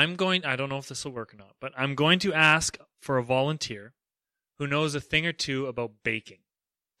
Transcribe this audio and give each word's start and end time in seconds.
I'm 0.00 0.16
going. 0.16 0.46
I 0.46 0.56
don't 0.56 0.70
know 0.70 0.78
if 0.78 0.88
this 0.88 1.04
will 1.04 1.12
work 1.12 1.34
or 1.34 1.36
not, 1.36 1.56
but 1.60 1.74
I'm 1.76 1.94
going 1.94 2.20
to 2.20 2.32
ask 2.32 2.78
for 3.02 3.18
a 3.18 3.22
volunteer 3.22 3.92
who 4.58 4.66
knows 4.66 4.94
a 4.94 5.00
thing 5.00 5.26
or 5.26 5.32
two 5.32 5.66
about 5.66 5.92
baking 6.02 6.38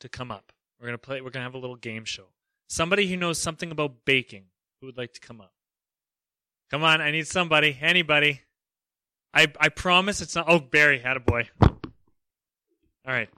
to 0.00 0.08
come 0.10 0.30
up. 0.30 0.52
We're 0.78 0.88
gonna 0.88 0.98
play. 0.98 1.22
We're 1.22 1.30
gonna 1.30 1.46
have 1.46 1.54
a 1.54 1.58
little 1.58 1.76
game 1.76 2.04
show. 2.04 2.26
Somebody 2.68 3.08
who 3.08 3.16
knows 3.16 3.38
something 3.38 3.70
about 3.70 4.04
baking 4.04 4.44
who 4.80 4.86
would 4.86 4.98
like 4.98 5.14
to 5.14 5.20
come 5.20 5.40
up. 5.40 5.54
Come 6.70 6.84
on, 6.84 7.00
I 7.00 7.10
need 7.10 7.26
somebody. 7.26 7.78
Anybody. 7.80 8.42
I 9.32 9.50
I 9.58 9.70
promise 9.70 10.20
it's 10.20 10.36
not. 10.36 10.44
Oh, 10.46 10.58
Barry 10.58 10.98
had 10.98 11.16
a 11.16 11.20
boy. 11.20 11.48
All 11.62 11.70
right. 13.06 13.30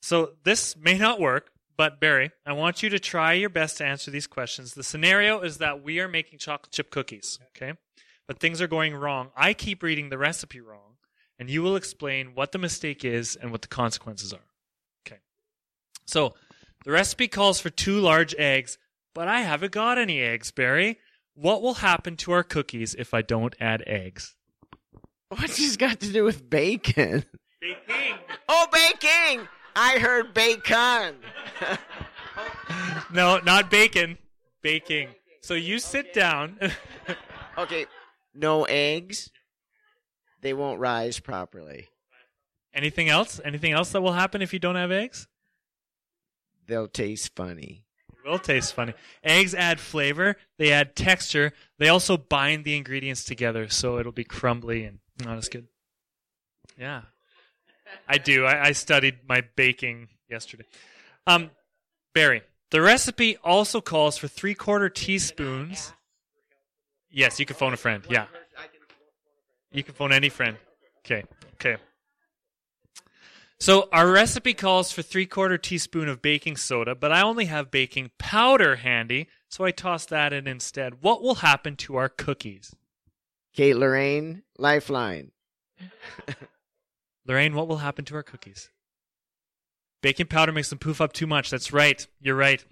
So 0.00 0.30
this 0.44 0.74
may 0.74 0.96
not 0.96 1.20
work, 1.20 1.50
but 1.76 2.00
Barry, 2.00 2.30
I 2.46 2.54
want 2.54 2.82
you 2.82 2.88
to 2.88 2.98
try 2.98 3.34
your 3.34 3.50
best 3.50 3.76
to 3.78 3.84
answer 3.84 4.10
these 4.10 4.26
questions. 4.26 4.72
The 4.72 4.82
scenario 4.82 5.40
is 5.40 5.58
that 5.58 5.82
we 5.82 6.00
are 6.00 6.08
making 6.08 6.38
chocolate 6.38 6.72
chip 6.72 6.90
cookies, 6.90 7.38
okay? 7.48 7.74
But 8.26 8.40
things 8.40 8.60
are 8.60 8.66
going 8.66 8.94
wrong. 8.94 9.30
I 9.36 9.52
keep 9.52 9.82
reading 9.82 10.08
the 10.08 10.18
recipe 10.18 10.60
wrong, 10.60 10.96
and 11.38 11.50
you 11.50 11.62
will 11.62 11.76
explain 11.76 12.34
what 12.34 12.52
the 12.52 12.58
mistake 12.58 13.04
is 13.04 13.36
and 13.36 13.50
what 13.50 13.62
the 13.62 13.68
consequences 13.68 14.32
are. 14.32 14.46
Okay. 15.06 15.20
So, 16.06 16.34
the 16.84 16.92
recipe 16.92 17.28
calls 17.28 17.60
for 17.60 17.70
two 17.70 18.00
large 18.00 18.34
eggs, 18.36 18.78
but 19.14 19.28
I 19.28 19.40
haven't 19.40 19.72
got 19.72 19.98
any 19.98 20.20
eggs, 20.20 20.50
Barry. 20.50 20.98
What 21.34 21.62
will 21.62 21.74
happen 21.74 22.16
to 22.18 22.32
our 22.32 22.42
cookies 22.42 22.94
if 22.94 23.12
I 23.12 23.22
don't 23.22 23.54
add 23.60 23.82
eggs? 23.86 24.36
What's 25.28 25.56
this 25.56 25.76
got 25.76 26.00
to 26.00 26.12
do 26.12 26.24
with 26.24 26.48
bacon? 26.48 27.24
Baking. 27.60 28.16
Oh, 28.48 28.66
baking! 28.72 29.48
I 29.74 29.98
heard 29.98 30.32
bacon. 30.34 31.16
No, 33.14 33.38
not 33.38 33.70
bacon. 33.70 34.18
Baking. 34.62 35.10
So 35.40 35.54
you 35.54 35.78
sit 35.78 36.12
down. 36.12 36.58
okay, 37.58 37.86
no 38.34 38.64
eggs. 38.64 39.30
They 40.40 40.52
won't 40.52 40.80
rise 40.80 41.20
properly. 41.20 41.88
Anything 42.74 43.08
else? 43.08 43.40
Anything 43.44 43.72
else 43.72 43.92
that 43.92 44.02
will 44.02 44.12
happen 44.12 44.42
if 44.42 44.52
you 44.52 44.58
don't 44.58 44.76
have 44.76 44.90
eggs? 44.90 45.28
They'll 46.66 46.88
taste 46.88 47.34
funny. 47.36 47.84
It 48.12 48.28
will 48.28 48.38
taste 48.38 48.74
funny. 48.74 48.94
Eggs 49.22 49.54
add 49.54 49.80
flavor, 49.80 50.36
they 50.58 50.72
add 50.72 50.96
texture, 50.96 51.52
they 51.78 51.88
also 51.88 52.16
bind 52.16 52.64
the 52.64 52.76
ingredients 52.76 53.24
together 53.24 53.68
so 53.68 53.98
it'll 53.98 54.12
be 54.12 54.24
crumbly 54.24 54.84
and 54.84 54.98
not 55.24 55.38
as 55.38 55.48
good. 55.48 55.68
Yeah. 56.78 57.02
I 58.08 58.18
do. 58.18 58.44
I, 58.44 58.68
I 58.68 58.72
studied 58.72 59.18
my 59.28 59.42
baking 59.56 60.08
yesterday. 60.28 60.64
Um, 61.26 61.50
Barry, 62.14 62.42
the 62.70 62.80
recipe 62.80 63.36
also 63.44 63.80
calls 63.80 64.18
for 64.18 64.26
three 64.28 64.54
quarter 64.54 64.88
teaspoons. 64.88 65.92
Yes, 67.14 67.38
you 67.38 67.46
can 67.46 67.54
phone 67.54 67.72
a 67.72 67.76
friend. 67.76 68.02
Yeah. 68.10 68.26
You 69.70 69.84
can 69.84 69.94
phone 69.94 70.12
any 70.12 70.28
friend. 70.28 70.56
Okay. 70.98 71.22
Okay. 71.54 71.76
So 73.60 73.88
our 73.92 74.10
recipe 74.10 74.52
calls 74.52 74.90
for 74.90 75.00
three 75.00 75.24
quarter 75.24 75.56
teaspoon 75.56 76.08
of 76.08 76.20
baking 76.20 76.56
soda, 76.56 76.96
but 76.96 77.12
I 77.12 77.22
only 77.22 77.44
have 77.44 77.70
baking 77.70 78.10
powder 78.18 78.76
handy, 78.76 79.28
so 79.48 79.64
I 79.64 79.70
toss 79.70 80.06
that 80.06 80.32
in 80.32 80.48
instead. 80.48 81.02
What 81.02 81.22
will 81.22 81.36
happen 81.36 81.76
to 81.76 81.96
our 81.96 82.08
cookies? 82.08 82.74
Kate 83.54 83.76
Lorraine, 83.76 84.42
Lifeline. 84.58 85.30
Lorraine, 87.26 87.54
what 87.54 87.68
will 87.68 87.78
happen 87.78 88.04
to 88.06 88.16
our 88.16 88.24
cookies? 88.24 88.70
Baking 90.02 90.26
powder 90.26 90.52
makes 90.52 90.68
them 90.68 90.78
poof 90.78 91.00
up 91.00 91.12
too 91.12 91.28
much. 91.28 91.48
That's 91.48 91.72
right. 91.72 92.06
You're 92.20 92.34
right. 92.34 92.62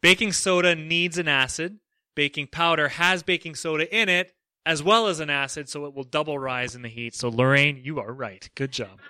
Baking 0.00 0.32
soda 0.32 0.74
needs 0.74 1.18
an 1.18 1.28
acid. 1.28 1.78
Baking 2.14 2.48
powder 2.48 2.88
has 2.88 3.22
baking 3.22 3.54
soda 3.54 3.94
in 3.94 4.08
it 4.08 4.32
as 4.64 4.82
well 4.82 5.06
as 5.08 5.20
an 5.20 5.30
acid, 5.30 5.68
so 5.68 5.86
it 5.86 5.94
will 5.94 6.04
double 6.04 6.38
rise 6.38 6.74
in 6.74 6.82
the 6.82 6.88
heat. 6.88 7.14
So, 7.14 7.28
Lorraine, 7.28 7.80
you 7.82 7.98
are 7.98 8.12
right. 8.12 8.48
Good 8.54 8.72
job. 8.72 9.00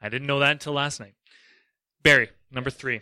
I 0.00 0.08
didn't 0.08 0.26
know 0.26 0.38
that 0.38 0.52
until 0.52 0.74
last 0.74 1.00
night. 1.00 1.14
Barry, 2.02 2.28
number 2.50 2.70
three. 2.70 3.00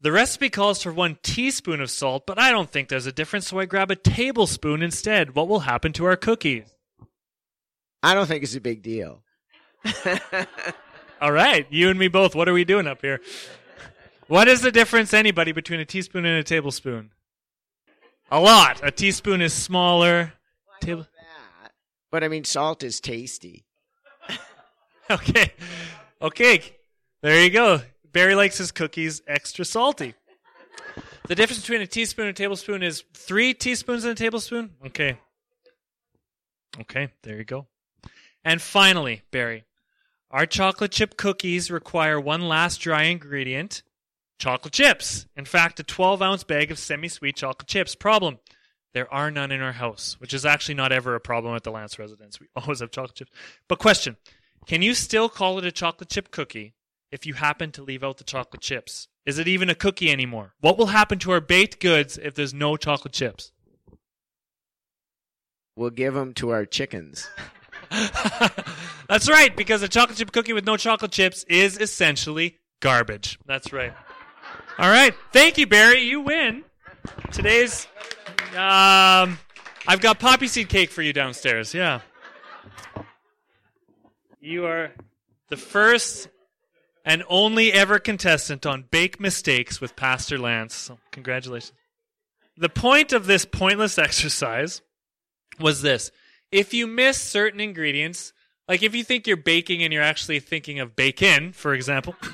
The 0.00 0.12
recipe 0.12 0.50
calls 0.50 0.82
for 0.82 0.92
one 0.92 1.18
teaspoon 1.22 1.80
of 1.80 1.90
salt, 1.90 2.26
but 2.26 2.38
I 2.38 2.50
don't 2.50 2.70
think 2.70 2.88
there's 2.88 3.06
a 3.06 3.12
difference, 3.12 3.48
so 3.48 3.58
I 3.58 3.64
grab 3.64 3.90
a 3.90 3.96
tablespoon 3.96 4.82
instead. 4.82 5.34
What 5.34 5.48
will 5.48 5.60
happen 5.60 5.92
to 5.94 6.04
our 6.04 6.16
cookies? 6.16 6.74
I 8.02 8.14
don't 8.14 8.26
think 8.26 8.44
it's 8.44 8.54
a 8.54 8.60
big 8.60 8.82
deal. 8.82 9.22
All 11.20 11.32
right, 11.32 11.66
you 11.70 11.88
and 11.88 11.98
me 11.98 12.08
both. 12.08 12.34
What 12.34 12.48
are 12.48 12.52
we 12.52 12.64
doing 12.64 12.86
up 12.86 13.00
here? 13.00 13.20
What 14.28 14.46
is 14.46 14.60
the 14.60 14.70
difference, 14.70 15.14
anybody, 15.14 15.52
between 15.52 15.80
a 15.80 15.84
teaspoon 15.84 16.24
and 16.26 16.38
a 16.38 16.44
tablespoon? 16.44 17.12
A 18.30 18.40
lot. 18.40 18.80
A 18.82 18.90
teaspoon 18.90 19.40
is 19.40 19.52
smaller. 19.52 20.32
Table- 20.80 21.02
That. 21.62 21.72
But 22.10 22.24
I 22.24 22.28
mean, 22.28 22.44
salt 22.44 22.82
is 22.82 23.00
tasty. 23.00 23.64
Okay. 25.10 25.52
Okay. 26.22 26.62
There 27.20 27.42
you 27.44 27.50
go. 27.50 27.82
Barry 28.12 28.34
likes 28.34 28.56
his 28.56 28.72
cookies 28.72 29.20
extra 29.28 29.62
salty. 29.66 30.14
The 31.28 31.34
difference 31.34 31.60
between 31.60 31.82
a 31.82 31.86
teaspoon 31.86 32.26
and 32.26 32.34
a 32.34 32.36
tablespoon 32.42 32.82
is 32.82 33.04
three 33.12 33.52
teaspoons 33.52 34.04
and 34.04 34.12
a 34.12 34.14
tablespoon? 34.14 34.70
Okay. 34.86 35.18
Okay, 36.80 37.10
there 37.22 37.36
you 37.36 37.44
go. 37.44 37.66
And 38.46 38.62
finally, 38.62 39.22
Barry, 39.30 39.64
our 40.30 40.46
chocolate 40.46 40.92
chip 40.92 41.18
cookies 41.18 41.70
require 41.70 42.18
one 42.18 42.48
last 42.48 42.78
dry 42.78 43.02
ingredient 43.04 43.82
chocolate 44.38 44.74
chips. 44.74 45.26
In 45.36 45.44
fact, 45.44 45.80
a 45.80 45.82
12 45.82 46.22
ounce 46.22 46.44
bag 46.44 46.70
of 46.70 46.78
semi 46.78 47.08
sweet 47.08 47.36
chocolate 47.36 47.68
chips. 47.68 47.94
Problem 47.94 48.38
there 48.94 49.12
are 49.12 49.30
none 49.30 49.50
in 49.50 49.60
our 49.60 49.72
house, 49.72 50.16
which 50.20 50.32
is 50.32 50.46
actually 50.46 50.76
not 50.76 50.92
ever 50.92 51.14
a 51.14 51.20
problem 51.20 51.54
at 51.54 51.64
the 51.64 51.72
Lance 51.72 51.98
residence. 51.98 52.40
We 52.40 52.46
always 52.56 52.80
have 52.80 52.90
chocolate 52.90 53.16
chips. 53.16 53.32
But 53.68 53.78
question 53.78 54.16
Can 54.66 54.82
you 54.82 54.94
still 54.94 55.28
call 55.28 55.58
it 55.58 55.64
a 55.64 55.72
chocolate 55.72 56.08
chip 56.08 56.30
cookie 56.30 56.74
if 57.10 57.26
you 57.26 57.34
happen 57.34 57.72
to 57.72 57.82
leave 57.82 58.02
out 58.04 58.18
the 58.18 58.24
chocolate 58.24 58.62
chips? 58.62 59.08
Is 59.26 59.38
it 59.38 59.48
even 59.48 59.68
a 59.68 59.74
cookie 59.74 60.10
anymore? 60.10 60.54
What 60.60 60.78
will 60.78 60.86
happen 60.86 61.18
to 61.20 61.32
our 61.32 61.40
baked 61.40 61.80
goods 61.80 62.18
if 62.18 62.34
there's 62.34 62.54
no 62.54 62.76
chocolate 62.76 63.14
chips? 63.14 63.52
We'll 65.76 65.90
give 65.90 66.14
them 66.14 66.34
to 66.34 66.50
our 66.50 66.64
chickens. 66.64 67.28
That's 69.08 69.28
right, 69.28 69.54
because 69.56 69.82
a 69.82 69.88
chocolate 69.88 70.18
chip 70.18 70.30
cookie 70.30 70.52
with 70.52 70.64
no 70.64 70.76
chocolate 70.76 71.10
chips 71.10 71.44
is 71.44 71.78
essentially 71.78 72.58
garbage. 72.80 73.38
That's 73.46 73.72
right. 73.72 73.92
All 74.76 74.90
right. 74.90 75.14
Thank 75.32 75.56
you, 75.56 75.66
Barry. 75.66 76.00
You 76.00 76.20
win. 76.20 76.64
Today's. 77.30 77.86
Um, 78.56 79.38
I've 79.86 80.00
got 80.00 80.18
poppy 80.18 80.48
seed 80.48 80.68
cake 80.68 80.90
for 80.90 81.02
you 81.02 81.12
downstairs. 81.12 81.72
Yeah. 81.72 82.00
You 84.40 84.66
are 84.66 84.90
the 85.48 85.56
first 85.56 86.28
and 87.04 87.22
only 87.28 87.72
ever 87.72 88.00
contestant 88.00 88.66
on 88.66 88.86
Bake 88.90 89.20
Mistakes 89.20 89.80
with 89.80 89.94
Pastor 89.94 90.38
Lance. 90.38 90.74
So, 90.74 90.98
congratulations. 91.12 91.72
The 92.56 92.68
point 92.68 93.12
of 93.12 93.26
this 93.26 93.44
pointless 93.44 93.96
exercise 93.98 94.82
was 95.60 95.82
this 95.82 96.10
if 96.50 96.74
you 96.74 96.88
miss 96.88 97.20
certain 97.20 97.60
ingredients, 97.60 98.32
like 98.68 98.82
if 98.82 98.94
you 98.94 99.04
think 99.04 99.26
you're 99.26 99.36
baking 99.36 99.84
and 99.84 99.92
you're 99.92 100.02
actually 100.02 100.40
thinking 100.40 100.80
of 100.80 100.96
bacon, 100.96 101.52
for 101.52 101.74
example. 101.74 102.16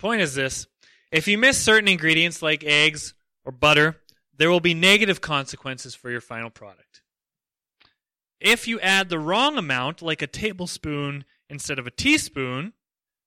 point 0.00 0.22
is 0.22 0.34
this 0.34 0.66
if 1.12 1.28
you 1.28 1.38
miss 1.38 1.58
certain 1.58 1.88
ingredients 1.88 2.42
like 2.42 2.64
eggs 2.64 3.14
or 3.44 3.52
butter, 3.52 3.96
there 4.36 4.50
will 4.50 4.60
be 4.60 4.74
negative 4.74 5.20
consequences 5.20 5.94
for 5.94 6.10
your 6.10 6.20
final 6.20 6.50
product. 6.50 7.02
If 8.40 8.66
you 8.66 8.80
add 8.80 9.08
the 9.08 9.18
wrong 9.18 9.58
amount, 9.58 10.00
like 10.00 10.22
a 10.22 10.26
tablespoon 10.26 11.24
instead 11.50 11.78
of 11.78 11.86
a 11.86 11.90
teaspoon, 11.90 12.72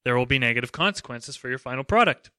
there 0.04 0.18
will 0.18 0.26
be 0.26 0.40
negative 0.40 0.72
consequences 0.72 1.36
for 1.36 1.50
your 1.50 1.60
final 1.60 1.84
product. 1.84 2.32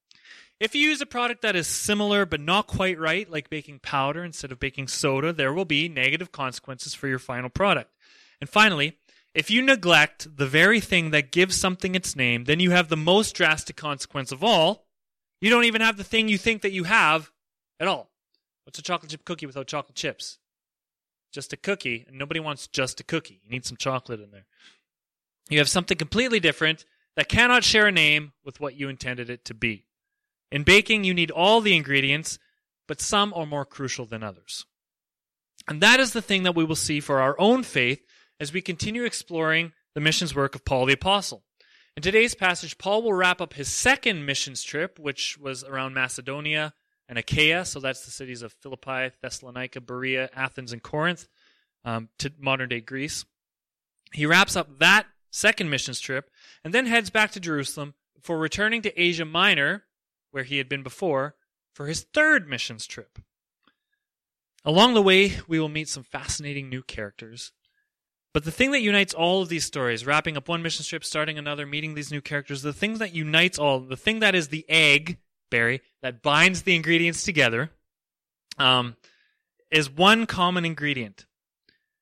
If 0.60 0.74
you 0.74 0.88
use 0.88 1.00
a 1.00 1.06
product 1.06 1.42
that 1.42 1.56
is 1.56 1.66
similar 1.66 2.26
but 2.26 2.40
not 2.40 2.66
quite 2.66 2.98
right, 2.98 3.30
like 3.30 3.50
baking 3.50 3.80
powder 3.80 4.24
instead 4.24 4.50
of 4.50 4.60
baking 4.60 4.88
soda, 4.88 5.32
there 5.32 5.52
will 5.52 5.64
be 5.64 5.88
negative 5.88 6.32
consequences 6.32 6.94
for 6.94 7.06
your 7.06 7.18
final 7.18 7.50
product. 7.50 7.90
And 8.40 8.48
finally, 8.48 8.98
if 9.34 9.50
you 9.50 9.62
neglect 9.62 10.36
the 10.36 10.46
very 10.46 10.80
thing 10.80 11.10
that 11.10 11.32
gives 11.32 11.56
something 11.56 11.94
its 11.94 12.14
name, 12.14 12.44
then 12.44 12.60
you 12.60 12.70
have 12.70 12.88
the 12.88 12.96
most 12.96 13.34
drastic 13.34 13.76
consequence 13.76 14.30
of 14.30 14.44
all. 14.44 14.86
You 15.40 15.50
don't 15.50 15.64
even 15.64 15.80
have 15.80 15.96
the 15.96 16.04
thing 16.04 16.28
you 16.28 16.38
think 16.38 16.62
that 16.62 16.72
you 16.72 16.84
have 16.84 17.30
at 17.80 17.88
all. 17.88 18.10
What's 18.64 18.78
a 18.78 18.82
chocolate 18.82 19.10
chip 19.10 19.24
cookie 19.24 19.46
without 19.46 19.66
chocolate 19.66 19.96
chips? 19.96 20.38
Just 21.32 21.52
a 21.52 21.56
cookie, 21.56 22.04
and 22.06 22.16
nobody 22.16 22.38
wants 22.38 22.68
just 22.68 23.00
a 23.00 23.04
cookie. 23.04 23.40
You 23.42 23.50
need 23.50 23.66
some 23.66 23.76
chocolate 23.76 24.20
in 24.20 24.30
there. 24.30 24.46
You 25.50 25.58
have 25.58 25.68
something 25.68 25.98
completely 25.98 26.38
different 26.38 26.84
that 27.16 27.28
cannot 27.28 27.64
share 27.64 27.88
a 27.88 27.92
name 27.92 28.32
with 28.44 28.60
what 28.60 28.76
you 28.76 28.88
intended 28.88 29.28
it 29.28 29.44
to 29.46 29.54
be. 29.54 29.86
In 30.50 30.62
baking, 30.62 31.02
you 31.02 31.12
need 31.12 31.32
all 31.32 31.60
the 31.60 31.76
ingredients, 31.76 32.38
but 32.86 33.00
some 33.00 33.34
are 33.34 33.46
more 33.46 33.64
crucial 33.64 34.06
than 34.06 34.22
others. 34.22 34.64
And 35.66 35.80
that 35.80 35.98
is 35.98 36.12
the 36.12 36.22
thing 36.22 36.44
that 36.44 36.54
we 36.54 36.64
will 36.64 36.76
see 36.76 37.00
for 37.00 37.20
our 37.20 37.38
own 37.40 37.64
faith 37.64 38.00
as 38.44 38.52
we 38.52 38.60
continue 38.60 39.04
exploring 39.04 39.72
the 39.94 40.02
missions 40.02 40.34
work 40.34 40.54
of 40.54 40.66
Paul 40.66 40.84
the 40.84 40.92
Apostle. 40.92 41.42
In 41.96 42.02
today's 42.02 42.34
passage, 42.34 42.76
Paul 42.76 43.02
will 43.02 43.14
wrap 43.14 43.40
up 43.40 43.54
his 43.54 43.68
second 43.68 44.26
missions 44.26 44.62
trip, 44.62 44.98
which 44.98 45.38
was 45.38 45.64
around 45.64 45.94
Macedonia, 45.94 46.74
and 47.08 47.16
Achaia, 47.16 47.64
so 47.64 47.80
that's 47.80 48.04
the 48.04 48.10
cities 48.10 48.42
of 48.42 48.52
Philippi, 48.52 49.12
Thessalonica, 49.22 49.80
Berea, 49.80 50.28
Athens, 50.36 50.74
and 50.74 50.82
Corinth, 50.82 51.26
um, 51.86 52.10
to 52.18 52.34
modern 52.38 52.68
day 52.68 52.82
Greece. 52.82 53.24
He 54.12 54.26
wraps 54.26 54.56
up 54.56 54.78
that 54.78 55.06
second 55.30 55.70
missions 55.70 55.98
trip 55.98 56.28
and 56.62 56.74
then 56.74 56.84
heads 56.84 57.08
back 57.08 57.32
to 57.32 57.40
Jerusalem 57.40 57.94
before 58.14 58.38
returning 58.38 58.82
to 58.82 59.00
Asia 59.00 59.24
Minor, 59.24 59.84
where 60.32 60.44
he 60.44 60.58
had 60.58 60.68
been 60.68 60.82
before, 60.82 61.34
for 61.72 61.86
his 61.86 62.02
third 62.12 62.46
missions 62.46 62.86
trip. 62.86 63.20
Along 64.66 64.92
the 64.92 65.00
way, 65.00 65.32
we 65.48 65.58
will 65.58 65.70
meet 65.70 65.88
some 65.88 66.02
fascinating 66.02 66.68
new 66.68 66.82
characters. 66.82 67.50
But 68.34 68.44
the 68.44 68.50
thing 68.50 68.72
that 68.72 68.82
unites 68.82 69.14
all 69.14 69.42
of 69.42 69.48
these 69.48 69.64
stories, 69.64 70.04
wrapping 70.04 70.36
up 70.36 70.48
one 70.48 70.60
mission 70.60 70.84
trip, 70.84 71.04
starting 71.04 71.38
another, 71.38 71.64
meeting 71.64 71.94
these 71.94 72.10
new 72.10 72.20
characters, 72.20 72.62
the 72.62 72.72
thing 72.72 72.98
that 72.98 73.14
unites 73.14 73.60
all, 73.60 73.78
the 73.78 73.96
thing 73.96 74.18
that 74.18 74.34
is 74.34 74.48
the 74.48 74.66
egg, 74.68 75.18
Barry, 75.52 75.80
that 76.02 76.20
binds 76.20 76.62
the 76.62 76.74
ingredients 76.74 77.22
together, 77.22 77.70
um, 78.58 78.96
is 79.70 79.88
one 79.88 80.26
common 80.26 80.64
ingredient. 80.64 81.26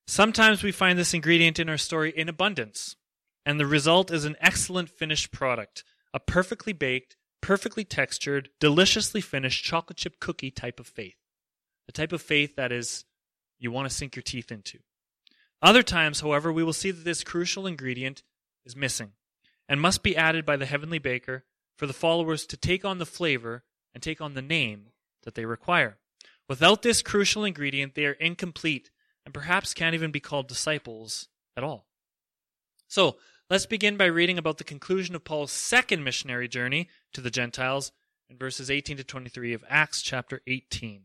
Sometimes 0.07 0.63
we 0.63 0.73
find 0.73 0.99
this 0.99 1.13
ingredient 1.13 1.59
in 1.59 1.69
our 1.69 1.77
story 1.77 2.11
in 2.17 2.31
abundance, 2.31 2.97
and 3.45 3.61
the 3.61 3.67
result 3.67 4.11
is 4.11 4.25
an 4.25 4.37
excellent 4.41 4.89
finished 4.89 5.31
product 5.31 5.85
a 6.15 6.21
perfectly 6.21 6.75
baked, 6.75 7.17
perfectly 7.41 7.85
textured, 7.85 8.51
deliciously 8.61 9.23
finished 9.23 9.65
chocolate 9.65 9.97
chip 9.97 10.21
cookie 10.21 10.51
type 10.51 10.79
of 10.79 10.87
faith. 10.87 11.17
The 11.87 11.93
type 11.93 12.13
of 12.13 12.21
faith 12.21 12.57
that 12.57 12.71
is 12.71 13.05
you 13.59 13.71
want 13.71 13.89
to 13.89 13.95
sink 13.95 14.15
your 14.15 14.23
teeth 14.23 14.53
into. 14.53 14.79
Other 15.63 15.85
times, 15.85 16.21
however, 16.21 16.53
we 16.53 16.65
will 16.65 16.73
see 16.73 16.91
that 16.91 17.05
this 17.05 17.23
crucial 17.23 17.67
ingredient 17.67 18.23
is 18.65 18.75
missing 18.75 19.13
and 19.69 19.81
must 19.81 20.03
be 20.03 20.17
added 20.17 20.45
by 20.45 20.57
the 20.57 20.67
heavenly 20.67 20.99
baker 20.99 21.45
for 21.77 21.87
the 21.87 21.93
followers 21.93 22.45
to 22.47 22.57
take 22.57 22.85
on 22.85 22.99
the 22.99 23.07
flavor 23.07 23.63
and 23.95 24.03
take 24.03 24.21
on 24.21 24.35
the 24.35 24.43
name 24.43 24.89
that 25.23 25.35
they 25.37 25.45
require. 25.45 25.99
Without 26.49 26.83
this 26.83 27.01
crucial 27.01 27.45
ingredient, 27.45 27.95
they 27.95 28.07
are 28.07 28.13
incomplete 28.13 28.91
and 29.25 29.33
perhaps 29.33 29.73
can't 29.73 29.95
even 29.95 30.11
be 30.11 30.21
called 30.21 30.49
disciples 30.49 31.29
at 31.57 31.63
all. 31.63 31.87
So, 32.89 33.17
let's 33.49 33.67
begin 33.67 33.97
by 33.97 34.07
reading 34.07 34.39
about 34.39 34.59
the 34.59 34.65
conclusion 34.65 35.15
of 35.15 35.25
Paul's 35.25 35.53
second 35.53 36.03
missionary 36.03 36.49
journey 36.49 36.89
to 37.13 37.21
the 37.21 37.31
Gentiles 37.31 37.93
in 38.29 38.37
verses 38.37 38.71
18 38.71 38.97
to 38.97 39.05
23 39.05 39.55
of 39.55 39.65
Acts 39.69 40.03
chapter 40.03 40.43
18. 40.47 41.05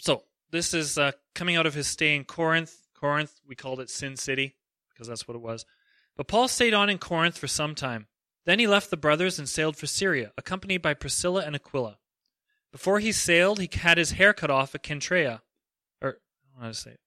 So, 0.00 0.22
this 0.50 0.74
is 0.74 0.98
uh, 0.98 1.12
coming 1.34 1.56
out 1.56 1.66
of 1.66 1.74
his 1.74 1.86
stay 1.86 2.14
in 2.14 2.24
Corinth. 2.24 2.88
Corinth, 2.94 3.40
we 3.46 3.54
called 3.54 3.80
it 3.80 3.90
Sin 3.90 4.16
City 4.16 4.56
because 4.90 5.08
that's 5.08 5.28
what 5.28 5.34
it 5.34 5.42
was. 5.42 5.64
But 6.16 6.26
Paul 6.26 6.48
stayed 6.48 6.74
on 6.74 6.90
in 6.90 6.98
Corinth 6.98 7.38
for 7.38 7.46
some 7.46 7.74
time. 7.74 8.06
Then 8.44 8.58
he 8.58 8.66
left 8.66 8.90
the 8.90 8.96
brothers 8.96 9.38
and 9.38 9.48
sailed 9.48 9.76
for 9.76 9.86
Syria, 9.86 10.32
accompanied 10.38 10.82
by 10.82 10.94
Priscilla 10.94 11.42
and 11.44 11.54
Aquila. 11.54 11.98
Before 12.72 12.98
he 12.98 13.12
sailed, 13.12 13.60
he 13.60 13.68
had 13.72 13.98
his 13.98 14.12
hair 14.12 14.32
cut 14.32 14.50
off 14.50 14.74
at 14.74 14.82
Kentrea, 14.82 15.40
or 16.00 16.18
I 16.58 16.62
don't 16.62 16.72
to 16.72 16.78
say 16.78 16.90
it. 16.92 17.00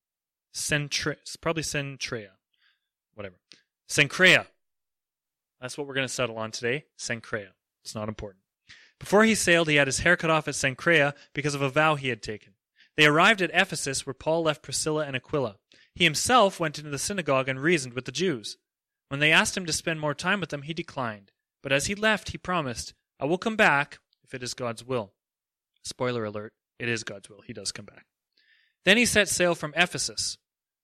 Centre, 0.54 1.18
probably 1.42 1.64
Centrea, 1.64 2.30
whatever. 3.16 3.36
Cenchrea. 3.90 4.46
That's 5.60 5.78
what 5.78 5.88
we're 5.88 5.94
going 5.94 6.08
to 6.08 6.14
settle 6.14 6.38
on 6.38 6.52
today. 6.52 6.86
Cenchrea. 6.98 7.50
It's 7.84 7.96
not 7.96 8.10
important. 8.10 8.44
Before 9.00 9.24
he 9.24 9.36
sailed, 9.36 9.68
he 9.68 9.76
had 9.76 9.88
his 9.88 10.00
hair 10.00 10.16
cut 10.16 10.30
off 10.30 10.48
at 10.48 10.54
Cenchrea 10.54 11.14
because 11.34 11.56
of 11.56 11.62
a 11.62 11.70
vow 11.70 11.96
he 11.96 12.10
had 12.10 12.22
taken. 12.22 12.54
They 12.98 13.06
arrived 13.06 13.42
at 13.42 13.52
Ephesus, 13.54 14.06
where 14.06 14.14
Paul 14.14 14.44
left 14.44 14.64
Priscilla 14.64 15.06
and 15.06 15.16
Aquila. 15.16 15.56
He 15.96 16.04
himself 16.04 16.60
went 16.60 16.78
into 16.78 16.90
the 16.90 16.98
synagogue 16.98 17.50
and 17.50 17.60
reasoned 17.60 17.94
with 17.94 18.06
the 18.06 18.12
Jews. 18.12 18.58
When 19.10 19.20
they 19.20 19.32
asked 19.32 19.58
him 19.58 19.66
to 19.66 19.74
spend 19.74 20.00
more 20.00 20.14
time 20.14 20.40
with 20.40 20.50
them, 20.50 20.62
he 20.64 20.74
declined. 20.74 21.32
But 21.62 21.72
as 21.72 21.88
he 21.88 21.96
left, 21.96 22.30
he 22.30 22.38
promised, 22.38 22.94
I 23.20 23.26
will 23.26 23.38
come 23.38 23.56
back 23.56 24.00
if 24.24 24.34
it 24.34 24.44
is 24.44 24.54
God's 24.54 24.86
will. 24.86 25.14
Spoiler 25.84 26.26
alert, 26.26 26.54
it 26.80 26.90
is 26.90 27.04
God's 27.04 27.30
will. 27.30 27.42
He 27.42 27.54
does 27.54 27.72
come 27.72 27.86
back. 27.86 28.06
Then 28.86 28.98
he 28.98 29.06
set 29.06 29.30
sail 29.30 29.54
from 29.54 29.74
Ephesus. 29.76 30.38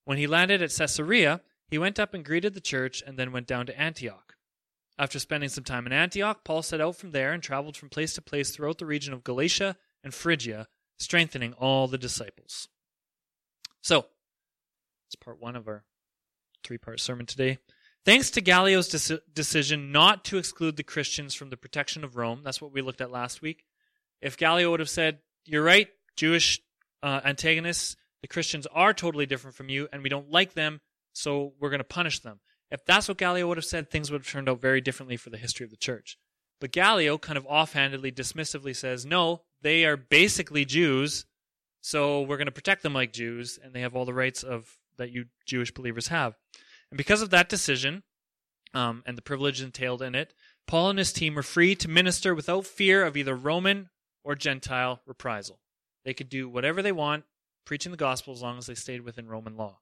When 0.04 0.18
he 0.18 0.26
landed 0.26 0.62
at 0.62 0.74
Caesarea, 0.76 1.40
he 1.68 1.78
went 1.78 1.98
up 1.98 2.14
and 2.14 2.24
greeted 2.24 2.54
the 2.54 2.60
church 2.60 3.02
and 3.06 3.18
then 3.18 3.32
went 3.32 3.46
down 3.46 3.66
to 3.66 3.78
Antioch. 3.78 4.34
After 4.98 5.18
spending 5.18 5.48
some 5.48 5.64
time 5.64 5.86
in 5.86 5.92
Antioch, 5.92 6.44
Paul 6.44 6.62
set 6.62 6.80
out 6.80 6.96
from 6.96 7.12
there 7.12 7.32
and 7.32 7.42
traveled 7.42 7.76
from 7.76 7.88
place 7.88 8.14
to 8.14 8.22
place 8.22 8.50
throughout 8.50 8.78
the 8.78 8.86
region 8.86 9.12
of 9.12 9.24
Galatia 9.24 9.76
and 10.02 10.12
Phrygia, 10.14 10.66
strengthening 10.98 11.52
all 11.54 11.88
the 11.88 11.98
disciples. 11.98 12.68
So, 13.80 14.06
it's 15.08 15.14
part 15.16 15.40
one 15.40 15.56
of 15.56 15.68
our 15.68 15.84
three 16.64 16.78
part 16.78 17.00
sermon 17.00 17.26
today. 17.26 17.58
Thanks 18.04 18.30
to 18.32 18.40
Gallio's 18.40 18.88
deci- 18.88 19.20
decision 19.32 19.92
not 19.92 20.24
to 20.26 20.38
exclude 20.38 20.76
the 20.76 20.82
Christians 20.82 21.34
from 21.34 21.50
the 21.50 21.56
protection 21.56 22.04
of 22.04 22.16
Rome, 22.16 22.42
that's 22.42 22.60
what 22.60 22.72
we 22.72 22.82
looked 22.82 23.00
at 23.00 23.10
last 23.10 23.42
week. 23.42 23.64
If 24.20 24.36
Gallio 24.36 24.70
would 24.70 24.80
have 24.80 24.90
said, 24.90 25.18
You're 25.44 25.62
right, 25.62 25.88
Jewish 26.16 26.60
uh, 27.02 27.20
antagonists, 27.24 27.96
the 28.22 28.28
Christians 28.28 28.66
are 28.66 28.92
totally 28.92 29.26
different 29.26 29.56
from 29.56 29.68
you, 29.68 29.88
and 29.92 30.02
we 30.02 30.08
don't 30.08 30.30
like 30.30 30.54
them, 30.54 30.80
so 31.12 31.52
we're 31.60 31.70
going 31.70 31.78
to 31.78 31.84
punish 31.84 32.20
them. 32.20 32.40
If 32.70 32.84
that's 32.84 33.08
what 33.08 33.18
Gallio 33.18 33.46
would 33.46 33.56
have 33.56 33.64
said, 33.64 33.90
things 33.90 34.10
would 34.10 34.22
have 34.22 34.30
turned 34.30 34.48
out 34.48 34.60
very 34.60 34.80
differently 34.80 35.16
for 35.16 35.30
the 35.30 35.38
history 35.38 35.64
of 35.64 35.70
the 35.70 35.76
church. 35.76 36.18
But 36.60 36.72
Gallio 36.72 37.16
kind 37.18 37.38
of 37.38 37.46
offhandedly, 37.46 38.12
dismissively 38.12 38.74
says, 38.74 39.06
no, 39.06 39.42
they 39.62 39.84
are 39.84 39.96
basically 39.96 40.64
Jews, 40.64 41.26
so 41.80 42.22
we're 42.22 42.36
going 42.36 42.46
to 42.46 42.52
protect 42.52 42.82
them 42.82 42.94
like 42.94 43.12
Jews, 43.12 43.58
and 43.62 43.72
they 43.72 43.80
have 43.80 43.96
all 43.96 44.04
the 44.04 44.14
rights 44.14 44.42
of 44.42 44.76
that 44.96 45.10
you 45.10 45.26
Jewish 45.46 45.72
believers 45.72 46.08
have. 46.08 46.34
And 46.90 46.98
because 46.98 47.22
of 47.22 47.30
that 47.30 47.48
decision, 47.48 48.02
um, 48.74 49.02
and 49.06 49.16
the 49.16 49.22
privilege 49.22 49.62
entailed 49.62 50.02
in 50.02 50.14
it, 50.14 50.34
Paul 50.66 50.90
and 50.90 50.98
his 50.98 51.12
team 51.12 51.34
were 51.34 51.42
free 51.42 51.74
to 51.76 51.88
minister 51.88 52.34
without 52.34 52.66
fear 52.66 53.04
of 53.04 53.16
either 53.16 53.34
Roman 53.34 53.90
or 54.24 54.34
Gentile 54.34 55.00
reprisal. 55.06 55.60
They 56.04 56.14
could 56.14 56.28
do 56.28 56.48
whatever 56.48 56.82
they 56.82 56.92
want, 56.92 57.24
preaching 57.64 57.92
the 57.92 57.98
gospel 57.98 58.34
as 58.34 58.42
long 58.42 58.58
as 58.58 58.66
they 58.66 58.74
stayed 58.74 59.02
within 59.02 59.28
Roman 59.28 59.56
law. 59.56 59.78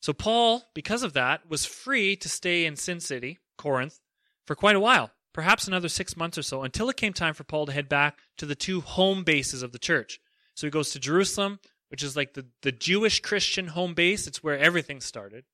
So 0.00 0.12
Paul, 0.12 0.64
because 0.74 1.02
of 1.02 1.14
that, 1.14 1.48
was 1.48 1.64
free 1.64 2.16
to 2.16 2.28
stay 2.28 2.64
in 2.64 2.76
Sin 2.76 3.00
City, 3.00 3.38
Corinth, 3.56 4.00
for 4.46 4.54
quite 4.54 4.76
a 4.76 4.80
while, 4.80 5.10
perhaps 5.36 5.68
another 5.68 5.90
six 5.90 6.16
months 6.16 6.38
or 6.38 6.42
so, 6.42 6.62
until 6.62 6.88
it 6.88 6.96
came 6.96 7.12
time 7.12 7.34
for 7.34 7.44
Paul 7.44 7.66
to 7.66 7.72
head 7.72 7.90
back 7.90 8.20
to 8.38 8.46
the 8.46 8.54
two 8.54 8.80
home 8.80 9.22
bases 9.22 9.62
of 9.62 9.70
the 9.70 9.78
church. 9.78 10.18
So 10.54 10.66
he 10.66 10.70
goes 10.70 10.92
to 10.92 10.98
Jerusalem, 10.98 11.60
which 11.90 12.02
is 12.02 12.16
like 12.16 12.32
the, 12.32 12.46
the 12.62 12.72
Jewish 12.72 13.20
Christian 13.20 13.66
home 13.66 13.92
base. 13.92 14.26
It's 14.26 14.42
where 14.42 14.58
everything 14.58 14.98
started. 14.98 15.44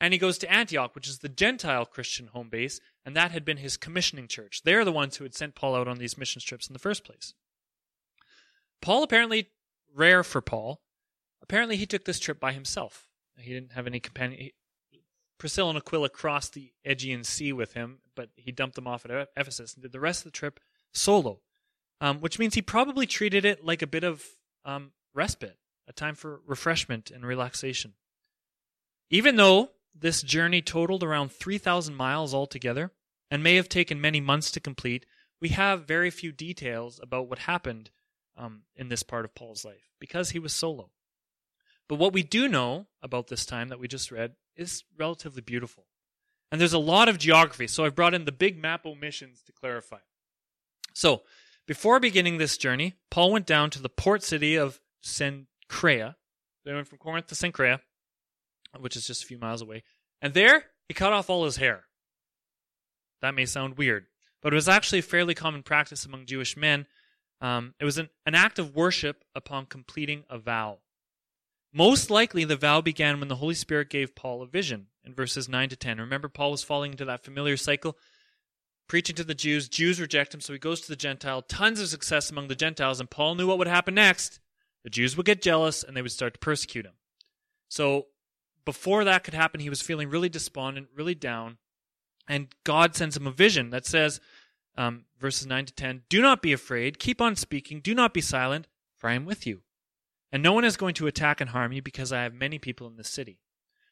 And 0.00 0.12
he 0.12 0.18
goes 0.18 0.38
to 0.38 0.52
Antioch, 0.52 0.96
which 0.96 1.06
is 1.06 1.20
the 1.20 1.28
Gentile 1.28 1.86
Christian 1.86 2.26
home 2.26 2.48
base, 2.48 2.80
and 3.06 3.14
that 3.14 3.30
had 3.30 3.44
been 3.44 3.58
his 3.58 3.76
commissioning 3.76 4.26
church. 4.26 4.62
They're 4.64 4.84
the 4.84 4.90
ones 4.90 5.16
who 5.16 5.24
had 5.24 5.36
sent 5.36 5.54
Paul 5.54 5.76
out 5.76 5.86
on 5.86 5.98
these 5.98 6.18
mission 6.18 6.42
trips 6.44 6.66
in 6.66 6.72
the 6.72 6.80
first 6.80 7.04
place. 7.04 7.32
Paul 8.82 9.04
apparently, 9.04 9.50
rare 9.94 10.24
for 10.24 10.40
Paul, 10.40 10.80
apparently 11.40 11.76
he 11.76 11.86
took 11.86 12.04
this 12.04 12.18
trip 12.18 12.40
by 12.40 12.52
himself. 12.52 13.06
He 13.38 13.52
didn't 13.52 13.74
have 13.74 13.86
any 13.86 14.00
companion. 14.00 14.50
Priscilla 15.38 15.68
and 15.68 15.78
Aquila 15.78 16.08
crossed 16.08 16.54
the 16.54 16.72
Aegean 16.84 17.22
Sea 17.22 17.52
with 17.52 17.74
him, 17.74 18.00
but 18.18 18.30
he 18.34 18.50
dumped 18.50 18.74
them 18.74 18.88
off 18.88 19.04
at 19.04 19.28
Ephesus 19.36 19.74
and 19.74 19.82
did 19.84 19.92
the 19.92 20.00
rest 20.00 20.22
of 20.26 20.32
the 20.32 20.36
trip 20.36 20.58
solo, 20.92 21.38
um, 22.00 22.18
which 22.18 22.36
means 22.36 22.54
he 22.54 22.60
probably 22.60 23.06
treated 23.06 23.44
it 23.44 23.64
like 23.64 23.80
a 23.80 23.86
bit 23.86 24.02
of 24.02 24.24
um, 24.64 24.90
respite, 25.14 25.56
a 25.86 25.92
time 25.92 26.16
for 26.16 26.40
refreshment 26.44 27.12
and 27.12 27.24
relaxation. 27.24 27.92
Even 29.08 29.36
though 29.36 29.70
this 29.94 30.20
journey 30.20 30.60
totaled 30.60 31.04
around 31.04 31.30
3,000 31.30 31.94
miles 31.94 32.34
altogether 32.34 32.90
and 33.30 33.40
may 33.40 33.54
have 33.54 33.68
taken 33.68 34.00
many 34.00 34.20
months 34.20 34.50
to 34.50 34.58
complete, 34.58 35.06
we 35.40 35.50
have 35.50 35.86
very 35.86 36.10
few 36.10 36.32
details 36.32 36.98
about 37.00 37.28
what 37.28 37.38
happened 37.38 37.90
um, 38.36 38.62
in 38.74 38.88
this 38.88 39.04
part 39.04 39.24
of 39.24 39.36
Paul's 39.36 39.64
life 39.64 39.92
because 40.00 40.30
he 40.30 40.40
was 40.40 40.52
solo. 40.52 40.90
But 41.88 42.00
what 42.00 42.12
we 42.12 42.24
do 42.24 42.48
know 42.48 42.88
about 43.00 43.28
this 43.28 43.46
time 43.46 43.68
that 43.68 43.78
we 43.78 43.86
just 43.86 44.10
read 44.10 44.34
is 44.56 44.82
relatively 44.98 45.40
beautiful. 45.40 45.86
And 46.50 46.60
there's 46.60 46.72
a 46.72 46.78
lot 46.78 47.08
of 47.08 47.18
geography, 47.18 47.66
so 47.66 47.84
I've 47.84 47.94
brought 47.94 48.14
in 48.14 48.24
the 48.24 48.32
big 48.32 48.60
map 48.60 48.86
omissions 48.86 49.42
to 49.42 49.52
clarify. 49.52 49.98
So, 50.94 51.22
before 51.66 52.00
beginning 52.00 52.38
this 52.38 52.56
journey, 52.56 52.94
Paul 53.10 53.30
went 53.32 53.46
down 53.46 53.68
to 53.70 53.82
the 53.82 53.90
port 53.90 54.22
city 54.22 54.56
of 54.56 54.80
Cenchrea. 55.04 56.14
They 56.64 56.72
went 56.72 56.88
from 56.88 56.98
Corinth 56.98 57.26
to 57.26 57.34
Cenchrea, 57.34 57.80
which 58.78 58.96
is 58.96 59.06
just 59.06 59.22
a 59.22 59.26
few 59.26 59.38
miles 59.38 59.60
away. 59.60 59.82
And 60.22 60.32
there, 60.32 60.64
he 60.88 60.94
cut 60.94 61.12
off 61.12 61.28
all 61.28 61.44
his 61.44 61.56
hair. 61.56 61.84
That 63.20 63.34
may 63.34 63.44
sound 63.44 63.76
weird, 63.76 64.06
but 64.42 64.52
it 64.52 64.56
was 64.56 64.68
actually 64.68 65.00
a 65.00 65.02
fairly 65.02 65.34
common 65.34 65.62
practice 65.62 66.06
among 66.06 66.26
Jewish 66.26 66.56
men. 66.56 66.86
Um, 67.40 67.74
it 67.78 67.84
was 67.84 67.98
an, 67.98 68.08
an 68.24 68.34
act 68.34 68.58
of 68.58 68.74
worship 68.74 69.24
upon 69.34 69.66
completing 69.66 70.24
a 70.30 70.38
vow. 70.38 70.78
Most 71.78 72.10
likely, 72.10 72.42
the 72.42 72.56
vow 72.56 72.80
began 72.80 73.20
when 73.20 73.28
the 73.28 73.36
Holy 73.36 73.54
Spirit 73.54 73.88
gave 73.88 74.16
Paul 74.16 74.42
a 74.42 74.48
vision 74.48 74.88
in 75.04 75.14
verses 75.14 75.48
9 75.48 75.68
to 75.68 75.76
10. 75.76 76.00
Remember, 76.00 76.28
Paul 76.28 76.50
was 76.50 76.64
falling 76.64 76.90
into 76.90 77.04
that 77.04 77.22
familiar 77.22 77.56
cycle, 77.56 77.96
preaching 78.88 79.14
to 79.14 79.22
the 79.22 79.32
Jews. 79.32 79.68
Jews 79.68 80.00
reject 80.00 80.34
him, 80.34 80.40
so 80.40 80.52
he 80.52 80.58
goes 80.58 80.80
to 80.80 80.88
the 80.88 80.96
Gentile. 80.96 81.40
Tons 81.40 81.80
of 81.80 81.86
success 81.86 82.32
among 82.32 82.48
the 82.48 82.56
Gentiles, 82.56 82.98
and 82.98 83.08
Paul 83.08 83.36
knew 83.36 83.46
what 83.46 83.58
would 83.58 83.68
happen 83.68 83.94
next. 83.94 84.40
The 84.82 84.90
Jews 84.90 85.16
would 85.16 85.26
get 85.26 85.40
jealous 85.40 85.84
and 85.84 85.96
they 85.96 86.02
would 86.02 86.10
start 86.10 86.34
to 86.34 86.40
persecute 86.40 86.84
him. 86.84 86.94
So, 87.68 88.06
before 88.64 89.04
that 89.04 89.22
could 89.22 89.34
happen, 89.34 89.60
he 89.60 89.70
was 89.70 89.80
feeling 89.80 90.10
really 90.10 90.28
despondent, 90.28 90.88
really 90.96 91.14
down. 91.14 91.58
And 92.26 92.48
God 92.64 92.96
sends 92.96 93.16
him 93.16 93.28
a 93.28 93.30
vision 93.30 93.70
that 93.70 93.86
says, 93.86 94.20
um, 94.76 95.04
verses 95.20 95.46
9 95.46 95.66
to 95.66 95.72
10 95.72 96.02
Do 96.08 96.22
not 96.22 96.42
be 96.42 96.52
afraid, 96.52 96.98
keep 96.98 97.20
on 97.20 97.36
speaking, 97.36 97.80
do 97.80 97.94
not 97.94 98.12
be 98.12 98.20
silent, 98.20 98.66
for 98.96 99.08
I 99.08 99.14
am 99.14 99.24
with 99.24 99.46
you. 99.46 99.62
And 100.30 100.42
no 100.42 100.52
one 100.52 100.64
is 100.64 100.76
going 100.76 100.94
to 100.94 101.06
attack 101.06 101.40
and 101.40 101.50
harm 101.50 101.72
you 101.72 101.82
because 101.82 102.12
I 102.12 102.22
have 102.22 102.34
many 102.34 102.58
people 102.58 102.86
in 102.86 102.96
this 102.96 103.08
city. 103.08 103.40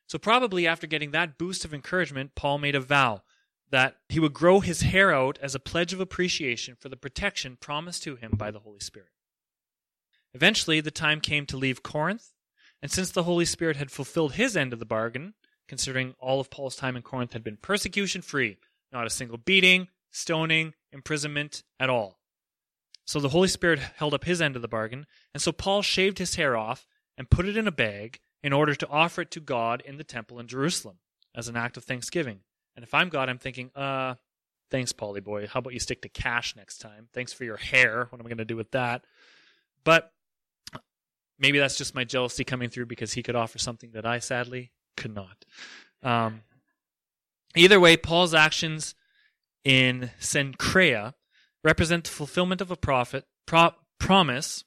So, 0.07 0.19
probably 0.19 0.66
after 0.66 0.87
getting 0.87 1.11
that 1.11 1.38
boost 1.38 1.64
of 1.64 1.75
encouragement, 1.75 2.35
Paul 2.35 2.59
made 2.59 2.75
a 2.75 2.81
vow 2.81 3.23
that 3.71 3.97
he 4.09 4.21
would 4.21 4.33
grow 4.33 4.61
his 4.61 4.83
hair 4.83 5.12
out 5.12 5.38
as 5.43 5.55
a 5.55 5.61
pledge 5.61 5.93
of 5.93 6.00
appreciation 6.00 6.76
for 6.78 6.88
the 6.88 6.97
protection 6.97 7.57
promised 7.61 8.02
to 8.05 8.16
him 8.16 8.33
by 8.37 8.50
the 8.50 8.61
Holy 8.61 8.81
Spirit. 8.81 9.09
Eventually, 10.33 10.81
the 10.81 10.90
time 10.90 11.21
came 11.21 11.47
to 11.47 11.57
leave 11.57 11.83
Corinth, 11.83 12.33
and 12.81 12.90
since 12.90 13.11
the 13.11 13.25
Holy 13.25 13.45
Spirit 13.45 13.76
had 13.76 13.90
fulfilled 13.90 14.35
his 14.35 14.57
end 14.57 14.73
of 14.73 14.78
the 14.78 14.85
bargain, 14.85 15.35
considering 15.66 16.14
all 16.21 16.38
of 16.38 16.50
Paul's 16.50 16.76
time 16.76 16.95
in 16.95 17.02
Corinth 17.02 17.33
had 17.33 17.43
been 17.43 17.57
persecution 17.57 18.23
free, 18.23 18.59
not 18.93 19.07
a 19.07 19.11
single 19.11 19.38
beating, 19.38 19.88
stoning, 20.11 20.75
imprisonment 20.93 21.64
at 21.81 21.90
all. 21.90 22.16
So 23.07 23.21
the 23.21 23.31
Holy 23.31 23.49
Spirit 23.49 23.79
held 23.97 24.13
up 24.13 24.25
his 24.25 24.43
end 24.43 24.57
of 24.57 24.63
the 24.63 24.69
bargain, 24.69 25.07
and 25.33 25.43
so 25.43 25.53
Paul 25.53 25.81
shaved 25.81 26.19
his 26.19 26.35
hair 26.35 26.57
off 26.57 26.87
and 27.17 27.31
put 27.31 27.47
it 27.47 27.57
in 27.57 27.69
a 27.69 27.73
bag 27.73 28.19
in 28.43 28.53
order 28.53 28.75
to 28.75 28.89
offer 28.89 29.23
it 29.23 29.31
to 29.31 29.41
God 29.41 29.83
in 29.87 29.97
the 29.97 30.05
temple 30.05 30.39
in 30.39 30.49
Jerusalem 30.49 30.99
as 31.35 31.49
an 31.49 31.57
act 31.57 31.77
of 31.77 31.85
thanksgiving. 31.85 32.41
And 32.75 32.85
if 32.85 32.93
I'm 32.93 33.09
God, 33.09 33.29
I'm 33.29 33.39
thinking, 33.39 33.71
uh, 33.75 34.17
thanks, 34.71 34.93
Paulie 34.93 35.25
boy. 35.25 35.47
How 35.47 35.59
about 35.59 35.73
you 35.73 35.81
stick 35.81 36.03
to 36.03 36.09
cash 36.09 36.55
next 36.57 36.79
time? 36.79 37.09
Thanks 37.13 37.33
for 37.33 37.45
your 37.45 37.57
hair. 37.57 38.07
What 38.11 38.21
am 38.21 38.27
I 38.27 38.29
going 38.29 38.39
to 38.39 38.45
do 38.45 38.57
with 38.57 38.73
that? 38.73 39.05
But 39.85 40.13
maybe 41.39 41.59
that's 41.59 41.79
just 41.79 41.95
my 41.95 42.05
jealousy 42.05 42.45
coming 42.45 42.71
through 42.71 42.87
because 42.87 43.13
he 43.13 43.23
could 43.23 43.37
offer 43.37 43.59
something 43.59 43.93
that 43.93 44.05
I 44.05 44.19
sadly 44.19 44.73
could 44.97 45.15
not. 45.15 45.45
Um, 46.03 46.43
either 47.55 47.81
way, 47.81 47.97
Paul's 47.97 48.35
actions 48.35 48.95
in 49.65 50.11
Cenchrea 50.21 51.15
represent 51.67 52.05
the 52.05 52.11
fulfillment 52.11 52.61
of 52.61 52.71
a 52.71 52.77
prophet 52.77 53.25
pro, 53.45 53.73
promise 53.99 54.63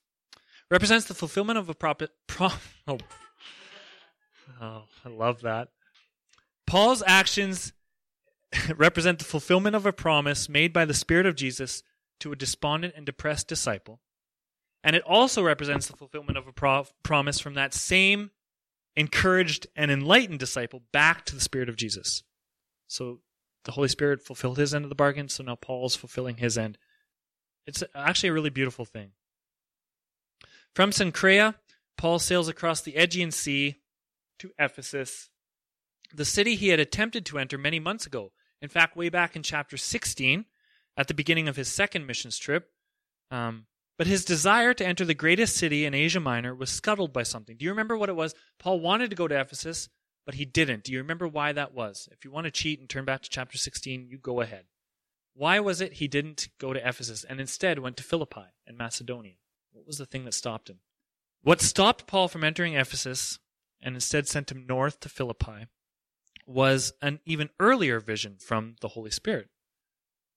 represents 0.69 1.05
the 1.05 1.13
fulfillment 1.13 1.57
of 1.57 1.69
a 1.69 1.73
prophet 1.73 2.09
pro, 2.27 2.49
oh, 2.87 2.97
oh 4.61 4.83
i 5.05 5.09
love 5.09 5.39
that. 5.41 5.69
Paul's 6.67 7.01
actions 7.07 7.71
represent 8.75 9.17
the 9.17 9.25
fulfillment 9.25 9.77
of 9.77 9.85
a 9.85 9.93
promise 9.93 10.49
made 10.49 10.73
by 10.73 10.83
the 10.83 10.93
spirit 10.93 11.25
of 11.25 11.37
jesus 11.37 11.83
to 12.19 12.33
a 12.33 12.35
despondent 12.35 12.93
and 12.97 13.05
depressed 13.05 13.47
disciple. 13.47 14.01
And 14.83 14.93
it 14.93 15.03
also 15.03 15.41
represents 15.41 15.87
the 15.87 15.95
fulfillment 15.95 16.37
of 16.37 16.47
a 16.47 16.51
pro- 16.51 16.87
promise 17.01 17.39
from 17.39 17.53
that 17.53 17.73
same 17.73 18.31
encouraged 18.97 19.67
and 19.73 19.89
enlightened 19.89 20.39
disciple 20.39 20.83
back 20.91 21.25
to 21.27 21.35
the 21.35 21.41
spirit 21.41 21.69
of 21.69 21.77
jesus. 21.77 22.23
So 22.87 23.21
the 23.63 23.71
holy 23.71 23.87
spirit 23.87 24.21
fulfilled 24.21 24.57
his 24.57 24.73
end 24.73 24.83
of 24.83 24.89
the 24.89 24.95
bargain 24.95 25.29
so 25.29 25.43
now 25.43 25.55
paul's 25.55 25.95
fulfilling 25.95 26.37
his 26.37 26.57
end 26.57 26.77
it's 27.65 27.83
actually 27.95 28.29
a 28.29 28.33
really 28.33 28.49
beautiful 28.49 28.85
thing. 28.85 29.11
From 30.75 30.91
Cenchrea, 30.91 31.55
Paul 31.97 32.19
sails 32.19 32.47
across 32.47 32.81
the 32.81 32.95
Aegean 32.95 33.31
Sea 33.31 33.77
to 34.39 34.51
Ephesus, 34.57 35.29
the 36.13 36.25
city 36.25 36.55
he 36.55 36.69
had 36.69 36.79
attempted 36.79 37.25
to 37.27 37.39
enter 37.39 37.57
many 37.57 37.79
months 37.79 38.05
ago. 38.05 38.31
In 38.61 38.69
fact, 38.69 38.95
way 38.95 39.09
back 39.09 39.35
in 39.35 39.43
chapter 39.43 39.77
16, 39.77 40.45
at 40.99 41.07
the 41.07 41.13
beginning 41.13 41.47
of 41.47 41.55
his 41.55 41.69
second 41.69 42.05
missions 42.05 42.37
trip. 42.37 42.69
Um, 43.31 43.67
but 43.97 44.07
his 44.07 44.25
desire 44.25 44.73
to 44.73 44.85
enter 44.85 45.05
the 45.05 45.13
greatest 45.13 45.55
city 45.55 45.85
in 45.85 45.93
Asia 45.93 46.19
Minor 46.19 46.53
was 46.53 46.69
scuttled 46.69 47.13
by 47.13 47.23
something. 47.23 47.57
Do 47.57 47.65
you 47.65 47.71
remember 47.71 47.97
what 47.97 48.09
it 48.09 48.15
was? 48.15 48.33
Paul 48.59 48.79
wanted 48.79 49.09
to 49.09 49.15
go 49.15 49.27
to 49.27 49.39
Ephesus, 49.39 49.89
but 50.25 50.35
he 50.35 50.45
didn't. 50.45 50.83
Do 50.83 50.91
you 50.91 50.99
remember 50.99 51.27
why 51.27 51.53
that 51.53 51.73
was? 51.73 52.07
If 52.11 52.23
you 52.23 52.31
want 52.31 52.45
to 52.45 52.51
cheat 52.51 52.79
and 52.79 52.89
turn 52.89 53.05
back 53.05 53.21
to 53.23 53.29
chapter 53.29 53.57
16, 53.57 54.07
you 54.09 54.17
go 54.17 54.41
ahead. 54.41 54.65
Why 55.39 55.61
was 55.61 55.79
it 55.79 55.93
he 55.93 56.09
didn't 56.09 56.49
go 56.59 56.73
to 56.73 56.85
Ephesus 56.85 57.23
and 57.23 57.39
instead 57.39 57.79
went 57.79 57.95
to 57.95 58.03
Philippi 58.03 58.47
and 58.67 58.77
Macedonia? 58.77 59.35
What 59.71 59.87
was 59.87 59.97
the 59.97 60.05
thing 60.05 60.25
that 60.25 60.33
stopped 60.33 60.69
him? 60.69 60.79
What 61.43 61.61
stopped 61.61 62.07
Paul 62.07 62.27
from 62.27 62.43
entering 62.43 62.73
Ephesus 62.73 63.39
and 63.81 63.95
instead 63.95 64.27
sent 64.27 64.51
him 64.51 64.65
north 64.67 64.99
to 64.99 65.07
Philippi 65.07 65.67
was 66.45 66.91
an 67.01 67.21
even 67.25 67.51
earlier 67.57 68.01
vision 68.01 68.35
from 68.37 68.75
the 68.81 68.89
Holy 68.89 69.11
Spirit. 69.11 69.47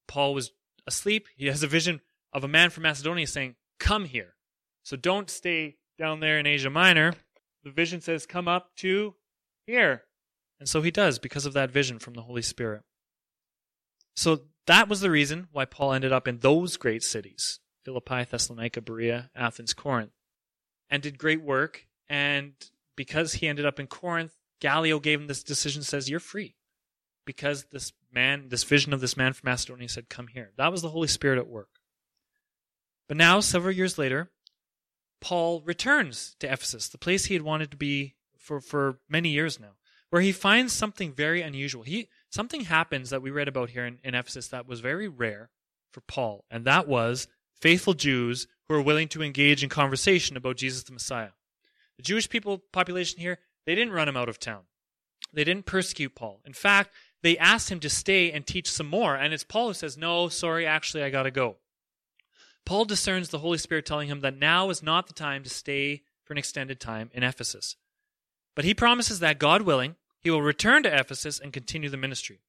Paul 0.06 0.34
was 0.34 0.52
asleep. 0.86 1.26
He 1.34 1.46
has 1.46 1.64
a 1.64 1.66
vision 1.66 2.00
of 2.32 2.44
a 2.44 2.48
man 2.48 2.70
from 2.70 2.84
Macedonia 2.84 3.26
saying, 3.26 3.56
Come 3.80 4.04
here. 4.04 4.36
So 4.84 4.96
don't 4.96 5.28
stay 5.28 5.78
down 5.98 6.20
there 6.20 6.38
in 6.38 6.46
Asia 6.46 6.70
Minor. 6.70 7.14
The 7.64 7.72
vision 7.72 8.00
says, 8.00 8.24
Come 8.24 8.46
up 8.46 8.70
to 8.76 9.16
here. 9.66 10.04
And 10.60 10.68
so 10.68 10.80
he 10.80 10.92
does 10.92 11.18
because 11.18 11.44
of 11.44 11.54
that 11.54 11.72
vision 11.72 11.98
from 11.98 12.14
the 12.14 12.22
Holy 12.22 12.42
Spirit. 12.42 12.82
So 14.14 14.42
that 14.66 14.88
was 14.88 15.00
the 15.00 15.10
reason 15.10 15.48
why 15.52 15.64
Paul 15.64 15.92
ended 15.92 16.12
up 16.12 16.28
in 16.28 16.38
those 16.38 16.76
great 16.76 17.02
cities 17.02 17.60
Philippi, 17.84 18.24
Thessalonica, 18.24 18.80
Berea, 18.80 19.30
Athens, 19.34 19.74
Corinth, 19.74 20.12
and 20.88 21.02
did 21.02 21.18
great 21.18 21.42
work. 21.42 21.86
And 22.08 22.52
because 22.96 23.34
he 23.34 23.48
ended 23.48 23.66
up 23.66 23.80
in 23.80 23.86
Corinth, 23.86 24.32
Gallio 24.60 25.00
gave 25.00 25.20
him 25.20 25.26
this 25.26 25.42
decision 25.42 25.82
says, 25.82 26.08
You're 26.08 26.20
free. 26.20 26.54
Because 27.24 27.66
this 27.72 27.92
man, 28.12 28.48
this 28.48 28.64
vision 28.64 28.92
of 28.92 29.00
this 29.00 29.16
man 29.16 29.32
from 29.32 29.48
Macedonia 29.48 29.88
said, 29.88 30.08
Come 30.08 30.28
here. 30.28 30.52
That 30.56 30.72
was 30.72 30.82
the 30.82 30.90
Holy 30.90 31.08
Spirit 31.08 31.38
at 31.38 31.48
work. 31.48 31.68
But 33.08 33.16
now, 33.16 33.40
several 33.40 33.74
years 33.74 33.98
later, 33.98 34.30
Paul 35.20 35.62
returns 35.62 36.36
to 36.40 36.52
Ephesus, 36.52 36.88
the 36.88 36.98
place 36.98 37.26
he 37.26 37.34
had 37.34 37.42
wanted 37.42 37.70
to 37.70 37.76
be 37.76 38.16
for, 38.38 38.60
for 38.60 38.98
many 39.08 39.30
years 39.30 39.60
now, 39.60 39.76
where 40.10 40.22
he 40.22 40.32
finds 40.32 40.72
something 40.72 41.12
very 41.12 41.42
unusual. 41.42 41.84
He 41.84 42.08
something 42.32 42.62
happens 42.62 43.10
that 43.10 43.22
we 43.22 43.30
read 43.30 43.48
about 43.48 43.70
here 43.70 43.86
in, 43.86 43.98
in 44.02 44.14
Ephesus 44.14 44.48
that 44.48 44.66
was 44.66 44.80
very 44.80 45.06
rare 45.06 45.50
for 45.92 46.00
Paul, 46.00 46.44
and 46.50 46.64
that 46.64 46.88
was 46.88 47.28
faithful 47.60 47.94
Jews 47.94 48.48
who 48.66 48.74
were 48.74 48.82
willing 48.82 49.08
to 49.08 49.22
engage 49.22 49.62
in 49.62 49.68
conversation 49.68 50.36
about 50.36 50.56
Jesus 50.56 50.82
the 50.82 50.92
Messiah. 50.92 51.30
The 51.98 52.02
Jewish 52.02 52.28
people 52.28 52.58
population 52.72 53.20
here, 53.20 53.38
they 53.66 53.74
didn't 53.74 53.92
run 53.92 54.08
him 54.08 54.16
out 54.16 54.28
of 54.28 54.40
town. 54.40 54.62
They 55.32 55.44
didn't 55.44 55.66
persecute 55.66 56.14
Paul. 56.14 56.40
In 56.44 56.52
fact, 56.52 56.90
they 57.22 57.38
asked 57.38 57.70
him 57.70 57.80
to 57.80 57.90
stay 57.90 58.32
and 58.32 58.46
teach 58.46 58.70
some 58.70 58.88
more, 58.88 59.14
and 59.14 59.32
it's 59.32 59.44
Paul 59.44 59.68
who 59.68 59.74
says, 59.74 59.96
No, 59.96 60.28
sorry, 60.28 60.66
actually, 60.66 61.04
I 61.04 61.10
got 61.10 61.22
to 61.24 61.30
go. 61.30 61.56
Paul 62.64 62.84
discerns 62.84 63.28
the 63.28 63.38
Holy 63.38 63.58
Spirit 63.58 63.86
telling 63.86 64.08
him 64.08 64.20
that 64.20 64.38
now 64.38 64.70
is 64.70 64.82
not 64.82 65.06
the 65.06 65.14
time 65.14 65.42
to 65.44 65.50
stay 65.50 66.02
for 66.24 66.32
an 66.32 66.38
extended 66.38 66.80
time 66.80 67.10
in 67.12 67.22
Ephesus. 67.22 67.76
But 68.54 68.64
he 68.64 68.74
promises 68.74 69.20
that, 69.20 69.38
God 69.38 69.62
willing, 69.62 69.96
he 70.22 70.30
will 70.30 70.42
return 70.42 70.82
to 70.84 71.00
Ephesus 71.00 71.38
and 71.38 71.52
continue 71.52 71.88
the 71.88 71.96
ministry. 71.96 72.40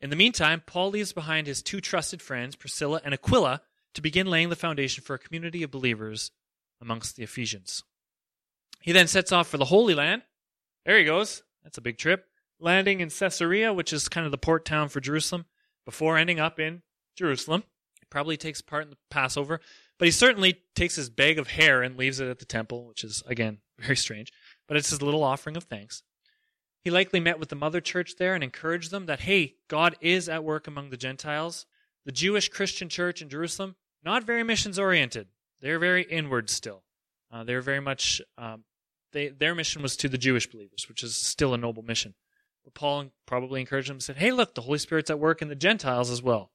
In 0.00 0.10
the 0.10 0.16
meantime, 0.16 0.62
Paul 0.64 0.90
leaves 0.90 1.12
behind 1.12 1.46
his 1.46 1.62
two 1.62 1.80
trusted 1.80 2.22
friends, 2.22 2.56
Priscilla 2.56 3.00
and 3.04 3.12
Aquila, 3.12 3.62
to 3.94 4.02
begin 4.02 4.28
laying 4.28 4.48
the 4.48 4.56
foundation 4.56 5.02
for 5.02 5.14
a 5.14 5.18
community 5.18 5.62
of 5.62 5.70
believers 5.70 6.30
amongst 6.80 7.16
the 7.16 7.24
Ephesians. 7.24 7.82
He 8.80 8.92
then 8.92 9.08
sets 9.08 9.32
off 9.32 9.48
for 9.48 9.58
the 9.58 9.64
Holy 9.64 9.94
Land. 9.94 10.22
There 10.86 10.98
he 10.98 11.04
goes. 11.04 11.42
That's 11.64 11.78
a 11.78 11.82
big 11.82 11.98
trip. 11.98 12.26
Landing 12.60 13.00
in 13.00 13.10
Caesarea, 13.10 13.72
which 13.72 13.92
is 13.92 14.08
kind 14.08 14.24
of 14.24 14.30
the 14.30 14.38
port 14.38 14.64
town 14.64 14.88
for 14.88 15.00
Jerusalem, 15.00 15.46
before 15.84 16.16
ending 16.16 16.40
up 16.40 16.60
in 16.60 16.82
Jerusalem. 17.16 17.64
He 17.98 18.06
probably 18.08 18.36
takes 18.36 18.60
part 18.60 18.84
in 18.84 18.90
the 18.90 18.96
Passover, 19.10 19.60
but 19.98 20.06
he 20.06 20.12
certainly 20.12 20.62
takes 20.74 20.94
his 20.96 21.10
bag 21.10 21.38
of 21.38 21.48
hair 21.48 21.82
and 21.82 21.96
leaves 21.96 22.20
it 22.20 22.28
at 22.28 22.38
the 22.38 22.44
temple, 22.44 22.86
which 22.86 23.02
is, 23.02 23.22
again, 23.26 23.58
very 23.78 23.96
strange. 23.96 24.32
But 24.66 24.76
it's 24.76 24.90
his 24.90 25.02
little 25.02 25.24
offering 25.24 25.56
of 25.56 25.64
thanks. 25.64 26.02
He 26.88 26.92
likely 26.92 27.20
met 27.20 27.38
with 27.38 27.50
the 27.50 27.54
mother 27.54 27.82
church 27.82 28.16
there 28.16 28.34
and 28.34 28.42
encouraged 28.42 28.90
them 28.90 29.04
that, 29.04 29.20
hey, 29.20 29.56
God 29.68 29.94
is 30.00 30.26
at 30.26 30.42
work 30.42 30.66
among 30.66 30.88
the 30.88 30.96
Gentiles. 30.96 31.66
The 32.06 32.12
Jewish 32.12 32.48
Christian 32.48 32.88
church 32.88 33.20
in 33.20 33.28
Jerusalem, 33.28 33.76
not 34.02 34.24
very 34.24 34.42
missions 34.42 34.78
oriented. 34.78 35.26
They're 35.60 35.78
very 35.78 36.04
inward 36.04 36.48
still. 36.48 36.84
Uh, 37.30 37.44
they're 37.44 37.60
very 37.60 37.80
much, 37.80 38.22
um, 38.38 38.64
they, 39.12 39.28
their 39.28 39.54
mission 39.54 39.82
was 39.82 39.98
to 39.98 40.08
the 40.08 40.16
Jewish 40.16 40.50
believers, 40.50 40.88
which 40.88 41.02
is 41.02 41.14
still 41.14 41.52
a 41.52 41.58
noble 41.58 41.82
mission. 41.82 42.14
But 42.64 42.72
Paul 42.72 43.10
probably 43.26 43.60
encouraged 43.60 43.90
them 43.90 43.96
and 43.96 44.02
said, 44.02 44.16
hey, 44.16 44.30
look, 44.30 44.54
the 44.54 44.62
Holy 44.62 44.78
Spirit's 44.78 45.10
at 45.10 45.18
work 45.18 45.42
in 45.42 45.48
the 45.48 45.54
Gentiles 45.54 46.08
as 46.10 46.22
well. 46.22 46.52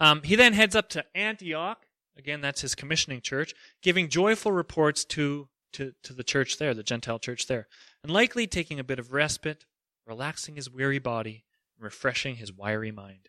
Um, 0.00 0.22
he 0.22 0.34
then 0.34 0.54
heads 0.54 0.74
up 0.74 0.88
to 0.90 1.04
Antioch. 1.14 1.84
Again, 2.16 2.40
that's 2.40 2.62
his 2.62 2.74
commissioning 2.74 3.20
church, 3.20 3.52
giving 3.82 4.08
joyful 4.08 4.50
reports 4.50 5.04
to, 5.04 5.50
to, 5.74 5.92
to 6.04 6.14
the 6.14 6.24
church 6.24 6.56
there, 6.56 6.72
the 6.72 6.82
Gentile 6.82 7.18
church 7.18 7.48
there 7.48 7.68
and 8.02 8.12
likely 8.12 8.46
taking 8.46 8.78
a 8.78 8.84
bit 8.84 8.98
of 8.98 9.12
respite, 9.12 9.64
relaxing 10.06 10.56
his 10.56 10.70
weary 10.70 10.98
body, 10.98 11.44
and 11.76 11.84
refreshing 11.84 12.36
his 12.36 12.52
wiry 12.52 12.92
mind. 12.92 13.28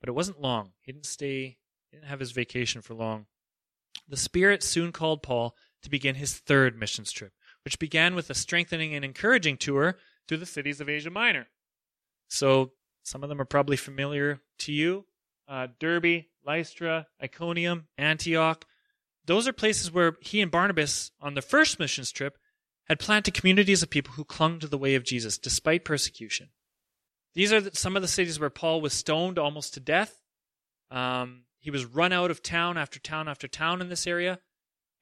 But 0.00 0.08
it 0.08 0.14
wasn't 0.14 0.40
long. 0.40 0.72
He 0.80 0.92
didn't 0.92 1.06
stay, 1.06 1.58
he 1.90 1.96
didn't 1.96 2.08
have 2.08 2.20
his 2.20 2.32
vacation 2.32 2.82
for 2.82 2.94
long. 2.94 3.26
The 4.08 4.16
Spirit 4.16 4.62
soon 4.62 4.92
called 4.92 5.22
Paul 5.22 5.54
to 5.82 5.90
begin 5.90 6.16
his 6.16 6.38
third 6.38 6.78
missions 6.78 7.12
trip, 7.12 7.32
which 7.64 7.78
began 7.78 8.14
with 8.14 8.30
a 8.30 8.34
strengthening 8.34 8.94
and 8.94 9.04
encouraging 9.04 9.56
tour 9.56 9.96
through 10.26 10.38
the 10.38 10.46
cities 10.46 10.80
of 10.80 10.88
Asia 10.88 11.10
Minor. 11.10 11.48
So 12.28 12.72
some 13.02 13.22
of 13.22 13.28
them 13.28 13.40
are 13.40 13.46
probably 13.46 13.76
familiar 13.76 14.40
to 14.60 14.72
you 14.72 15.06
uh, 15.48 15.66
Derbe, 15.80 16.26
Lystra, 16.46 17.08
Iconium, 17.20 17.88
Antioch. 17.98 18.64
Those 19.26 19.48
are 19.48 19.52
places 19.52 19.90
where 19.90 20.16
he 20.20 20.40
and 20.40 20.50
Barnabas, 20.50 21.10
on 21.20 21.34
the 21.34 21.42
first 21.42 21.80
missions 21.80 22.12
trip, 22.12 22.38
had 22.90 22.98
planted 22.98 23.34
communities 23.34 23.82
of 23.82 23.88
people 23.88 24.14
who 24.14 24.24
clung 24.24 24.58
to 24.58 24.66
the 24.66 24.76
way 24.76 24.96
of 24.96 25.04
Jesus 25.04 25.38
despite 25.38 25.84
persecution. 25.84 26.48
These 27.34 27.52
are 27.52 27.70
some 27.72 27.94
of 27.94 28.02
the 28.02 28.08
cities 28.08 28.40
where 28.40 28.50
Paul 28.50 28.80
was 28.80 28.92
stoned 28.92 29.38
almost 29.38 29.74
to 29.74 29.80
death 29.80 30.20
Um, 30.90 31.44
he 31.60 31.70
was 31.70 31.84
run 31.84 32.12
out 32.12 32.30
of 32.30 32.42
town 32.42 32.76
after 32.76 32.98
town 32.98 33.28
after 33.28 33.46
town 33.46 33.80
in 33.80 33.88
this 33.88 34.06
area. 34.06 34.40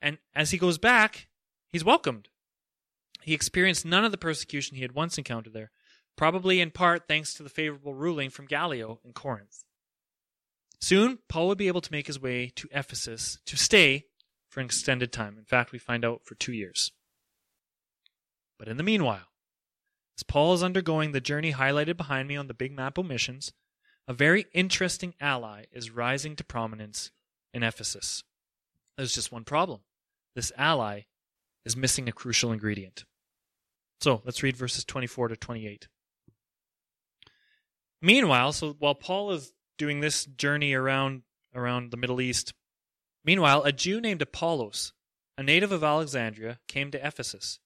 And 0.03 0.19
as 0.35 0.51
he 0.51 0.59
goes 0.59 0.77
back, 0.77 1.29
he's 1.69 1.85
welcomed. 1.85 2.29
He 3.23 3.33
experienced 3.35 3.87
none 3.87 4.05
of 4.05 4.13
the 4.13 4.19
persecution 4.19 4.77
he 4.77 4.83
had 4.83 4.93
once 4.93 5.19
encountered 5.19 5.53
there, 5.53 5.71
probably 6.17 6.61
in 6.61 6.71
part 6.71 7.09
thanks 7.09 7.35
to 7.35 7.43
the 7.43 7.49
favorable 7.49 7.95
ruling 7.95 8.31
from 8.31 8.47
Gallio 8.47 9.01
in 9.05 9.13
Corinth. 9.13 9.65
Soon, 10.81 11.19
Paul 11.29 11.49
would 11.49 11.59
be 11.59 11.69
able 11.69 11.81
to 11.81 11.93
make 11.93 12.07
his 12.07 12.21
way 12.21 12.53
to 12.55 12.69
Ephesus 12.71 13.39
to 13.47 13.57
stay 13.57 14.05
for 14.49 14.61
an 14.61 14.67
extended 14.67 15.13
time. 15.13 15.37
In 15.39 15.45
fact, 15.45 15.73
we 15.73 15.79
find 15.79 16.05
out 16.05 16.21
for 16.25 16.35
two 16.35 16.53
years. 16.53 16.93
But 18.59 18.69
in 18.69 18.77
the 18.77 18.83
meanwhile, 18.83 19.29
as 20.19 20.23
Paul 20.25 20.55
is 20.55 20.63
undergoing 20.63 21.13
the 21.13 21.21
journey 21.21 21.53
highlighted 21.53 21.97
behind 21.97 22.29
me 22.29 22.37
on 22.37 22.49
the 22.49 22.55
big 22.55 22.73
map 22.73 22.99
of 22.99 23.07
missions, 23.07 23.53
a 24.09 24.13
very 24.13 24.47
interesting 24.53 25.15
ally 25.21 25.65
is 25.71 25.91
rising 25.91 26.35
to 26.37 26.45
prominence 26.45 27.13
in 27.55 27.63
Ephesus. 27.63 28.25
There's 28.97 29.15
just 29.15 29.31
one 29.31 29.45
problem 29.45 29.81
this 30.35 30.53
ally 30.57 31.03
is 31.65 31.77
missing 31.77 32.09
a 32.09 32.13
crucial 32.13 32.53
ingredient. 32.53 33.05
So 34.01 34.23
let's 34.25 34.43
read 34.43 34.57
verses 34.57 34.85
24 34.85 35.29
to 35.29 35.37
28. 35.37 35.89
Meanwhile, 38.01 38.53
so 38.53 38.77
while 38.79 38.95
Paul 38.95 39.33
is 39.33 39.53
doing 39.77 40.01
this 40.01 40.25
journey 40.25 40.73
around 40.75 41.23
around 41.55 41.91
the 41.91 41.97
Middle 41.97 42.21
East, 42.21 42.55
meanwhile, 43.25 43.63
a 43.65 43.73
Jew 43.73 44.01
named 44.01 44.23
Apollos, 44.23 44.93
a 45.37 45.43
native 45.43 45.73
of 45.73 45.83
Alexandria, 45.83 46.61
came 46.69 46.91
to 46.93 47.05
Ephesus. 47.05 47.59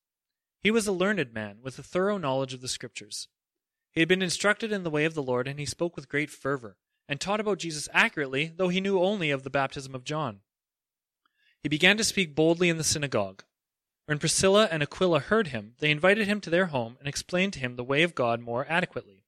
He 0.62 0.71
was 0.71 0.87
a 0.87 0.92
learned 0.92 1.33
man 1.33 1.59
with 1.61 1.78
a 1.78 1.83
thorough 1.83 2.19
knowledge 2.19 2.54
of 2.54 2.61
the 2.61 2.69
Scriptures. 2.69 3.26
He 3.90 4.00
had 4.00 4.09
been 4.09 4.23
instructed 4.23 4.71
in 4.71 4.85
the 4.85 4.90
way 4.90 5.04
of 5.04 5.14
the 5.14 5.23
Lord, 5.23 5.49
and 5.49 5.59
he 5.59 5.66
spoke 5.66 5.97
with 5.97 6.09
great 6.09 6.31
fervor, 6.31 6.76
and 7.09 7.21
taught 7.21 7.40
about 7.40 7.59
Jesus 7.59 7.88
accurately, 7.92 8.52
though 8.57 8.69
he 8.69 8.81
knew 8.81 9.00
only 9.00 9.31
of 9.31 9.42
the 9.42 9.50
baptism 9.50 9.95
of 9.95 10.04
John. 10.04 10.40
He 11.61 11.69
began 11.69 11.97
to 11.97 12.04
speak 12.04 12.35
boldly 12.35 12.69
in 12.69 12.76
the 12.76 12.85
synagogue. 12.85 13.42
When 14.07 14.19
Priscilla 14.19 14.69
and 14.71 14.83
Aquila 14.83 15.21
heard 15.21 15.49
him, 15.49 15.75
they 15.81 15.90
invited 15.90 16.26
him 16.26 16.40
to 16.42 16.50
their 16.50 16.66
home 16.66 16.97
and 17.00 17.09
explained 17.09 17.52
to 17.54 17.59
him 17.59 17.75
the 17.75 17.85
way 17.85 18.02
of 18.02 18.14
God 18.14 18.40
more 18.40 18.66
adequately. 18.69 19.25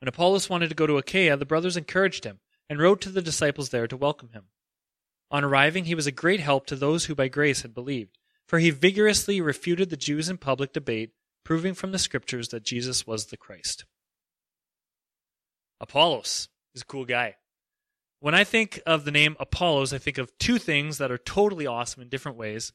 When 0.00 0.08
Apollos 0.08 0.48
wanted 0.48 0.68
to 0.68 0.74
go 0.74 0.86
to 0.86 0.98
Achaia, 0.98 1.36
the 1.36 1.44
brothers 1.44 1.76
encouraged 1.76 2.24
him 2.24 2.40
and 2.68 2.78
wrote 2.78 3.00
to 3.02 3.08
the 3.08 3.22
disciples 3.22 3.70
there 3.70 3.86
to 3.86 3.96
welcome 3.96 4.30
him. 4.30 4.44
On 5.30 5.42
arriving, 5.42 5.86
he 5.86 5.94
was 5.94 6.06
a 6.06 6.12
great 6.12 6.40
help 6.40 6.66
to 6.66 6.76
those 6.76 7.06
who 7.06 7.14
by 7.14 7.28
grace 7.28 7.62
had 7.62 7.74
believed, 7.74 8.18
for 8.46 8.58
he 8.58 8.70
vigorously 8.70 9.40
refuted 9.40 9.90
the 9.90 9.96
Jews 9.96 10.28
in 10.28 10.38
public 10.38 10.72
debate, 10.72 11.10
proving 11.44 11.74
from 11.74 11.92
the 11.92 11.98
scriptures 11.98 12.48
that 12.48 12.64
Jesus 12.64 13.06
was 13.06 13.26
the 13.26 13.36
Christ. 13.36 13.84
Apollos 15.80 16.48
is 16.74 16.82
a 16.82 16.86
cool 16.86 17.04
guy. 17.04 17.36
When 18.20 18.34
I 18.34 18.44
think 18.44 18.80
of 18.86 19.04
the 19.04 19.10
name 19.10 19.36
Apollos, 19.38 19.92
I 19.92 19.98
think 19.98 20.18
of 20.18 20.36
two 20.38 20.58
things 20.58 20.98
that 20.98 21.10
are 21.10 21.18
totally 21.18 21.66
awesome 21.66 22.02
in 22.02 22.08
different 22.08 22.38
ways. 22.38 22.72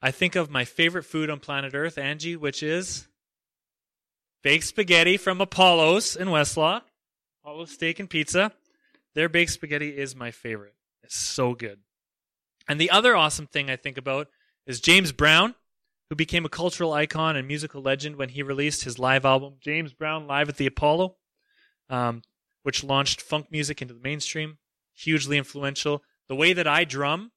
I 0.00 0.10
think 0.10 0.34
of 0.34 0.50
my 0.50 0.64
favorite 0.64 1.04
food 1.04 1.30
on 1.30 1.40
planet 1.40 1.74
Earth, 1.74 1.98
Angie, 1.98 2.36
which 2.36 2.62
is 2.62 3.06
baked 4.42 4.64
spaghetti 4.64 5.16
from 5.16 5.40
Apollos 5.40 6.16
in 6.16 6.28
Westlock. 6.28 6.82
Apollo 7.42 7.66
Steak 7.66 8.00
and 8.00 8.08
Pizza. 8.08 8.52
Their 9.14 9.28
baked 9.28 9.52
spaghetti 9.52 9.96
is 9.96 10.16
my 10.16 10.30
favorite. 10.30 10.74
It's 11.02 11.16
so 11.16 11.54
good. 11.54 11.80
And 12.66 12.80
the 12.80 12.90
other 12.90 13.14
awesome 13.14 13.46
thing 13.46 13.68
I 13.68 13.76
think 13.76 13.98
about 13.98 14.28
is 14.66 14.80
James 14.80 15.12
Brown, 15.12 15.54
who 16.10 16.16
became 16.16 16.44
a 16.44 16.50
cultural 16.50 16.92
icon 16.92 17.36
and 17.36 17.48
musical 17.48 17.82
legend 17.82 18.16
when 18.16 18.28
he 18.30 18.42
released 18.42 18.84
his 18.84 18.98
live 18.98 19.24
album, 19.24 19.54
James 19.60 19.92
Brown 19.92 20.26
Live 20.26 20.48
at 20.48 20.56
the 20.56 20.66
Apollo, 20.66 21.16
um, 21.88 22.22
which 22.62 22.84
launched 22.84 23.22
funk 23.22 23.46
music 23.50 23.82
into 23.82 23.94
the 23.94 24.00
mainstream 24.00 24.58
hugely 24.94 25.38
influential. 25.38 26.02
The 26.28 26.36
way 26.36 26.52
that 26.52 26.66
I 26.66 26.84
drum 26.84 27.32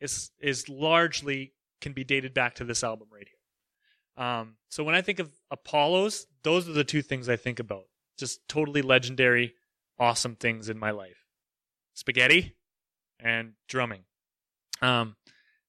is 0.00 0.30
is 0.40 0.68
largely 0.68 1.54
can 1.80 1.92
be 1.92 2.04
dated 2.04 2.34
back 2.34 2.56
to 2.56 2.64
this 2.64 2.82
album 2.82 3.08
right 3.12 3.26
here. 3.26 4.24
Um, 4.24 4.56
so 4.68 4.84
when 4.84 4.94
I 4.94 5.02
think 5.02 5.18
of 5.18 5.30
Apollos, 5.50 6.26
those 6.42 6.68
are 6.68 6.72
the 6.72 6.84
two 6.84 7.02
things 7.02 7.28
I 7.28 7.36
think 7.36 7.58
about. 7.58 7.84
Just 8.18 8.46
totally 8.48 8.82
legendary, 8.82 9.54
awesome 9.98 10.36
things 10.36 10.68
in 10.68 10.78
my 10.78 10.90
life: 10.90 11.26
spaghetti 11.94 12.56
and 13.18 13.54
drumming. 13.68 14.04
Um, 14.82 15.16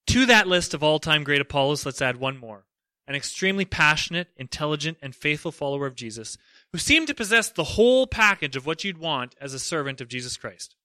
to 0.08 0.26
that 0.26 0.48
list 0.48 0.74
of 0.74 0.84
all-time 0.84 1.24
great 1.24 1.42
Apollos, 1.42 1.86
let's 1.86 2.02
add 2.02 2.18
one 2.18 2.38
more: 2.38 2.66
an 3.08 3.16
extremely 3.16 3.66
passionate, 3.66 4.30
intelligent, 4.38 4.98
and 5.02 5.16
faithful 5.16 5.52
follower 5.52 5.86
of 5.86 5.96
Jesus, 5.96 6.38
who 6.72 6.78
seemed 6.78 7.08
to 7.08 7.14
possess 7.16 7.50
the 7.50 7.64
whole 7.64 8.08
package 8.08 8.56
of 8.56 8.66
what 8.66 8.84
you'd 8.84 8.98
want 8.98 9.36
as 9.40 9.54
a 9.54 9.60
servant 9.60 10.02
of 10.02 10.08
Jesus 10.08 10.38
Christ. 10.38 10.76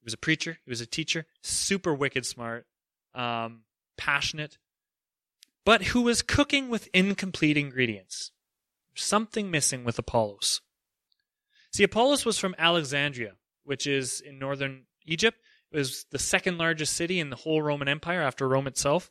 He 0.00 0.04
was 0.04 0.14
a 0.14 0.18
preacher. 0.18 0.58
He 0.64 0.70
was 0.70 0.80
a 0.80 0.86
teacher. 0.86 1.26
Super 1.42 1.94
wicked 1.94 2.26
smart, 2.26 2.66
um, 3.14 3.62
passionate, 3.96 4.58
but 5.64 5.82
who 5.84 6.02
was 6.02 6.20
cooking 6.20 6.68
with 6.68 6.88
incomplete 6.92 7.56
ingredients. 7.56 8.30
Something 8.94 9.50
missing 9.50 9.82
with 9.82 9.98
Apollos. 9.98 10.60
See, 11.72 11.82
Apollos 11.82 12.24
was 12.24 12.38
from 12.38 12.54
Alexandria, 12.58 13.32
which 13.64 13.86
is 13.86 14.20
in 14.20 14.38
northern 14.38 14.84
Egypt. 15.04 15.38
Was 15.74 16.06
the 16.10 16.18
second 16.18 16.56
largest 16.56 16.94
city 16.94 17.18
in 17.18 17.30
the 17.30 17.36
whole 17.36 17.60
Roman 17.60 17.88
Empire 17.88 18.22
after 18.22 18.48
Rome 18.48 18.68
itself. 18.68 19.10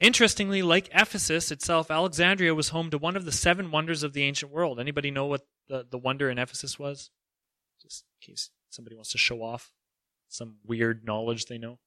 Interestingly, 0.00 0.60
like 0.60 0.90
Ephesus 0.92 1.50
itself, 1.50 1.90
Alexandria 1.90 2.54
was 2.54 2.70
home 2.70 2.90
to 2.90 2.98
one 2.98 3.16
of 3.16 3.24
the 3.24 3.32
seven 3.32 3.70
wonders 3.70 4.02
of 4.02 4.12
the 4.12 4.24
ancient 4.24 4.52
world. 4.52 4.78
Anybody 4.78 5.10
know 5.10 5.26
what 5.26 5.46
the, 5.68 5.86
the 5.88 5.96
wonder 5.96 6.28
in 6.28 6.38
Ephesus 6.38 6.78
was? 6.78 7.10
Just 7.80 8.04
in 8.20 8.32
case 8.32 8.50
somebody 8.68 8.96
wants 8.96 9.12
to 9.12 9.18
show 9.18 9.42
off 9.42 9.72
some 10.28 10.56
weird 10.66 11.04
knowledge 11.04 11.46
they 11.46 11.56
know. 11.56 11.78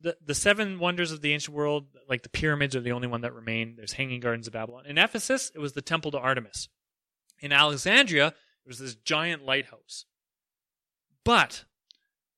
The 0.00 0.16
the 0.24 0.34
seven 0.34 0.78
wonders 0.78 1.10
of 1.10 1.22
the 1.22 1.32
ancient 1.32 1.56
world, 1.56 1.86
like 2.08 2.22
the 2.22 2.28
pyramids, 2.28 2.76
are 2.76 2.80
the 2.80 2.92
only 2.92 3.08
one 3.08 3.22
that 3.22 3.34
remain. 3.34 3.74
There's 3.76 3.92
Hanging 3.92 4.20
Gardens 4.20 4.46
of 4.46 4.52
Babylon. 4.52 4.84
In 4.86 4.98
Ephesus, 4.98 5.50
it 5.54 5.58
was 5.58 5.72
the 5.72 5.82
temple 5.82 6.10
to 6.10 6.18
Artemis. 6.18 6.68
In 7.40 7.52
Alexandria, 7.52 8.28
it 8.28 8.68
was 8.68 8.78
this 8.78 8.94
giant 8.94 9.44
lighthouse. 9.44 10.04
But 11.24 11.64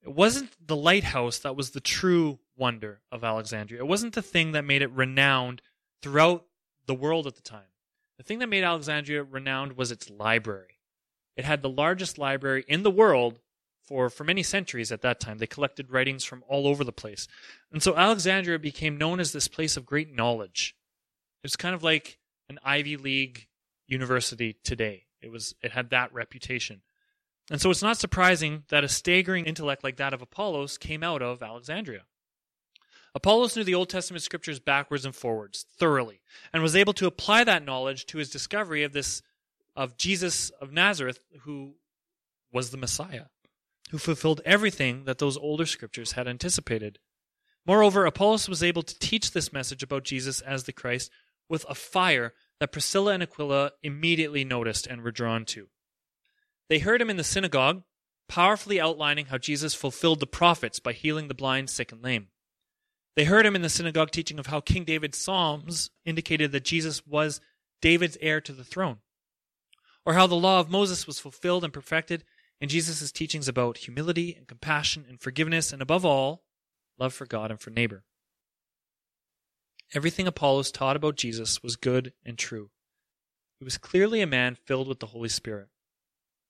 it 0.03 0.15
wasn't 0.15 0.51
the 0.67 0.77
lighthouse 0.77 1.39
that 1.41 1.57
was 1.57 1.71
the 1.71 1.81
true 1.81 2.39
wonder 2.57 3.01
of 3.13 3.23
Alexandria. 3.23 3.81
It 3.81 3.87
wasn't 3.87 4.15
the 4.15 4.23
thing 4.23 4.53
that 4.53 4.65
made 4.65 4.83
it 4.83 4.91
renowned 4.93 5.63
throughout 6.03 6.45
the 6.87 6.95
world 6.95 7.27
at 7.27 7.37
the 7.37 7.43
time. 7.43 7.63
The 8.17 8.25
thing 8.25 8.39
that 8.41 8.49
made 8.49 8.65
Alexandria 8.65 9.23
renowned 9.23 9.77
was 9.77 9.91
its 9.91 10.11
library. 10.11 10.79
It 11.37 11.45
had 11.45 11.63
the 11.63 11.71
largest 11.71 12.19
library 12.19 12.65
in 12.69 12.83
the 12.83 12.91
world 12.91 13.41
for, 13.83 14.11
for 14.11 14.25
many 14.25 14.43
centuries 14.43 14.93
at 14.93 15.03
that 15.03 15.21
time. 15.21 15.39
They 15.39 15.47
collected 15.47 15.91
writings 15.91 16.25
from 16.25 16.45
all 16.47 16.67
over 16.67 16.85
the 16.85 16.93
place. 16.93 17.29
And 17.73 17.83
so 17.83 17.97
Alexandria 17.97 18.59
became 18.59 18.99
known 18.99 19.21
as 19.21 19.33
this 19.33 19.49
place 19.49 19.77
of 19.77 19.87
great 19.87 20.15
knowledge. 20.15 20.77
It's 21.43 21.57
kind 21.57 21.75
of 21.75 21.83
like 21.83 22.19
an 22.49 22.59
Ivy 22.63 22.97
League 22.97 23.49
university 23.87 24.57
today. 24.65 25.07
It 25.23 25.31
was 25.31 25.55
it 25.63 25.73
had 25.73 25.91
that 25.91 26.13
reputation. 26.13 26.83
And 27.51 27.61
so 27.61 27.71
it's 27.71 27.83
not 27.83 27.99
surprising 27.99 28.63
that 28.69 28.85
a 28.85 28.89
staggering 28.89 29.45
intellect 29.45 29.83
like 29.83 29.97
that 29.97 30.15
of 30.15 30.23
Apollos 30.23 30.79
came 30.79 31.03
out 31.03 31.21
of 31.21 31.43
Alexandria. 31.43 32.03
Apollos 33.13 33.57
knew 33.57 33.65
the 33.65 33.75
Old 33.75 33.89
Testament 33.89 34.23
scriptures 34.23 34.61
backwards 34.61 35.05
and 35.05 35.15
forwards 35.15 35.67
thoroughly 35.77 36.21
and 36.53 36.63
was 36.63 36.77
able 36.77 36.93
to 36.93 37.09
apply 37.09 37.43
that 37.43 37.65
knowledge 37.65 38.07
to 38.07 38.19
his 38.19 38.31
discovery 38.31 38.85
of 38.85 38.93
this 38.93 39.21
of 39.75 39.97
Jesus 39.97 40.51
of 40.51 40.73
Nazareth 40.73 41.19
who 41.41 41.75
was 42.53 42.71
the 42.71 42.77
Messiah 42.77 43.27
who 43.91 43.99
fulfilled 43.99 44.41
everything 44.45 45.05
that 45.05 45.19
those 45.19 45.37
older 45.37 45.67
scriptures 45.67 46.13
had 46.13 46.29
anticipated. 46.29 47.01
Moreover, 47.67 48.07
Apollos 48.07 48.49
was 48.49 48.63
able 48.63 48.83
to 48.83 48.99
teach 48.99 49.33
this 49.33 49.53
message 49.53 49.83
about 49.83 50.05
Jesus 50.05 50.41
as 50.41 50.65
the 50.65 50.73
Christ 50.73 51.11
with 51.49 51.67
a 51.69 51.75
fire 51.75 52.33
that 52.61 52.73
Priscilla 52.73 53.13
and 53.13 53.23
Aquila 53.23 53.73
immediately 53.83 54.45
noticed 54.45 54.87
and 54.87 55.03
were 55.03 55.11
drawn 55.11 55.45
to. 55.47 55.69
They 56.71 56.79
heard 56.79 57.03
him 57.03 57.11
in 57.11 57.17
the 57.17 57.25
synagogue, 57.25 57.83
powerfully 58.29 58.81
outlining 58.81 59.27
how 59.27 59.39
Jesus 59.39 59.75
fulfilled 59.75 60.21
the 60.21 60.27
prophets 60.27 60.79
by 60.79 60.93
healing 60.93 61.27
the 61.27 61.35
blind, 61.35 61.69
sick, 61.69 61.91
and 61.91 62.01
lame. 62.01 62.29
They 63.17 63.25
heard 63.25 63.45
him 63.45 63.57
in 63.57 63.63
the 63.63 63.69
synagogue 63.69 64.13
teaching 64.13 64.39
of 64.39 64.47
how 64.47 64.61
King 64.61 64.85
David's 64.85 65.19
Psalms 65.19 65.91
indicated 66.05 66.53
that 66.53 66.65
Jesus 66.65 67.05
was 67.05 67.41
David's 67.83 68.17
heir 68.21 68.41
to 68.43 68.53
the 68.53 68.63
throne, 68.63 68.99
or 70.07 70.15
how 70.15 70.29
the 70.29 70.37
law 70.37 70.61
of 70.61 70.71
Moses 70.71 71.09
was 71.09 71.19
fulfilled 71.19 71.65
and 71.65 71.73
perfected 71.73 72.25
in 72.61 72.69
Jesus' 72.69 73.11
teachings 73.11 73.49
about 73.49 73.79
humility 73.79 74.35
and 74.37 74.47
compassion 74.47 75.05
and 75.09 75.21
forgiveness, 75.21 75.73
and 75.73 75.83
above 75.83 76.05
all, 76.05 76.45
love 77.01 77.13
for 77.13 77.27
God 77.27 77.51
and 77.51 77.61
for 77.61 77.71
neighbor. 77.71 78.05
Everything 79.93 80.29
Apollos 80.29 80.71
taught 80.71 80.95
about 80.95 81.17
Jesus 81.17 81.65
was 81.65 81.75
good 81.75 82.13
and 82.25 82.39
true. 82.39 82.71
He 83.59 83.65
was 83.65 83.77
clearly 83.77 84.21
a 84.21 84.27
man 84.27 84.55
filled 84.55 84.87
with 84.87 85.01
the 85.01 85.07
Holy 85.07 85.29
Spirit, 85.29 85.67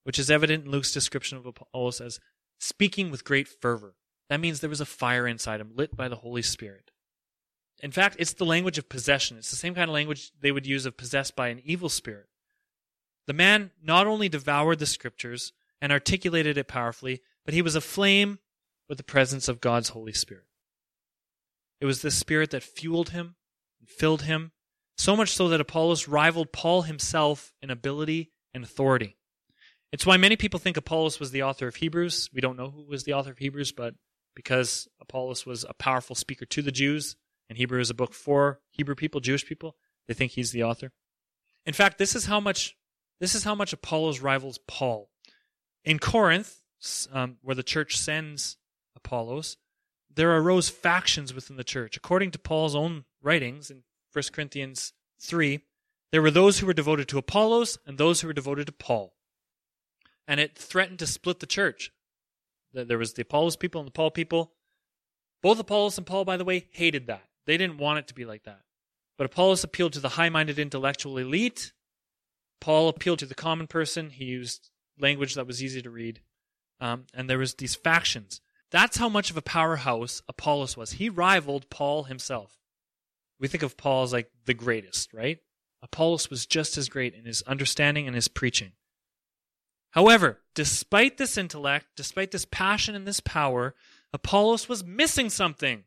which 0.04 0.18
is 0.18 0.30
evident 0.30 0.64
in 0.64 0.70
Luke's 0.70 0.92
description 0.92 1.38
of 1.38 1.46
Apollos 1.46 2.00
as 2.00 2.20
speaking 2.58 3.10
with 3.10 3.24
great 3.24 3.48
fervor. 3.48 3.96
That 4.28 4.40
means 4.40 4.60
there 4.60 4.70
was 4.70 4.80
a 4.80 4.86
fire 4.86 5.26
inside 5.26 5.60
him, 5.60 5.72
lit 5.74 5.96
by 5.96 6.08
the 6.08 6.16
Holy 6.16 6.42
Spirit. 6.42 6.90
In 7.82 7.90
fact, 7.90 8.16
it's 8.18 8.34
the 8.34 8.44
language 8.44 8.78
of 8.78 8.88
possession. 8.88 9.38
It's 9.38 9.50
the 9.50 9.56
same 9.56 9.74
kind 9.74 9.88
of 9.88 9.94
language 9.94 10.32
they 10.40 10.52
would 10.52 10.66
use 10.66 10.86
of 10.86 10.96
possessed 10.96 11.34
by 11.34 11.48
an 11.48 11.62
evil 11.64 11.88
spirit. 11.88 12.26
The 13.26 13.32
man 13.32 13.70
not 13.82 14.06
only 14.06 14.28
devoured 14.28 14.78
the 14.78 14.86
scriptures, 14.86 15.52
and 15.80 15.92
articulated 15.92 16.58
it 16.58 16.68
powerfully, 16.68 17.22
but 17.44 17.54
he 17.54 17.62
was 17.62 17.74
aflame 17.74 18.38
with 18.88 18.98
the 18.98 19.04
presence 19.04 19.48
of 19.48 19.60
God's 19.60 19.90
Holy 19.90 20.12
Spirit. 20.12 20.44
It 21.80 21.86
was 21.86 22.02
this 22.02 22.16
Spirit 22.16 22.50
that 22.50 22.62
fueled 22.62 23.10
him 23.10 23.36
and 23.78 23.88
filled 23.88 24.22
him, 24.22 24.52
so 24.98 25.16
much 25.16 25.30
so 25.30 25.48
that 25.48 25.60
Apollos 25.60 26.06
rivaled 26.06 26.52
Paul 26.52 26.82
himself 26.82 27.54
in 27.62 27.70
ability 27.70 28.30
and 28.52 28.62
authority. 28.64 29.16
It's 29.92 30.07
why 30.07 30.16
many 30.16 30.37
people 30.37 30.61
think 30.61 30.76
Apollos 30.76 31.18
was 31.18 31.33
the 31.33 31.42
author 31.42 31.66
of 31.66 31.76
Hebrews. 31.76 32.31
We 32.33 32.40
don't 32.40 32.57
know 32.57 32.70
who 32.70 32.85
was 32.85 33.05
the 33.05 33.14
author 33.14 33.33
of 33.33 33.38
Hebrews, 33.38 33.72
but 33.72 33.94
because 34.37 34.88
Apollos 35.00 35.44
was 35.44 35.64
a 35.68 35.74
powerful 35.74 36.14
speaker 36.14 36.46
to 36.46 36.62
the 36.62 36.70
Jews, 36.70 37.16
and 37.48 37.59
Hebrew 37.59 37.81
is 37.81 37.90
a 37.90 37.94
book 37.94 38.14
for 38.14 38.61
Hebrew 38.70 38.94
people, 38.94 39.20
Jewish 39.20 39.44
people, 39.44 39.76
they 40.07 40.14
think 40.14 40.33
he's 40.33 40.53
the 40.53 40.62
author. 40.62 40.92
In 41.66 41.74
fact, 41.74 41.98
this 41.98 42.14
is 42.14 42.26
how 42.26 42.40
much 42.40 42.76
this 43.20 43.35
is 43.35 43.44
how 43.44 43.55
much 43.55 43.72
Apollos 43.72 44.20
rivals 44.20 44.59
Paul. 44.66 45.11
In 45.85 45.98
Corinth, 45.98 46.62
um, 47.12 47.37
where 47.42 47.55
the 47.55 47.62
church 47.62 47.98
sends 47.98 48.57
Apollos, 48.96 49.59
there 50.14 50.35
arose 50.37 50.68
factions 50.68 51.35
within 51.35 51.57
the 51.57 51.64
church. 51.64 51.96
According 51.96 52.31
to 52.33 52.38
Paul's 52.38 52.74
own 52.74 53.05
writings 53.22 53.70
in 53.70 53.83
1 54.12 54.24
Corinthians 54.33 54.94
3, 55.20 55.61
there 56.12 56.22
were 56.22 56.31
those 56.31 56.59
who 56.59 56.66
were 56.66 56.72
devoted 56.72 57.09
to 57.09 57.18
Apollos 57.18 57.79
and 57.87 57.98
those 57.98 58.20
who 58.20 58.26
were 58.26 58.33
devoted 58.33 58.66
to 58.66 58.72
Paul. 58.72 59.14
And 60.28 60.40
it 60.40 60.56
threatened 60.56 60.98
to 61.00 61.06
split 61.06 61.40
the 61.40 61.46
church. 61.46 61.92
There 62.72 62.98
was 62.98 63.14
the 63.14 63.22
Apollos 63.22 63.56
people 63.56 63.80
and 63.80 63.88
the 63.88 63.92
Paul 63.92 64.11
people. 64.11 64.52
Both 65.42 65.59
Apollos 65.59 65.98
and 65.98 66.06
Paul, 66.06 66.24
by 66.24 66.37
the 66.37 66.44
way, 66.44 66.66
hated 66.70 67.06
that. 67.09 67.24
They 67.46 67.56
didn't 67.56 67.78
want 67.78 67.98
it 67.98 68.06
to 68.09 68.14
be 68.14 68.24
like 68.24 68.44
that. 68.44 68.61
But 69.18 69.26
Apollos 69.26 69.64
appealed 69.64 69.92
to 69.94 70.00
the 70.00 70.11
high 70.11 70.28
minded 70.28 70.59
intellectual 70.59 71.18
elite. 71.18 71.72
Paul 72.61 72.88
appealed 72.88 73.18
to 73.20 73.26
the 73.26 73.35
common 73.35 73.66
person. 73.66 74.11
He 74.11 74.26
used 74.26 74.70
language 74.98 75.35
that 75.35 75.46
was 75.46 75.62
easy 75.62 75.83
to 75.83 75.90
read. 75.90 76.20
Um, 76.80 77.06
and 77.12 77.28
there 77.28 77.38
was 77.38 77.54
these 77.54 77.74
factions. 77.74 78.40
That's 78.70 78.98
how 78.98 79.09
much 79.09 79.30
of 79.30 79.37
a 79.37 79.42
powerhouse 79.42 80.22
Apollos 80.28 80.76
was. 80.76 80.92
He 80.92 81.09
rivaled 81.09 81.70
Paul 81.70 82.04
himself. 82.04 82.59
We 83.38 83.48
think 83.48 83.62
of 83.62 83.76
Paul 83.76 84.04
as 84.04 84.12
like 84.12 84.30
the 84.44 84.54
greatest, 84.54 85.12
right? 85.12 85.38
Apollos 85.83 86.30
was 86.30 86.46
just 86.46 86.76
as 86.76 86.88
great 86.88 87.14
in 87.14 87.24
his 87.24 87.42
understanding 87.42 88.06
and 88.06 88.14
his 88.14 88.28
preaching. 88.28 88.72
However, 89.90 90.38
despite 90.55 91.16
this 91.16 91.37
intellect, 91.37 91.87
despite 91.96 92.31
this 92.31 92.44
passion 92.44 92.94
and 92.94 93.07
this 93.07 93.20
power, 93.20 93.74
Apollos 94.12 94.68
was 94.68 94.85
missing 94.85 95.31
something. 95.31 95.85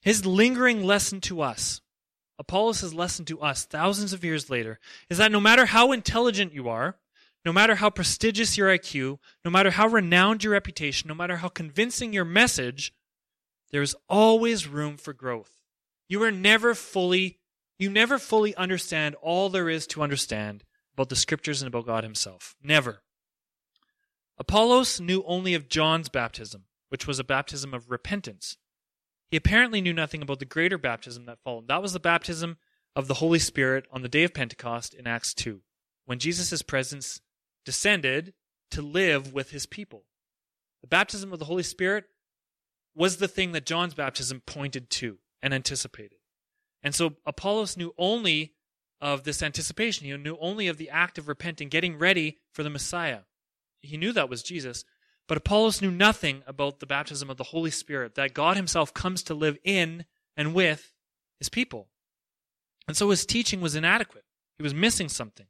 His 0.00 0.24
lingering 0.24 0.84
lesson 0.84 1.20
to 1.22 1.42
us, 1.42 1.80
Apollos' 2.38 2.94
lesson 2.94 3.24
to 3.26 3.40
us 3.40 3.64
thousands 3.64 4.12
of 4.12 4.24
years 4.24 4.48
later, 4.48 4.78
is 5.10 5.18
that 5.18 5.32
no 5.32 5.40
matter 5.40 5.66
how 5.66 5.92
intelligent 5.92 6.54
you 6.54 6.68
are, 6.68 6.96
no 7.44 7.52
matter 7.52 7.76
how 7.76 7.90
prestigious 7.90 8.56
your 8.56 8.68
IQ, 8.68 9.18
no 9.44 9.50
matter 9.50 9.70
how 9.70 9.86
renowned 9.88 10.44
your 10.44 10.52
reputation, 10.52 11.08
no 11.08 11.14
matter 11.14 11.38
how 11.38 11.48
convincing 11.48 12.12
your 12.12 12.24
message, 12.24 12.94
there 13.70 13.82
is 13.82 13.96
always 14.08 14.66
room 14.66 14.96
for 14.96 15.12
growth. 15.12 15.58
You 16.08 16.22
are 16.22 16.30
never 16.30 16.74
fully, 16.74 17.38
you 17.78 17.90
never 17.90 18.18
fully 18.18 18.54
understand 18.56 19.16
all 19.16 19.48
there 19.48 19.68
is 19.68 19.86
to 19.88 20.02
understand 20.02 20.64
about 21.00 21.08
the 21.08 21.16
scriptures 21.16 21.62
and 21.62 21.68
about 21.68 21.86
God 21.86 22.04
himself. 22.04 22.54
Never. 22.62 23.00
Apollos 24.36 25.00
knew 25.00 25.24
only 25.26 25.54
of 25.54 25.66
John's 25.66 26.10
baptism, 26.10 26.64
which 26.90 27.06
was 27.06 27.18
a 27.18 27.24
baptism 27.24 27.72
of 27.72 27.90
repentance. 27.90 28.58
He 29.30 29.38
apparently 29.38 29.80
knew 29.80 29.94
nothing 29.94 30.20
about 30.20 30.40
the 30.40 30.44
greater 30.44 30.76
baptism 30.76 31.24
that 31.24 31.38
followed. 31.42 31.68
That 31.68 31.80
was 31.80 31.94
the 31.94 32.00
baptism 32.00 32.58
of 32.94 33.08
the 33.08 33.14
Holy 33.14 33.38
Spirit 33.38 33.86
on 33.90 34.02
the 34.02 34.10
day 34.10 34.24
of 34.24 34.34
Pentecost 34.34 34.92
in 34.92 35.06
Acts 35.06 35.32
2, 35.32 35.62
when 36.04 36.18
Jesus' 36.18 36.60
presence 36.60 37.22
descended 37.64 38.34
to 38.70 38.82
live 38.82 39.32
with 39.32 39.52
his 39.52 39.64
people. 39.64 40.04
The 40.82 40.86
baptism 40.86 41.32
of 41.32 41.38
the 41.38 41.46
Holy 41.46 41.62
Spirit 41.62 42.04
was 42.94 43.16
the 43.16 43.28
thing 43.28 43.52
that 43.52 43.64
John's 43.64 43.94
baptism 43.94 44.42
pointed 44.44 44.90
to 44.90 45.16
and 45.42 45.54
anticipated. 45.54 46.18
And 46.82 46.94
so 46.94 47.14
Apollos 47.24 47.78
knew 47.78 47.94
only 47.96 48.52
of 49.00 49.24
this 49.24 49.42
anticipation. 49.42 50.06
He 50.06 50.16
knew 50.16 50.36
only 50.40 50.68
of 50.68 50.76
the 50.76 50.90
act 50.90 51.18
of 51.18 51.28
repenting, 51.28 51.68
getting 51.68 51.98
ready 51.98 52.38
for 52.52 52.62
the 52.62 52.70
Messiah. 52.70 53.20
He 53.80 53.96
knew 53.96 54.12
that 54.12 54.28
was 54.28 54.42
Jesus. 54.42 54.84
But 55.26 55.38
Apollos 55.38 55.80
knew 55.80 55.92
nothing 55.92 56.42
about 56.46 56.80
the 56.80 56.86
baptism 56.86 57.30
of 57.30 57.36
the 57.36 57.44
Holy 57.44 57.70
Spirit, 57.70 58.16
that 58.16 58.34
God 58.34 58.56
himself 58.56 58.92
comes 58.92 59.22
to 59.22 59.34
live 59.34 59.58
in 59.62 60.04
and 60.36 60.54
with 60.54 60.92
his 61.38 61.48
people. 61.48 61.88
And 62.88 62.96
so 62.96 63.10
his 63.10 63.24
teaching 63.24 63.60
was 63.60 63.76
inadequate. 63.76 64.24
He 64.58 64.62
was 64.64 64.74
missing 64.74 65.08
something. 65.08 65.46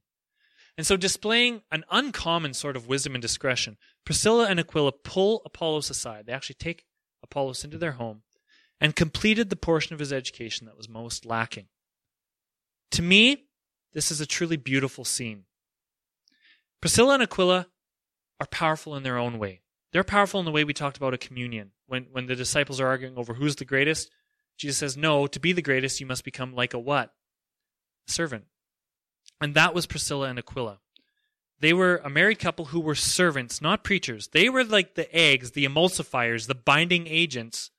And 0.77 0.87
so, 0.87 0.97
displaying 0.97 1.63
an 1.71 1.85
uncommon 1.91 2.55
sort 2.55 2.77
of 2.77 2.87
wisdom 2.87 3.15
and 3.15 3.23
discretion, 3.23 3.77
Priscilla 4.05 4.47
and 4.49 4.61
Aquila 4.61 4.93
pull 4.93 5.43
Apollos 5.45 5.91
aside. 5.91 6.27
They 6.27 6.33
actually 6.33 6.55
take 6.55 6.85
Apollos 7.23 7.65
into 7.65 7.79
their 7.79 7.93
home 7.93 8.23
and 8.81 8.95
completed 8.95 9.51
the 9.51 9.57
portion 9.57 9.95
of 9.95 10.01
his 10.01 10.13
education 10.13 10.67
that 10.67 10.77
was 10.77 10.89
most 10.89 11.27
lacking. 11.27 11.67
To 12.93 13.03
me, 13.03 13.47
this 13.93 14.11
is 14.11 14.21
a 14.21 14.27
truly 14.27 14.57
beautiful 14.57 15.05
scene. 15.05 15.45
Priscilla 16.81 17.15
and 17.15 17.23
Aquila 17.23 17.67
are 18.41 18.47
powerful 18.47 18.97
in 18.97 19.03
their 19.03 19.19
own 19.19 19.39
way. 19.39 19.61
They're 19.93 20.05
powerful 20.05 20.41
in 20.41 20.47
the 20.47 20.53
way 20.53 20.65
we 20.65 20.73
talked 20.73 20.97
about 20.97 21.15
a 21.15 21.19
communion. 21.19 21.73
When, 21.87 22.07
when 22.13 22.27
the 22.27 22.37
disciples 22.37 22.81
are 22.81 22.87
arguing 22.87 23.17
over 23.17 23.35
who's 23.35 23.57
the 23.57 23.65
greatest, 23.65 24.11
Jesus 24.57 24.79
says, 24.79 24.97
No, 24.97 25.27
to 25.27 25.41
be 25.41 25.53
the 25.53 25.63
greatest, 25.63 26.01
you 26.01 26.07
must 26.07 26.25
become 26.25 26.55
like 26.55 26.75
a 26.75 26.79
what? 26.79 27.13
A 28.09 28.13
servant. 28.13 28.45
And 29.41 29.55
that 29.55 29.75
was 29.75 29.87
Priscilla 29.87 30.29
and 30.29 30.39
Aquila. 30.39 30.79
They 31.59 31.73
were 31.73 32.01
a 32.05 32.09
married 32.11 32.39
couple 32.39 32.67
who 32.67 32.81
were 32.81 32.95
servants, 32.95 33.61
not 33.61 33.85
preachers. 33.85 34.29
They 34.29 34.49
were 34.49 34.65
like 34.65 34.95
the 34.95 35.15
eggs, 35.15 35.51
the 35.51 35.67
emulsifiers, 35.67 36.47
the 36.47 36.55
binding 36.55 37.07
agents 37.07 37.71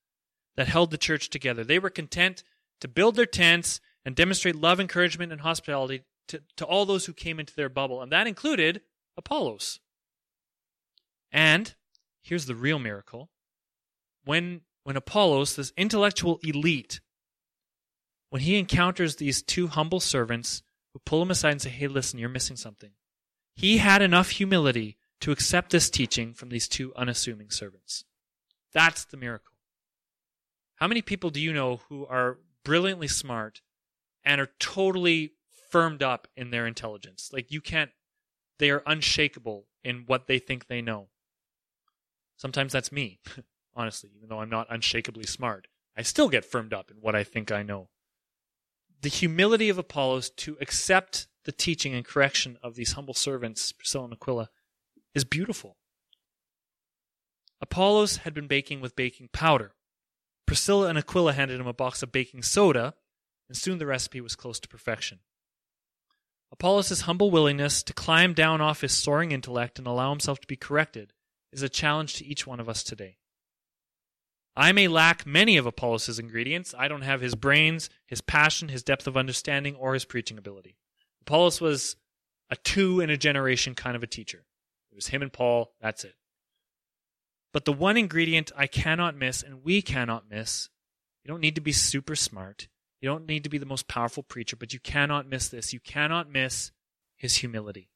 that 0.55 0.67
held 0.67 0.91
the 0.91 0.97
church 0.97 1.29
together. 1.29 1.63
They 1.63 1.79
were 1.79 1.89
content 1.89 2.43
to 2.81 2.87
build 2.87 3.15
their 3.15 3.25
tents 3.25 3.79
and 4.05 4.15
demonstrate 4.15 4.55
love, 4.55 4.79
encouragement, 4.79 5.31
and 5.31 5.41
hospitality 5.41 6.03
to, 6.27 6.41
to 6.57 6.65
all 6.65 6.85
those 6.85 7.05
who 7.05 7.13
came 7.13 7.39
into 7.39 7.55
their 7.55 7.69
bubble. 7.69 8.01
And 8.01 8.11
that 8.11 8.27
included 8.27 8.81
Apollos. 9.17 9.79
And 11.31 11.73
here's 12.21 12.45
the 12.45 12.55
real 12.55 12.79
miracle. 12.79 13.29
When 14.25 14.61
when 14.83 14.97
Apollos, 14.97 15.55
this 15.55 15.73
intellectual 15.77 16.39
elite, 16.43 17.01
when 18.31 18.41
he 18.41 18.57
encounters 18.57 19.15
these 19.17 19.43
two 19.43 19.67
humble 19.67 19.99
servants 19.99 20.63
who 20.93 20.99
pull 21.05 21.21
him 21.21 21.31
aside 21.31 21.51
and 21.51 21.61
say, 21.61 21.69
Hey, 21.69 21.87
listen, 21.87 22.19
you're 22.19 22.29
missing 22.29 22.55
something. 22.55 22.91
He 23.55 23.77
had 23.77 24.01
enough 24.01 24.31
humility 24.31 24.97
to 25.19 25.31
accept 25.31 25.71
this 25.71 25.89
teaching 25.89 26.33
from 26.33 26.49
these 26.49 26.67
two 26.67 26.93
unassuming 26.95 27.51
servants. 27.51 28.05
That's 28.73 29.05
the 29.05 29.17
miracle. 29.17 29.53
How 30.77 30.87
many 30.87 31.01
people 31.01 31.29
do 31.29 31.39
you 31.39 31.53
know 31.53 31.81
who 31.89 32.07
are 32.07 32.39
brilliantly 32.63 33.07
smart 33.07 33.61
and 34.23 34.41
are 34.41 34.51
totally 34.59 35.33
firmed 35.69 36.03
up 36.03 36.27
in 36.35 36.51
their 36.51 36.67
intelligence? 36.67 37.29
Like 37.33 37.51
you 37.51 37.61
can't, 37.61 37.91
they 38.59 38.69
are 38.69 38.83
unshakable 38.85 39.65
in 39.83 40.03
what 40.05 40.27
they 40.27 40.39
think 40.39 40.67
they 40.67 40.81
know. 40.81 41.09
Sometimes 42.37 42.73
that's 42.73 42.91
me, 42.91 43.19
honestly, 43.75 44.11
even 44.15 44.29
though 44.29 44.39
I'm 44.39 44.49
not 44.49 44.67
unshakably 44.69 45.25
smart. 45.27 45.67
I 45.95 46.01
still 46.01 46.29
get 46.29 46.45
firmed 46.45 46.73
up 46.73 46.89
in 46.89 46.97
what 46.97 47.15
I 47.15 47.23
think 47.23 47.51
I 47.51 47.63
know. 47.63 47.89
The 49.01 49.09
humility 49.09 49.69
of 49.69 49.77
Apollos 49.77 50.29
to 50.29 50.57
accept 50.61 51.27
the 51.45 51.51
teaching 51.51 51.93
and 51.93 52.05
correction 52.05 52.57
of 52.61 52.75
these 52.75 52.93
humble 52.93 53.13
servants, 53.13 53.71
Priscilla 53.71 54.05
and 54.05 54.13
Aquila, 54.13 54.49
is 55.13 55.23
beautiful. 55.23 55.77
Apollos 57.61 58.17
had 58.17 58.33
been 58.33 58.47
baking 58.47 58.81
with 58.81 58.95
baking 58.95 59.29
powder. 59.31 59.73
Priscilla 60.45 60.87
and 60.87 60.97
Aquila 60.97 61.33
handed 61.33 61.59
him 61.59 61.67
a 61.67 61.73
box 61.73 62.03
of 62.03 62.11
baking 62.11 62.43
soda, 62.43 62.93
and 63.51 63.57
soon 63.57 63.79
the 63.79 63.85
recipe 63.85 64.21
was 64.21 64.33
close 64.33 64.61
to 64.61 64.69
perfection. 64.69 65.19
Apollos' 66.53 67.01
humble 67.01 67.29
willingness 67.29 67.83
to 67.83 67.91
climb 67.91 68.33
down 68.33 68.61
off 68.61 68.79
his 68.79 68.93
soaring 68.93 69.33
intellect 69.33 69.77
and 69.77 69.85
allow 69.85 70.09
himself 70.09 70.39
to 70.39 70.47
be 70.47 70.55
corrected 70.55 71.11
is 71.51 71.61
a 71.61 71.67
challenge 71.67 72.13
to 72.13 72.25
each 72.25 72.47
one 72.47 72.61
of 72.61 72.69
us 72.69 72.81
today. 72.81 73.17
I 74.55 74.71
may 74.71 74.87
lack 74.87 75.25
many 75.25 75.57
of 75.57 75.65
Apollos' 75.65 76.17
ingredients. 76.17 76.73
I 76.77 76.87
don't 76.87 77.01
have 77.01 77.19
his 77.19 77.35
brains, 77.35 77.89
his 78.07 78.21
passion, 78.21 78.69
his 78.69 78.83
depth 78.83 79.05
of 79.05 79.17
understanding, 79.17 79.75
or 79.75 79.95
his 79.95 80.05
preaching 80.05 80.37
ability. 80.37 80.77
Apollos 81.23 81.59
was 81.59 81.97
a 82.49 82.55
two 82.55 83.01
in 83.01 83.09
a 83.09 83.17
generation 83.17 83.75
kind 83.75 83.97
of 83.97 84.03
a 84.03 84.07
teacher. 84.07 84.45
It 84.93 84.95
was 84.95 85.07
him 85.07 85.21
and 85.21 85.33
Paul, 85.33 85.73
that's 85.81 86.05
it. 86.05 86.15
But 87.51 87.65
the 87.65 87.73
one 87.73 87.97
ingredient 87.97 88.53
I 88.55 88.67
cannot 88.67 89.17
miss, 89.17 89.43
and 89.43 89.61
we 89.61 89.81
cannot 89.81 90.29
miss, 90.29 90.69
you 91.21 91.27
don't 91.27 91.41
need 91.41 91.55
to 91.55 91.61
be 91.61 91.73
super 91.73 92.15
smart. 92.15 92.69
You 93.01 93.09
don't 93.09 93.27
need 93.27 93.43
to 93.43 93.49
be 93.49 93.57
the 93.57 93.65
most 93.65 93.87
powerful 93.87 94.23
preacher, 94.23 94.55
but 94.55 94.73
you 94.73 94.79
cannot 94.79 95.27
miss 95.27 95.49
this. 95.49 95.73
You 95.73 95.79
cannot 95.79 96.31
miss 96.31 96.71
his 97.17 97.37
humility. 97.37 97.89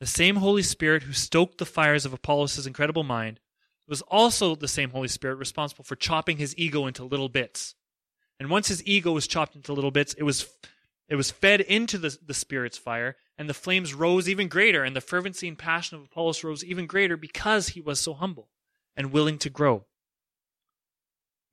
The 0.00 0.06
same 0.06 0.36
Holy 0.36 0.62
Spirit 0.62 1.02
who 1.02 1.12
stoked 1.12 1.58
the 1.58 1.66
fires 1.66 2.06
of 2.06 2.12
Apollos' 2.12 2.66
incredible 2.66 3.04
mind 3.04 3.40
was 3.88 4.02
also 4.02 4.54
the 4.54 4.68
same 4.68 4.90
Holy 4.90 5.08
Spirit 5.08 5.36
responsible 5.36 5.84
for 5.84 5.96
chopping 5.96 6.38
his 6.38 6.56
ego 6.56 6.86
into 6.86 7.04
little 7.04 7.28
bits. 7.28 7.74
And 8.40 8.48
once 8.50 8.68
his 8.68 8.84
ego 8.86 9.12
was 9.12 9.26
chopped 9.26 9.54
into 9.54 9.72
little 9.72 9.90
bits, 9.90 10.14
it 10.14 10.22
was 10.22 10.48
It 11.08 11.16
was 11.16 11.30
fed 11.30 11.60
into 11.60 11.98
the, 11.98 12.16
the 12.24 12.32
Spirit's 12.32 12.78
fire, 12.78 13.16
and 13.36 13.48
the 13.48 13.54
flames 13.54 13.92
rose 13.92 14.28
even 14.28 14.48
greater, 14.48 14.82
and 14.82 14.96
the 14.96 15.00
fervency 15.00 15.46
and 15.46 15.58
passion 15.58 15.98
of 15.98 16.04
Apollos 16.04 16.42
rose 16.42 16.64
even 16.64 16.86
greater 16.86 17.18
because 17.18 17.70
he 17.70 17.80
was 17.82 18.00
so 18.00 18.14
humble 18.14 18.48
and 18.96 19.12
willing 19.12 19.36
to 19.38 19.50
grow. 19.50 19.84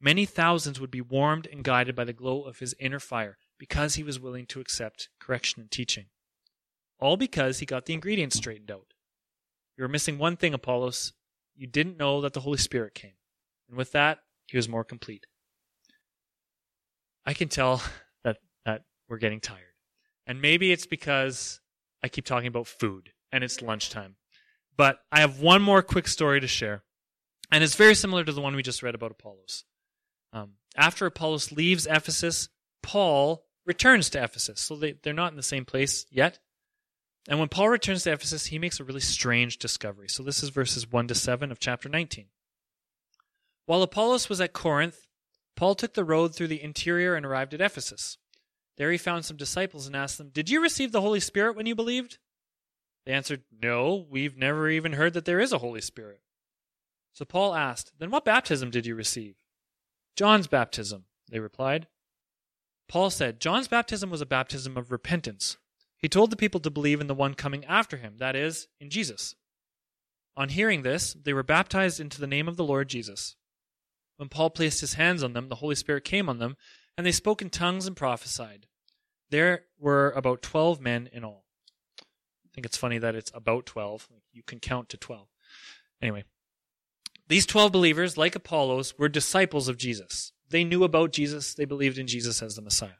Many 0.02 0.26
thousands 0.26 0.80
would 0.80 0.92
be 0.92 1.02
warmed 1.02 1.48
and 1.52 1.64
guided 1.64 1.96
by 1.96 2.06
the 2.06 2.14
glow 2.14 2.44
of 2.44 2.60
his 2.60 2.76
inner 2.80 3.00
fire 3.00 3.38
because 3.58 3.96
he 3.96 4.04
was 4.04 4.20
willing 4.20 4.46
to 4.48 4.62
accept 4.62 5.10
correction 5.20 5.62
and 5.62 5.70
teaching. 5.70 6.06
All 7.00 7.18
because 7.18 7.60
he 7.60 7.66
got 7.66 7.86
the 7.86 7.94
ingredients 7.94 8.38
straightened 8.38 8.72
out. 8.72 8.94
You 9.78 9.84
were 9.84 9.90
missing 9.90 10.18
one 10.18 10.38
thing, 10.38 10.54
Apollos. 10.54 11.14
You 11.56 11.68
didn't 11.68 11.98
know 11.98 12.22
that 12.22 12.34
the 12.34 12.42
Holy 12.42 12.58
Spirit 12.58 12.94
came. 12.94 13.14
And 13.68 13.78
with 13.78 13.92
that, 13.92 14.20
he 14.48 14.58
was 14.58 14.70
more 14.70 14.84
complete. 14.84 15.26
I 17.26 17.34
can 17.34 17.50
tell 17.50 17.82
that, 18.24 18.38
that 18.66 18.84
we're 19.08 19.18
getting 19.18 19.40
tired. 19.42 19.64
And 20.26 20.42
maybe 20.42 20.72
it's 20.72 20.86
because 20.86 21.60
I 22.04 22.08
keep 22.08 22.26
talking 22.26 22.48
about 22.48 22.68
food 22.68 23.12
and 23.32 23.44
it's 23.44 23.62
lunchtime. 23.62 24.16
But 24.78 25.00
I 25.12 25.20
have 25.20 25.42
one 25.42 25.62
more 25.62 25.82
quick 25.82 26.08
story 26.08 26.40
to 26.40 26.48
share. 26.48 26.84
And 27.52 27.64
it's 27.64 27.76
very 27.76 27.96
similar 27.96 28.24
to 28.24 28.32
the 28.32 28.42
one 28.42 28.56
we 28.56 28.64
just 28.64 28.84
read 28.84 28.96
about 28.96 29.12
Apollos. 29.12 29.66
Um, 30.34 30.54
after 30.76 31.06
Apollos 31.06 31.52
leaves 31.52 31.88
Ephesus, 31.88 32.50
Paul 32.82 33.46
returns 33.66 34.10
to 34.12 34.24
Ephesus. 34.24 34.60
So 34.60 34.76
they, 34.76 34.94
they're 34.94 35.14
not 35.14 35.32
in 35.32 35.38
the 35.38 35.44
same 35.44 35.66
place 35.66 36.06
yet. 36.10 36.40
And 37.28 37.40
when 37.40 37.50
Paul 37.50 37.70
returns 37.70 38.04
to 38.04 38.14
Ephesus, 38.14 38.48
he 38.48 38.60
makes 38.60 38.80
a 38.80 38.84
really 38.84 39.02
strange 39.02 39.58
discovery. 39.58 40.10
So 40.10 40.24
this 40.24 40.42
is 40.42 40.50
verses 40.50 40.92
1 40.92 41.08
to 41.08 41.16
7 41.16 41.52
of 41.52 41.60
chapter 41.60 41.90
19. 41.90 42.28
While 43.66 43.84
Apollos 43.84 44.30
was 44.30 44.42
at 44.42 44.54
Corinth, 44.54 45.06
Paul 45.56 45.76
took 45.76 45.94
the 45.94 46.04
road 46.04 46.34
through 46.34 46.48
the 46.48 46.64
interior 46.64 47.16
and 47.16 47.26
arrived 47.26 47.54
at 47.54 47.62
Ephesus. 47.62 48.18
There 48.78 48.92
he 48.92 48.98
found 48.98 49.26
some 49.26 49.38
disciples 49.38 49.86
and 49.86 49.96
asked 49.96 50.18
them, 50.18 50.30
Did 50.30 50.50
you 50.50 50.62
receive 50.62 50.92
the 50.92 51.02
Holy 51.02 51.20
Spirit 51.20 51.56
when 51.56 51.66
you 51.66 51.76
believed? 51.76 52.18
They 53.06 53.12
answered, 53.12 53.44
No, 53.52 54.08
we've 54.10 54.38
never 54.38 54.70
even 54.70 54.94
heard 54.94 55.14
that 55.14 55.26
there 55.26 55.40
is 55.40 55.52
a 55.52 55.58
Holy 55.58 55.82
Spirit. 55.82 56.22
So 57.14 57.26
Paul 57.26 57.54
asked, 57.54 57.92
Then 58.00 58.10
what 58.10 58.26
baptism 58.26 58.72
did 58.72 58.86
you 58.86 58.96
receive? 58.96 59.36
John's 60.20 60.48
baptism, 60.48 61.06
they 61.32 61.40
replied. 61.40 61.88
Paul 62.90 63.10
said, 63.10 63.40
John's 63.40 63.70
baptism 63.70 64.10
was 64.10 64.20
a 64.20 64.26
baptism 64.26 64.76
of 64.76 64.92
repentance. 64.92 65.56
He 65.98 66.10
told 66.10 66.30
the 66.30 66.36
people 66.36 66.60
to 66.60 66.70
believe 66.70 67.00
in 67.00 67.08
the 67.08 67.16
one 67.16 67.36
coming 67.36 67.64
after 67.64 67.96
him, 67.96 68.18
that 68.18 68.36
is, 68.36 68.68
in 68.82 68.90
Jesus. 68.90 69.36
On 70.36 70.50
hearing 70.50 70.82
this, 70.82 71.14
they 71.14 71.32
were 71.32 71.42
baptized 71.42 72.02
into 72.02 72.20
the 72.20 72.28
name 72.28 72.50
of 72.50 72.58
the 72.58 72.66
Lord 72.66 72.90
Jesus. 72.90 73.38
When 74.18 74.28
Paul 74.28 74.50
placed 74.50 74.82
his 74.82 74.96
hands 74.96 75.24
on 75.24 75.32
them, 75.32 75.48
the 75.48 75.56
Holy 75.56 75.76
Spirit 75.76 76.04
came 76.04 76.28
on 76.28 76.38
them, 76.38 76.58
and 76.98 77.08
they 77.08 77.14
spoke 77.14 77.42
in 77.42 77.50
tongues 77.50 77.88
and 77.88 77.96
prophesied. 77.96 78.68
There 79.30 79.68
were 79.80 80.12
about 80.18 80.42
12 80.42 80.82
men 80.82 81.10
in 81.14 81.24
all. 81.24 81.46
I 82.02 82.50
think 82.54 82.66
it's 82.66 82.76
funny 82.76 82.98
that 82.98 83.16
it's 83.16 83.32
about 83.34 83.66
12. 83.66 84.10
You 84.34 84.44
can 84.44 84.60
count 84.60 84.90
to 84.90 84.98
12. 84.98 85.30
Anyway, 86.02 86.26
these 87.30 87.46
12 87.46 87.72
believers, 87.72 88.18
like 88.18 88.36
Apollos, 88.36 88.98
were 88.98 89.08
disciples 89.08 89.68
of 89.68 89.78
Jesus. 89.78 90.34
They 90.50 90.64
knew 90.64 90.84
about 90.84 91.12
Jesus, 91.12 91.54
they 91.54 91.66
believed 91.66 92.00
in 92.00 92.08
Jesus 92.08 92.42
as 92.42 92.56
the 92.56 92.62
Messiah. 92.62 92.98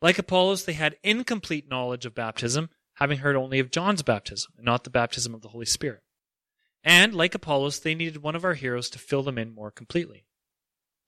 Like 0.00 0.18
Apollos, 0.18 0.64
they 0.64 0.72
had 0.72 0.96
incomplete 1.02 1.68
knowledge 1.68 2.06
of 2.06 2.14
baptism, 2.14 2.70
having 2.94 3.18
heard 3.18 3.34
only 3.34 3.58
of 3.58 3.72
John's 3.72 4.02
baptism, 4.02 4.52
and 4.56 4.64
not 4.64 4.84
the 4.84 4.90
baptism 4.90 5.34
of 5.34 5.42
the 5.42 5.48
Holy 5.48 5.66
Spirit. 5.66 6.02
And, 6.84 7.12
like 7.12 7.34
Apollos, 7.34 7.80
they 7.80 7.94
needed 7.94 8.22
one 8.22 8.36
of 8.36 8.44
our 8.44 8.54
heroes 8.54 8.88
to 8.90 8.98
fill 8.98 9.24
them 9.24 9.36
in 9.36 9.52
more 9.52 9.70
completely. 9.72 10.26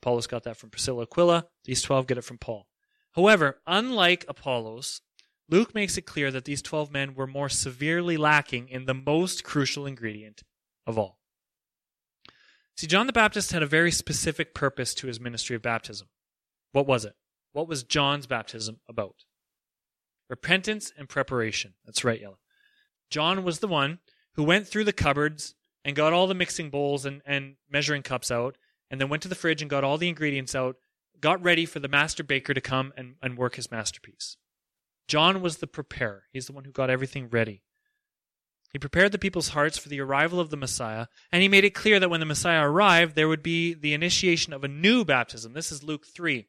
Apollos 0.03 0.27
got 0.27 0.43
that 0.43 0.57
from 0.57 0.71
Priscilla 0.71 1.05
Aquila, 1.05 1.47
these 1.65 1.81
12 1.81 2.09
get 2.09 2.19
it 2.19 2.25
from 2.25 2.39
Paul. 2.39 2.67
However, 3.13 3.61
unlike 3.69 4.25
Apollos, 4.27 5.01
Luke 5.49 5.75
makes 5.75 5.97
it 5.97 6.07
clear 6.07 6.33
that 6.33 6.45
these 6.45 6.61
12 6.61 6.91
men 6.91 7.15
were 7.15 7.27
more 7.27 7.49
severely 7.49 8.17
lacking 8.17 8.69
in 8.69 8.87
the 8.87 8.95
most 8.95 9.45
crucial 9.45 9.87
ingredient 9.87 10.43
of 10.87 10.99
all. 10.99 11.21
See, 12.77 12.87
John 12.87 13.07
the 13.07 13.13
Baptist 13.13 13.53
had 13.53 13.63
a 13.63 13.67
very 13.67 13.91
specific 13.91 14.55
purpose 14.55 14.95
to 14.95 15.07
his 15.07 15.21
ministry 15.21 15.55
of 15.57 15.63
baptism. 15.63 16.09
What 16.73 16.87
was 16.87 17.05
it? 17.05 17.15
What 17.53 17.69
was 17.69 17.83
John's 17.85 18.27
baptism 18.27 18.81
about? 18.89 19.25
Repentance 20.31 20.93
and 20.97 21.09
preparation. 21.09 21.75
That's 21.85 22.05
right, 22.05 22.21
Yella. 22.21 22.37
John 23.11 23.45
was 23.45 23.59
the 23.59 23.69
one 23.69 23.99
who 24.35 24.43
went 24.43 24.67
through 24.67 24.85
the 24.85 24.93
cupboards 24.93 25.55
and 25.85 25.95
got 25.95 26.13
all 26.13 26.27
the 26.27 26.35
mixing 26.35 26.71
bowls 26.71 27.05
and, 27.05 27.21
and 27.27 27.57
measuring 27.69 28.03
cups 28.03 28.31
out, 28.31 28.57
and 28.91 29.01
then 29.01 29.09
went 29.09 29.23
to 29.23 29.29
the 29.29 29.35
fridge 29.35 29.61
and 29.61 29.71
got 29.71 29.85
all 29.85 29.99
the 29.99 30.09
ingredients 30.09 30.55
out, 30.55 30.77
got 31.21 31.43
ready 31.43 31.67
for 31.67 31.81
the 31.81 31.89
master 31.89 32.23
baker 32.23 32.55
to 32.55 32.61
come 32.61 32.93
and, 32.97 33.17
and 33.21 33.37
work 33.37 33.57
his 33.57 33.71
masterpiece. 33.71 34.37
John 35.09 35.43
was 35.43 35.59
the 35.59 35.67
preparer. 35.67 36.25
He's 36.33 36.47
the 36.47 36.53
one 36.53 36.65
who 36.65 36.73
got 36.73 36.89
everything 36.89 37.29
ready. 37.29 37.63
He 38.73 38.79
prepared 38.79 39.13
the 39.13 39.19
people's 39.19 39.49
hearts 39.49 39.77
for 39.77 39.91
the 39.91 40.01
arrival 40.01 40.41
of 40.41 40.49
the 40.49 40.57
Messiah, 40.57 41.07
and 41.31 41.43
he 41.43 41.49
made 41.49 41.65
it 41.65 41.75
clear 41.75 42.01
that 42.01 42.09
when 42.09 42.21
the 42.21 42.27
Messiah 42.27 42.67
arrived, 42.67 43.15
there 43.15 43.29
would 43.29 43.43
be 43.43 43.75
the 43.75 43.93
initiation 43.93 44.55
of 44.55 44.65
a 44.65 44.69
new 44.69 45.05
baptism. 45.05 45.53
This 45.53 45.71
is 45.71 45.83
Luke 45.83 46.07
3, 46.07 46.47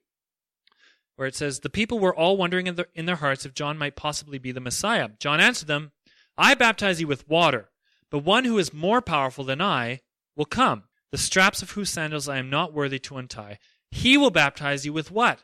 where 1.18 1.28
it 1.28 1.36
says, 1.36 1.60
The 1.60 1.70
people 1.70 2.00
were 2.00 2.16
all 2.16 2.38
wondering 2.38 2.68
in, 2.68 2.78
in 2.96 3.08
their 3.08 3.18
hearts 3.18 3.46
if 3.46 3.54
John 3.54 3.78
might 3.78 3.98
possibly 3.98 4.38
be 4.38 4.54
the 4.54 4.62
Messiah. 4.62 5.10
John 5.20 5.42
answered 5.42 5.68
them, 5.68 5.92
I 6.38 6.56
baptize 6.56 7.02
you 7.02 7.08
with 7.08 7.28
water, 7.28 7.70
but 8.10 8.20
one 8.20 8.46
who 8.46 8.58
is 8.58 8.74
more 8.74 9.02
powerful 9.02 9.44
than 9.44 9.62
I 9.62 10.00
will 10.38 10.46
come, 10.46 10.84
the 11.12 11.18
straps 11.18 11.62
of 11.62 11.72
whose 11.72 11.90
sandals 11.90 12.30
I 12.30 12.38
am 12.38 12.50
not 12.50 12.74
worthy 12.74 13.00
to 13.00 13.18
untie. 13.18 13.60
He 13.92 14.18
will 14.18 14.32
baptize 14.32 14.86
you 14.86 14.94
with 14.94 15.12
what? 15.12 15.44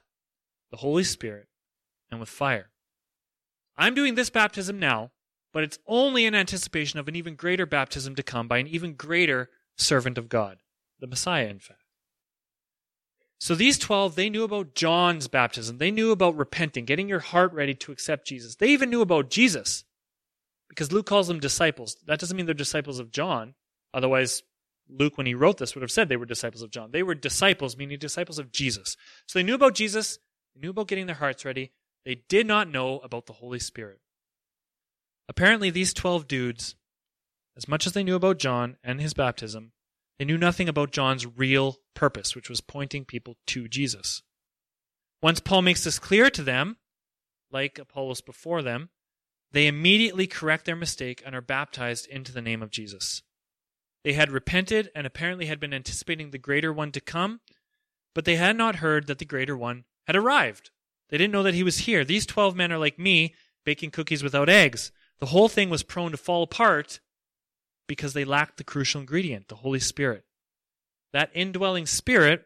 The 0.71 0.77
Holy 0.77 1.03
Spirit 1.03 1.47
and 2.09 2.21
with 2.21 2.29
fire. 2.29 2.69
I'm 3.77 3.95
doing 3.95 4.15
this 4.15 4.29
baptism 4.29 4.79
now 4.79 5.11
but 5.53 5.63
it's 5.63 5.79
only 5.87 6.25
in 6.25 6.35
anticipation 6.35 6.99
of 6.99 7.07
an 7.07 7.15
even 7.15 7.35
greater 7.35 7.65
baptism 7.65 8.15
to 8.15 8.23
come 8.23 8.47
by 8.47 8.57
an 8.57 8.67
even 8.67 8.93
greater 8.93 9.49
servant 9.77 10.17
of 10.17 10.29
God, 10.29 10.57
the 10.99 11.07
Messiah, 11.07 11.47
in 11.47 11.59
fact. 11.59 11.79
So 13.39 13.55
these 13.55 13.77
12, 13.77 14.15
they 14.15 14.29
knew 14.29 14.43
about 14.43 14.75
John's 14.75 15.29
baptism. 15.29 15.77
They 15.77 15.91
knew 15.91 16.11
about 16.11 16.37
repenting, 16.37 16.83
getting 16.85 17.07
your 17.07 17.19
heart 17.19 17.53
ready 17.53 17.73
to 17.73 17.91
accept 17.91 18.27
Jesus. 18.27 18.55
They 18.55 18.67
even 18.67 18.89
knew 18.89 19.01
about 19.01 19.29
Jesus 19.29 19.85
because 20.67 20.91
Luke 20.91 21.05
calls 21.05 21.29
them 21.29 21.39
disciples. 21.39 21.95
That 22.05 22.19
doesn't 22.19 22.35
mean 22.35 22.45
they're 22.45 22.53
disciples 22.53 22.99
of 22.99 23.11
John. 23.11 23.55
Otherwise, 23.93 24.43
Luke, 24.89 25.17
when 25.17 25.27
he 25.27 25.33
wrote 25.33 25.57
this, 25.57 25.73
would 25.73 25.81
have 25.81 25.91
said 25.91 26.09
they 26.09 26.17
were 26.17 26.25
disciples 26.25 26.61
of 26.61 26.71
John. 26.71 26.91
They 26.91 27.03
were 27.03 27.15
disciples, 27.15 27.77
meaning 27.77 27.97
disciples 27.97 28.39
of 28.39 28.51
Jesus. 28.51 28.97
So 29.25 29.39
they 29.39 29.43
knew 29.43 29.55
about 29.55 29.75
Jesus. 29.75 30.19
They 30.53 30.61
knew 30.61 30.71
about 30.71 30.87
getting 30.87 31.05
their 31.05 31.15
hearts 31.15 31.45
ready. 31.45 31.71
They 32.05 32.23
did 32.27 32.45
not 32.45 32.69
know 32.69 32.99
about 32.99 33.25
the 33.25 33.33
Holy 33.33 33.59
Spirit. 33.59 33.99
Apparently, 35.29 35.69
these 35.69 35.93
12 35.93 36.27
dudes, 36.27 36.75
as 37.55 37.67
much 37.67 37.85
as 37.85 37.93
they 37.93 38.03
knew 38.03 38.15
about 38.15 38.39
John 38.39 38.77
and 38.83 38.99
his 38.99 39.13
baptism, 39.13 39.71
they 40.17 40.25
knew 40.25 40.39
nothing 40.39 40.67
about 40.67 40.91
John's 40.91 41.25
real 41.25 41.77
purpose, 41.93 42.35
which 42.35 42.49
was 42.49 42.59
pointing 42.59 43.05
people 43.05 43.37
to 43.47 43.67
Jesus. 43.69 44.23
Once 45.21 45.39
Paul 45.39 45.61
makes 45.61 45.83
this 45.83 45.99
clear 45.99 46.31
to 46.31 46.41
them, 46.41 46.77
like 47.51 47.77
Apollos 47.77 48.21
before 48.21 48.63
them, 48.63 48.89
they 49.51 49.67
immediately 49.67 50.27
correct 50.27 50.65
their 50.65 50.75
mistake 50.75 51.21
and 51.25 51.35
are 51.35 51.41
baptized 51.41 52.07
into 52.07 52.31
the 52.31 52.41
name 52.41 52.63
of 52.63 52.71
Jesus. 52.71 53.21
They 54.03 54.13
had 54.13 54.31
repented 54.31 54.89
and 54.95 55.05
apparently 55.05 55.45
had 55.45 55.59
been 55.59 55.73
anticipating 55.73 56.31
the 56.31 56.37
greater 56.37 56.73
one 56.73 56.91
to 56.93 57.01
come, 57.01 57.41
but 58.15 58.25
they 58.25 58.35
had 58.35 58.57
not 58.57 58.77
heard 58.77 59.07
that 59.07 59.19
the 59.19 59.25
greater 59.25 59.57
one 59.57 59.85
had 60.07 60.15
arrived. 60.15 60.71
They 61.09 61.17
didn't 61.17 61.33
know 61.33 61.43
that 61.43 61.53
he 61.53 61.63
was 61.63 61.79
here. 61.79 62.03
These 62.03 62.25
12 62.25 62.55
men 62.55 62.71
are 62.71 62.77
like 62.77 62.97
me, 62.97 63.35
baking 63.63 63.91
cookies 63.91 64.23
without 64.23 64.49
eggs. 64.49 64.91
The 65.19 65.27
whole 65.27 65.49
thing 65.49 65.69
was 65.69 65.83
prone 65.83 66.11
to 66.11 66.17
fall 66.17 66.43
apart 66.43 66.99
because 67.87 68.13
they 68.13 68.25
lacked 68.25 68.57
the 68.57 68.63
crucial 68.63 69.01
ingredient, 69.01 69.47
the 69.47 69.55
Holy 69.55 69.79
Spirit. 69.79 70.23
That 71.11 71.31
indwelling 71.33 71.85
spirit 71.85 72.45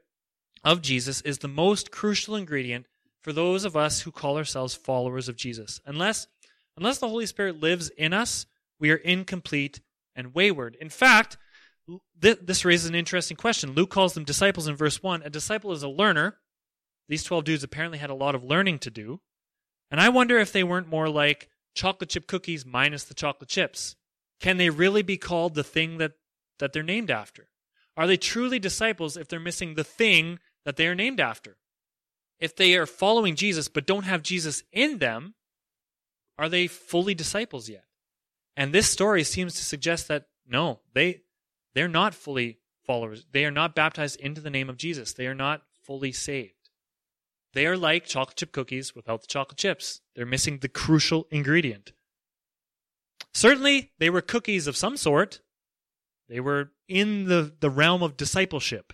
of 0.64 0.82
Jesus 0.82 1.22
is 1.22 1.40
the 1.40 1.48
most 1.48 1.92
crucial 1.92 2.36
ingredient 2.36 2.88
for 3.22 3.34
those 3.34 3.66
of 3.66 3.76
us 3.76 4.02
who 4.02 4.12
call 4.12 4.38
ourselves 4.38 4.74
followers 4.74 5.30
of 5.30 5.36
Jesus. 5.36 5.80
Unless 5.86 6.28
unless 6.76 6.98
the 6.98 7.10
Holy 7.10 7.28
Spirit 7.28 7.62
lives 7.62 7.90
in 7.90 8.14
us, 8.14 8.48
we 8.80 8.90
are 8.90 8.96
incomplete 8.96 9.80
and 10.16 10.34
wayward. 10.34 10.76
In 10.82 10.90
fact, 10.90 11.38
th- 12.20 12.40
this 12.42 12.66
raises 12.66 12.90
an 12.90 12.96
interesting 12.96 13.38
question. 13.38 13.74
Luke 13.74 13.92
calls 13.92 14.14
them 14.14 14.24
disciples 14.24 14.68
in 14.68 14.76
verse 14.76 15.04
1. 15.04 15.22
A 15.22 15.30
disciple 15.30 15.72
is 15.72 15.84
a 15.84 15.90
learner. 15.90 16.40
These 17.10 17.24
12 17.24 17.44
dudes 17.44 17.64
apparently 17.64 18.00
had 18.00 18.10
a 18.10 18.16
lot 18.16 18.34
of 18.34 18.44
learning 18.44 18.80
to 18.80 18.90
do. 18.90 19.22
And 19.92 20.02
I 20.02 20.10
wonder 20.10 20.40
if 20.40 20.52
they 20.52 20.64
weren't 20.64 20.90
more 20.90 21.10
like 21.10 21.50
chocolate 21.74 22.10
chip 22.10 22.28
cookies 22.28 22.66
minus 22.66 23.04
the 23.04 23.14
chocolate 23.14 23.50
chips? 23.50 23.96
Can 24.40 24.58
they 24.58 24.70
really 24.70 25.02
be 25.02 25.18
called 25.18 25.56
the 25.56 25.64
thing 25.64 25.98
that, 25.98 26.14
that 26.60 26.74
they're 26.74 26.84
named 26.84 27.12
after? 27.12 27.50
Are 27.96 28.08
they 28.08 28.18
truly 28.18 28.60
disciples 28.60 29.18
if 29.18 29.28
they're 29.28 29.40
missing 29.40 29.76
the 29.76 29.84
thing 29.84 30.40
that 30.66 30.76
they 30.78 30.88
are 30.88 30.96
named 30.96 31.20
after? 31.20 31.58
If 32.40 32.56
they 32.56 32.76
are 32.76 32.86
following 32.86 33.36
Jesus 33.36 33.68
but 33.68 33.86
don't 33.86 34.04
have 34.06 34.24
Jesus 34.24 34.64
in 34.72 34.98
them, 34.98 35.36
are 36.38 36.50
they 36.50 36.68
fully 36.68 37.14
disciples 37.14 37.70
yet? 37.70 37.86
And 38.58 38.74
this 38.74 38.90
story 38.90 39.24
seems 39.24 39.56
to 39.56 39.64
suggest 39.64 40.08
that 40.08 40.26
no, 40.48 40.80
they 40.94 41.22
they're 41.74 41.88
not 41.88 42.14
fully 42.14 42.60
followers. 42.86 43.26
They 43.32 43.46
are 43.46 43.52
not 43.52 43.76
baptized 43.76 44.20
into 44.20 44.42
the 44.42 44.50
name 44.50 44.70
of 44.70 44.78
Jesus. 44.78 45.14
They 45.14 45.28
are 45.28 45.36
not 45.36 45.62
fully 45.84 46.12
saved. 46.12 46.53
They 47.54 47.68
are 47.68 47.78
like 47.78 48.06
chocolate 48.06 48.38
chip 48.38 48.52
cookies 48.52 48.96
without 48.96 49.22
the 49.22 49.28
chocolate 49.28 49.58
chips. 49.58 50.02
They're 50.16 50.26
missing 50.26 50.60
the 50.60 50.70
crucial 50.70 51.28
ingredient. 51.30 51.94
Certainly, 53.34 53.92
they 54.00 54.10
were 54.10 54.22
cookies 54.22 54.68
of 54.68 54.78
some 54.78 54.98
sort. 54.98 55.42
They 56.30 56.40
were 56.40 56.72
in 56.88 57.26
the, 57.26 57.54
the 57.60 57.70
realm 57.70 58.02
of 58.02 58.18
discipleship. 58.18 58.94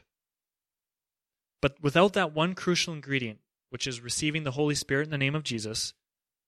But 1.62 1.76
without 1.82 2.14
that 2.14 2.34
one 2.34 2.54
crucial 2.54 2.94
ingredient, 2.94 3.40
which 3.70 3.88
is 3.88 4.02
receiving 4.02 4.44
the 4.44 4.52
Holy 4.52 4.76
Spirit 4.76 5.06
in 5.06 5.12
the 5.12 5.18
name 5.18 5.36
of 5.36 5.44
Jesus, 5.44 5.94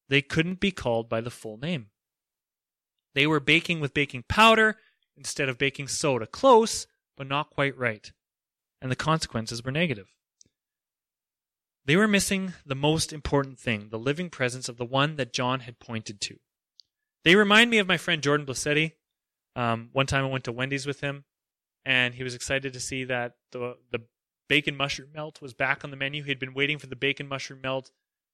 they 0.10 0.22
couldn't 0.22 0.60
be 0.60 0.72
called 0.72 1.08
by 1.08 1.22
the 1.22 1.30
full 1.30 1.58
name. 1.58 1.88
They 3.14 3.28
were 3.28 3.40
baking 3.40 3.80
with 3.80 3.94
baking 3.94 4.24
powder 4.28 4.78
instead 5.18 5.50
of 5.50 5.58
baking 5.58 5.90
soda. 5.90 6.26
Close, 6.26 6.88
but 7.18 7.28
not 7.28 7.50
quite 7.50 7.78
right. 7.78 8.12
And 8.82 8.90
the 8.90 8.96
consequences 8.96 9.64
were 9.64 9.72
negative. 9.72 10.14
They 11.86 11.96
were 11.96 12.08
missing 12.08 12.54
the 12.66 12.76
most 12.76 13.12
important 13.12 13.60
thing, 13.60 13.90
the 13.90 14.00
living 14.00 14.30
presence 14.30 14.70
of 14.70 14.78
the 14.78 14.86
one 14.86 15.16
that 15.16 15.34
John 15.34 15.62
had 15.62 15.80
pointed 15.80 16.22
to. 16.22 16.38
They 17.24 17.36
remind 17.36 17.70
me 17.70 17.80
of 17.80 17.88
my 17.88 17.98
friend 17.98 18.22
Jordan 18.22 18.46
Blassetti. 18.46 18.94
Um, 19.56 19.90
one 19.92 20.06
time 20.06 20.24
I 20.24 20.30
went 20.30 20.44
to 20.46 20.52
Wendy's 20.52 20.86
with 20.86 21.02
him, 21.02 21.26
and 21.84 22.14
he 22.16 22.24
was 22.24 22.36
excited 22.36 22.74
to 22.74 22.80
see 22.80 23.04
that 23.06 23.36
the 23.52 23.78
the 23.92 24.02
bacon 24.48 24.76
mushroom 24.76 25.10
melt 25.14 25.42
was 25.42 25.54
back 25.54 25.84
on 25.84 25.92
the 25.92 25.98
menu. 25.98 26.24
He 26.24 26.30
had 26.30 26.40
been 26.40 26.54
waiting 26.54 26.78
for 26.78 26.88
the 26.88 26.96
bacon 26.96 27.28
mushroom 27.28 27.62
melt, 27.62 27.92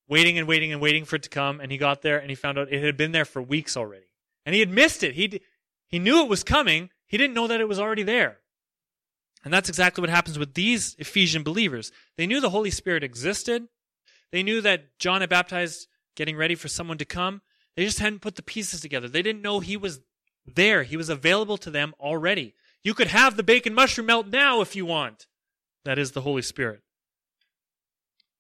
waiting 0.07 0.37
and 0.37 0.47
waiting 0.47 0.71
and 0.71 0.81
waiting 0.81 1.05
for 1.05 1.15
it 1.15 1.23
to 1.23 1.29
come, 1.29 1.59
and 1.59 1.71
he 1.71 1.77
got 1.77 2.01
there 2.01 2.19
and 2.19 2.29
he 2.29 2.35
found 2.35 2.57
out 2.57 2.71
it 2.71 2.83
had 2.83 2.97
been 2.97 3.13
there 3.13 3.25
for 3.25 3.41
weeks 3.41 3.75
already, 3.75 4.11
and 4.45 4.53
he 4.53 4.59
had 4.59 4.69
missed 4.69 5.03
it. 5.03 5.15
He 5.15 5.41
he 5.87 5.99
knew 5.99 6.21
it 6.21 6.29
was 6.29 6.43
coming. 6.43 6.89
He 7.07 7.17
didn't 7.17 7.33
know 7.33 7.47
that 7.47 7.61
it 7.61 7.67
was 7.67 7.79
already 7.79 8.03
there. 8.03 8.39
And 9.47 9.53
that's 9.53 9.69
exactly 9.69 10.01
what 10.01 10.09
happens 10.09 10.37
with 10.37 10.55
these 10.55 10.93
Ephesian 10.99 11.41
believers. 11.41 11.93
They 12.17 12.27
knew 12.27 12.41
the 12.41 12.49
Holy 12.49 12.69
Spirit 12.69 13.01
existed. 13.01 13.69
They 14.29 14.43
knew 14.43 14.59
that 14.59 14.99
John 14.99 15.21
had 15.21 15.29
baptized, 15.29 15.87
getting 16.17 16.35
ready 16.35 16.53
for 16.53 16.67
someone 16.67 16.97
to 16.97 17.05
come. 17.05 17.41
They 17.77 17.85
just 17.85 17.99
hadn't 17.99 18.19
put 18.19 18.35
the 18.35 18.41
pieces 18.41 18.81
together. 18.81 19.07
They 19.07 19.21
didn't 19.21 19.41
know 19.41 19.61
he 19.61 19.77
was 19.77 20.01
there. 20.45 20.83
He 20.83 20.97
was 20.97 21.07
available 21.07 21.55
to 21.59 21.71
them 21.71 21.93
already. 21.97 22.55
You 22.83 22.93
could 22.93 23.07
have 23.07 23.37
the 23.37 23.41
bacon 23.41 23.73
mushroom 23.73 24.07
melt 24.07 24.27
now 24.27 24.59
if 24.59 24.75
you 24.75 24.85
want. 24.85 25.27
That 25.85 25.97
is 25.97 26.11
the 26.11 26.23
Holy 26.23 26.41
Spirit. 26.41 26.81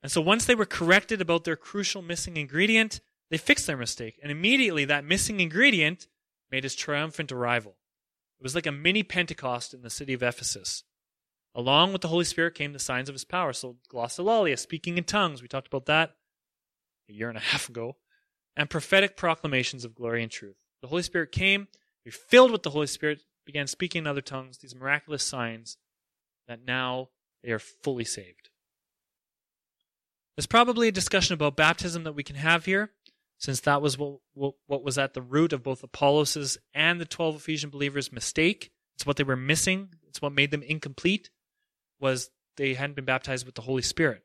And 0.03 0.11
so 0.11 0.19
once 0.19 0.43
they 0.43 0.55
were 0.55 0.65
corrected 0.65 1.21
about 1.21 1.45
their 1.45 1.55
crucial 1.55 2.01
missing 2.01 2.35
ingredient, 2.35 2.99
they 3.31 3.37
fixed 3.37 3.65
their 3.65 3.77
mistake. 3.77 4.19
And 4.21 4.29
immediately 4.29 4.83
that 4.83 5.05
missing 5.05 5.39
ingredient 5.39 6.09
made 6.51 6.65
his 6.65 6.75
triumphant 6.75 7.31
arrival. 7.31 7.77
It 8.41 8.43
was 8.43 8.55
like 8.55 8.67
a 8.67 8.73
mini 8.73 9.03
Pentecost 9.03 9.73
in 9.73 9.83
the 9.83 9.89
city 9.89 10.11
of 10.11 10.21
Ephesus. 10.21 10.83
Along 11.57 11.91
with 11.91 12.03
the 12.03 12.07
Holy 12.09 12.23
Spirit 12.23 12.53
came 12.53 12.71
the 12.71 12.79
signs 12.79 13.09
of 13.09 13.15
his 13.15 13.25
power. 13.25 13.51
So 13.51 13.77
glossolalia, 13.91 14.59
speaking 14.59 14.99
in 14.99 15.03
tongues, 15.03 15.41
we 15.41 15.47
talked 15.47 15.65
about 15.65 15.87
that 15.87 16.11
a 17.09 17.13
year 17.13 17.29
and 17.29 17.37
a 17.37 17.41
half 17.41 17.67
ago 17.67 17.97
and 18.55 18.69
prophetic 18.69 19.17
proclamations 19.17 19.83
of 19.83 19.95
glory 19.95 20.21
and 20.21 20.31
truth. 20.31 20.57
The 20.83 20.87
Holy 20.87 21.01
Spirit 21.01 21.31
came, 21.31 21.67
we 22.05 22.11
filled 22.11 22.51
with 22.51 22.61
the 22.61 22.69
Holy 22.69 22.85
Spirit, 22.85 23.23
began 23.43 23.65
speaking 23.65 24.03
in 24.03 24.07
other 24.07 24.21
tongues, 24.21 24.59
these 24.59 24.75
miraculous 24.75 25.23
signs 25.23 25.77
that 26.47 26.63
now 26.63 27.09
they 27.43 27.49
are 27.49 27.59
fully 27.59 28.05
saved. 28.05 28.49
There's 30.35 30.45
probably 30.45 30.87
a 30.87 30.91
discussion 30.91 31.33
about 31.33 31.55
baptism 31.55 32.03
that 32.03 32.13
we 32.13 32.23
can 32.23 32.35
have 32.35 32.65
here, 32.65 32.91
since 33.39 33.61
that 33.61 33.81
was 33.81 33.97
what, 33.97 34.19
what, 34.35 34.53
what 34.67 34.83
was 34.83 34.99
at 34.99 35.15
the 35.15 35.23
root 35.23 35.53
of 35.53 35.63
both 35.63 35.81
Apollos' 35.81 36.59
and 36.75 37.01
the 37.01 37.05
12 37.05 37.37
Ephesian 37.37 37.71
believers' 37.71 38.11
mistake. 38.11 38.69
It's 38.95 39.07
what 39.07 39.17
they 39.17 39.23
were 39.23 39.35
missing. 39.35 39.89
It's 40.07 40.21
what 40.21 40.33
made 40.33 40.51
them 40.51 40.63
incomplete, 40.63 41.31
was 41.99 42.29
they 42.57 42.73
hadn't 42.73 42.95
been 42.95 43.05
baptized 43.05 43.45
with 43.45 43.55
the 43.55 43.61
Holy 43.61 43.81
Spirit. 43.81 44.23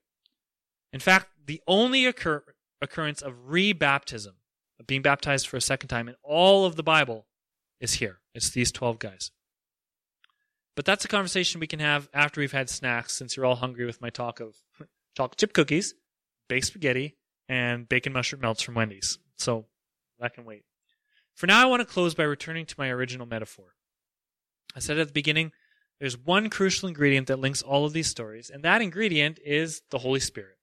In 0.93 1.01
fact, 1.01 1.29
the 1.47 1.61
only 1.67 2.07
occur, 2.07 2.43
occurrence 2.81 3.23
of 3.23 3.49
rebaptism, 3.49 4.35
of 4.79 4.87
being 4.87 5.03
baptized 5.03 5.47
for 5.47 5.57
a 5.57 5.61
second 5.61 5.89
time 5.89 6.09
in 6.09 6.17
all 6.23 6.65
of 6.65 6.77
the 6.77 6.83
Bible, 6.83 7.27
is 7.81 7.95
here. 7.95 8.21
It's 8.35 8.51
these 8.51 8.73
12 8.73 8.99
guys. 8.99 9.31
But 10.75 10.85
that's 10.85 11.05
a 11.05 11.09
conversation 11.09 11.61
we 11.61 11.67
can 11.67 11.81
have 11.81 12.09
after 12.15 12.41
we've 12.41 12.53
had 12.53 12.71
snacks, 12.71 13.15
since 13.15 13.37
you're 13.37 13.45
all 13.45 13.57
hungry 13.57 13.85
with 13.85 14.01
my 14.01 14.11
talk 14.11 14.41
of 14.41 14.57
chocolate 15.17 15.39
chip 15.39 15.53
cookies, 15.53 15.95
baked 16.49 16.67
spaghetti, 16.67 17.17
and 17.49 17.89
bacon 17.89 18.13
mushroom 18.13 18.41
melts 18.41 18.63
from 18.63 18.75
Wendy's. 18.75 19.19
So 19.37 19.67
that 20.19 20.35
can 20.35 20.45
wait. 20.45 20.65
For 21.35 21.47
now, 21.47 21.63
I 21.63 21.67
want 21.67 21.81
to 21.81 21.87
close 21.87 22.15
by 22.15 22.23
returning 22.25 22.67
to 22.67 22.75
my 22.79 22.89
original 22.89 23.27
metaphor. 23.27 23.75
I 24.75 24.81
said 24.81 24.99
at 24.99 25.09
the 25.09 25.13
beginning, 25.13 25.53
there's 26.03 26.19
one 26.19 26.51
crucial 26.51 26.89
ingredient 26.89 27.29
that 27.29 27.39
links 27.39 27.63
all 27.63 27.85
of 27.85 27.93
these 27.93 28.09
stories, 28.09 28.51
and 28.51 28.65
that 28.65 28.83
ingredient 28.83 29.39
is 29.45 29.83
the 29.91 30.01
Holy 30.01 30.19
Spirit. 30.19 30.57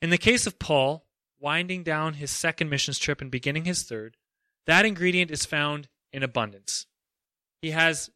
In 0.00 0.10
the 0.10 0.16
case 0.16 0.46
of 0.46 0.60
Paul, 0.60 1.08
winding 1.40 1.82
down 1.82 2.14
his 2.14 2.30
second 2.30 2.70
missions 2.70 2.96
trip 2.96 3.20
and 3.20 3.28
beginning 3.28 3.64
his 3.64 3.82
third, 3.82 4.16
that 4.64 4.86
ingredient 4.86 5.32
is 5.32 5.44
found 5.44 5.88
in 6.12 6.22
abundance. 6.22 6.86
He 7.60 7.72
has 7.72 8.10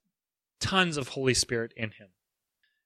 tons 0.60 0.96
of 0.96 1.08
Holy 1.08 1.34
Spirit 1.34 1.72
in 1.76 1.90
him. 1.90 2.10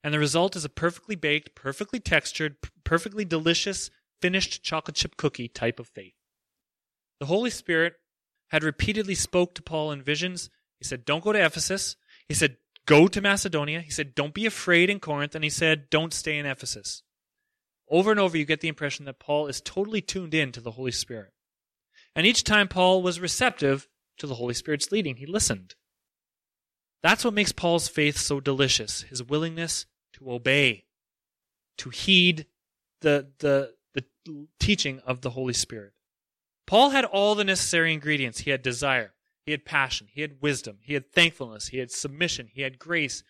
And 0.03 0.15
the 0.15 0.19
result 0.19 0.57
is 0.57 0.65
a 0.65 0.71
perfectly 0.71 1.15
baked, 1.15 1.55
perfectly 1.55 2.01
textured, 2.01 2.57
perfectly 2.85 3.27
delicious, 3.27 3.91
finished 4.19 4.63
chocolate 4.63 4.97
chip 4.97 5.19
cookie 5.19 5.49
type 5.49 5.79
of 5.79 5.89
faith. 5.89 6.15
The 7.21 7.27
Holy 7.27 7.51
Spirit 7.51 7.97
had 8.49 8.65
repeatedly 8.65 9.15
spoke 9.15 9.55
to 9.57 9.63
Paul 9.63 9.93
in 9.93 10.01
visions. 10.01 10.49
He 10.79 10.87
said, 10.87 11.05
"Don't 11.05 11.23
go 11.23 11.33
to 11.33 11.45
Ephesus." 11.45 11.97
He 12.27 12.33
said, 12.33 12.57
"Go 12.87 13.09
to 13.09 13.21
Macedonia." 13.21 13.81
He 13.81 13.91
said, 13.91 14.15
"Don't 14.15 14.35
be 14.35 14.47
afraid 14.47 14.91
in 14.91 15.01
Corinth." 15.01 15.35
And 15.35 15.45
he 15.45 15.51
said, 15.51 15.91
"Don't 15.91 16.13
stay 16.13 16.39
in 16.39 16.47
Ephesus." 16.47 17.03
Over 17.89 18.11
and 18.11 18.21
over, 18.21 18.37
you 18.37 18.45
get 18.45 18.61
the 18.61 18.69
impression 18.69 19.05
that 19.05 19.19
Paul 19.19 19.47
is 19.47 19.61
totally 19.61 20.01
tuned 20.01 20.35
in 20.35 20.53
to 20.53 20.61
the 20.61 20.73
Holy 20.73 20.93
Spirit. 20.93 21.33
And 22.15 22.27
each 22.27 22.45
time 22.45 22.69
Paul 22.69 23.03
was 23.03 23.21
receptive 23.21 23.89
to 24.19 24.27
the 24.27 24.37
Holy 24.37 24.55
Spirit's 24.55 24.93
leading, 24.93 25.17
he 25.17 25.27
listened. 25.27 25.75
That's 27.03 27.25
what 27.25 27.35
makes 27.35 27.53
Paul's 27.53 27.89
faith 27.89 28.17
so 28.17 28.41
delicious 28.41 29.03
his 29.03 29.23
willingness 29.23 29.87
to 30.15 30.33
obey, 30.33 30.87
to 31.79 31.91
heed 31.91 32.47
the, 33.01 33.33
the, 33.39 33.75
the 33.93 34.05
teaching 34.59 35.01
of 35.01 35.21
the 35.21 35.31
Holy 35.31 35.53
Spirit. 35.53 35.93
Paul 36.67 36.91
had 36.91 37.05
all 37.05 37.35
the 37.35 37.45
necessary 37.45 37.93
ingredients. 37.93 38.41
He 38.41 38.51
had 38.51 38.63
desire, 38.63 39.14
he 39.45 39.53
had 39.53 39.65
passion, 39.65 40.09
he 40.11 40.23
had 40.23 40.41
wisdom, 40.41 40.79
he 40.81 40.95
had 40.95 41.13
thankfulness, 41.13 41.69
he 41.69 41.79
had 41.79 41.91
submission, 41.91 42.49
he 42.53 42.63
had 42.63 42.79
grace, 42.79 43.23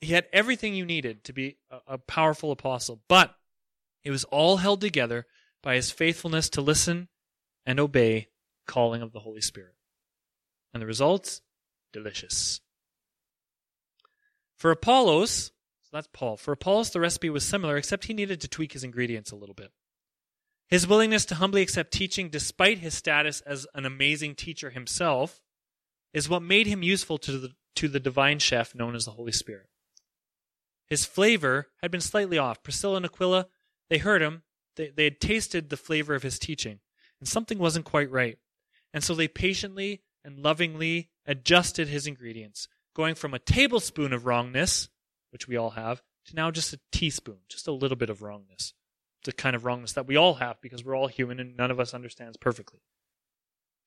he 0.00 0.14
had 0.14 0.26
everything 0.32 0.74
you 0.74 0.86
needed 0.86 1.24
to 1.24 1.32
be 1.32 1.58
a, 1.70 1.94
a 1.94 1.98
powerful 1.98 2.50
apostle, 2.50 3.00
but 3.08 3.36
it 4.02 4.10
was 4.10 4.24
all 4.24 4.58
held 4.58 4.80
together 4.80 5.26
by 5.62 5.74
his 5.74 5.90
faithfulness 5.90 6.48
to 6.50 6.60
listen 6.60 7.08
and 7.66 7.78
obey 7.78 8.28
calling 8.66 9.02
of 9.02 9.12
the 9.12 9.20
Holy 9.20 9.42
Spirit. 9.42 9.74
And 10.72 10.80
the 10.80 10.86
results? 10.86 11.42
Delicious. 11.92 12.60
For 14.56 14.70
Apollos, 14.70 15.52
so 15.82 15.88
that's 15.92 16.08
Paul. 16.12 16.36
For 16.36 16.52
Apollos, 16.52 16.90
the 16.90 17.00
recipe 17.00 17.30
was 17.30 17.44
similar, 17.44 17.76
except 17.76 18.04
he 18.04 18.14
needed 18.14 18.40
to 18.40 18.48
tweak 18.48 18.72
his 18.72 18.84
ingredients 18.84 19.30
a 19.30 19.36
little 19.36 19.54
bit. 19.54 19.72
His 20.70 20.86
willingness 20.86 21.24
to 21.26 21.34
humbly 21.34 21.62
accept 21.62 21.92
teaching 21.92 22.28
despite 22.28 22.78
his 22.78 22.94
status 22.94 23.40
as 23.40 23.66
an 23.74 23.84
amazing 23.84 24.36
teacher 24.36 24.70
himself 24.70 25.42
is 26.14 26.28
what 26.28 26.42
made 26.42 26.68
him 26.68 26.82
useful 26.82 27.18
to 27.18 27.38
the, 27.38 27.52
to 27.76 27.88
the 27.88 27.98
divine 27.98 28.38
chef 28.38 28.74
known 28.74 28.94
as 28.94 29.04
the 29.04 29.12
Holy 29.12 29.32
Spirit. 29.32 29.66
His 30.86 31.04
flavor 31.04 31.68
had 31.82 31.90
been 31.90 32.00
slightly 32.00 32.38
off. 32.38 32.62
Priscilla 32.62 32.96
and 32.96 33.06
Aquila, 33.06 33.46
they 33.88 33.98
heard 33.98 34.22
him, 34.22 34.42
they, 34.76 34.90
they 34.90 35.04
had 35.04 35.20
tasted 35.20 35.70
the 35.70 35.76
flavor 35.76 36.14
of 36.14 36.22
his 36.22 36.38
teaching, 36.38 36.80
and 37.18 37.28
something 37.28 37.58
wasn't 37.58 37.84
quite 37.84 38.10
right. 38.10 38.38
And 38.92 39.02
so 39.02 39.14
they 39.14 39.28
patiently 39.28 40.02
and 40.24 40.38
lovingly 40.38 41.10
adjusted 41.26 41.88
his 41.88 42.06
ingredients, 42.06 42.68
going 42.94 43.14
from 43.14 43.34
a 43.34 43.38
tablespoon 43.38 44.12
of 44.12 44.26
wrongness, 44.26 44.88
which 45.30 45.48
we 45.48 45.56
all 45.56 45.70
have, 45.70 46.02
to 46.26 46.34
now 46.34 46.50
just 46.50 46.72
a 46.72 46.80
teaspoon, 46.92 47.38
just 47.48 47.68
a 47.68 47.72
little 47.72 47.96
bit 47.96 48.10
of 48.10 48.22
wrongness. 48.22 48.74
The 49.24 49.32
kind 49.32 49.54
of 49.54 49.64
wrongness 49.64 49.92
that 49.92 50.06
we 50.06 50.16
all 50.16 50.34
have 50.34 50.60
because 50.60 50.84
we're 50.84 50.96
all 50.96 51.08
human 51.08 51.40
and 51.40 51.56
none 51.56 51.70
of 51.70 51.78
us 51.78 51.92
understands 51.92 52.36
perfectly. 52.36 52.80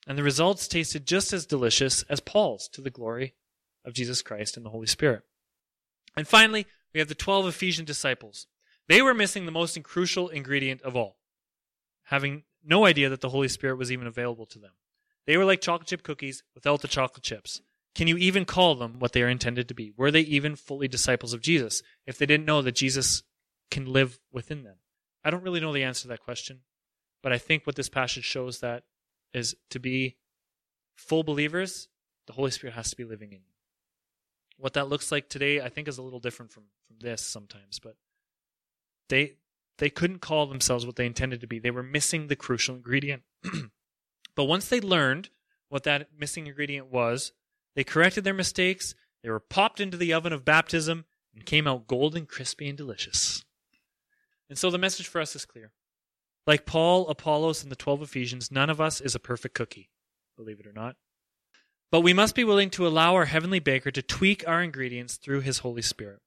And 0.05 0.17
the 0.17 0.23
results 0.23 0.67
tasted 0.67 1.07
just 1.07 1.33
as 1.33 1.45
delicious 1.45 2.03
as 2.03 2.19
Paul's 2.19 2.67
to 2.69 2.81
the 2.81 2.89
glory 2.89 3.33
of 3.85 3.93
Jesus 3.93 4.21
Christ 4.21 4.57
and 4.57 4.65
the 4.65 4.69
Holy 4.69 4.87
Spirit. 4.87 5.23
And 6.15 6.27
finally, 6.27 6.67
we 6.93 6.99
have 6.99 7.09
the 7.09 7.15
12 7.15 7.47
Ephesian 7.47 7.85
disciples. 7.85 8.47
They 8.87 9.01
were 9.01 9.13
missing 9.13 9.45
the 9.45 9.51
most 9.51 9.81
crucial 9.83 10.29
ingredient 10.29 10.81
of 10.81 10.95
all, 10.95 11.17
having 12.03 12.43
no 12.63 12.85
idea 12.85 13.09
that 13.09 13.21
the 13.21 13.29
Holy 13.29 13.47
Spirit 13.47 13.77
was 13.77 13.91
even 13.91 14.07
available 14.07 14.45
to 14.47 14.59
them. 14.59 14.71
They 15.25 15.37
were 15.37 15.45
like 15.45 15.61
chocolate 15.61 15.87
chip 15.87 16.03
cookies 16.03 16.43
without 16.53 16.81
the 16.81 16.87
chocolate 16.87 17.23
chips. 17.23 17.61
Can 17.95 18.07
you 18.07 18.17
even 18.17 18.45
call 18.45 18.75
them 18.75 18.99
what 18.99 19.13
they 19.13 19.21
are 19.21 19.29
intended 19.29 19.67
to 19.67 19.73
be? 19.73 19.93
Were 19.95 20.11
they 20.11 20.21
even 20.21 20.55
fully 20.55 20.87
disciples 20.87 21.33
of 21.33 21.41
Jesus 21.41 21.81
if 22.05 22.17
they 22.17 22.25
didn't 22.25 22.45
know 22.45 22.61
that 22.61 22.75
Jesus 22.75 23.23
can 23.71 23.85
live 23.85 24.19
within 24.31 24.63
them? 24.63 24.77
I 25.23 25.29
don't 25.29 25.43
really 25.43 25.59
know 25.59 25.73
the 25.73 25.83
answer 25.83 26.03
to 26.03 26.07
that 26.09 26.23
question, 26.23 26.61
but 27.21 27.31
I 27.31 27.37
think 27.37 27.65
what 27.65 27.75
this 27.75 27.89
passage 27.89 28.25
shows 28.25 28.59
that 28.59 28.83
is 29.33 29.55
to 29.69 29.79
be 29.79 30.17
full 30.95 31.23
believers, 31.23 31.87
the 32.27 32.33
Holy 32.33 32.51
Spirit 32.51 32.73
has 32.73 32.89
to 32.89 32.97
be 32.97 33.03
living 33.03 33.31
in 33.31 33.39
you. 33.39 33.53
What 34.57 34.73
that 34.73 34.89
looks 34.89 35.11
like 35.11 35.29
today, 35.29 35.61
I 35.61 35.69
think, 35.69 35.87
is 35.87 35.97
a 35.97 36.03
little 36.03 36.19
different 36.19 36.51
from, 36.51 36.63
from 36.87 36.97
this 36.99 37.21
sometimes, 37.21 37.79
but 37.79 37.95
they 39.09 39.33
they 39.79 39.89
couldn't 39.89 40.19
call 40.19 40.45
themselves 40.45 40.85
what 40.85 40.95
they 40.95 41.05
intended 41.05 41.41
to 41.41 41.47
be. 41.47 41.57
They 41.59 41.71
were 41.71 41.83
missing 41.83 42.27
the 42.27 42.35
crucial 42.35 42.75
ingredient. 42.75 43.23
but 44.35 44.45
once 44.45 44.69
they 44.69 44.79
learned 44.79 45.29
what 45.69 45.83
that 45.83 46.09
missing 46.17 46.45
ingredient 46.45 46.91
was, 46.91 47.31
they 47.75 47.83
corrected 47.83 48.23
their 48.23 48.35
mistakes, 48.35 48.93
they 49.23 49.29
were 49.29 49.39
popped 49.39 49.79
into 49.79 49.97
the 49.97 50.13
oven 50.13 50.31
of 50.31 50.45
baptism, 50.45 51.05
and 51.33 51.45
came 51.45 51.67
out 51.67 51.87
golden, 51.87 52.27
crispy, 52.27 52.69
and 52.69 52.77
delicious. 52.77 53.43
And 54.53 54.57
so 54.59 54.69
the 54.69 54.77
message 54.77 55.07
for 55.07 55.19
us 55.19 55.35
is 55.35 55.45
clear. 55.45 55.71
Like 56.45 56.67
Paul, 56.67 57.07
Apollos, 57.07 57.63
and 57.63 57.71
the 57.71 57.75
12 57.75 58.03
Ephesians, 58.03 58.51
none 58.51 58.69
of 58.69 58.79
us 58.79 59.01
is 59.01 59.15
a 59.15 59.19
perfect 59.19 59.55
cookie, 59.55 59.89
believe 60.37 60.59
it 60.59 60.67
or 60.67 60.71
not. 60.71 60.95
But 61.89 62.01
we 62.01 62.13
must 62.13 62.35
be 62.35 62.43
willing 62.43 62.69
to 62.69 62.85
allow 62.85 63.15
our 63.15 63.25
heavenly 63.25 63.57
baker 63.57 63.89
to 63.89 64.03
tweak 64.03 64.47
our 64.47 64.61
ingredients 64.61 65.15
through 65.15 65.41
his 65.41 65.57
Holy 65.57 65.81
Spirit. 65.81 66.19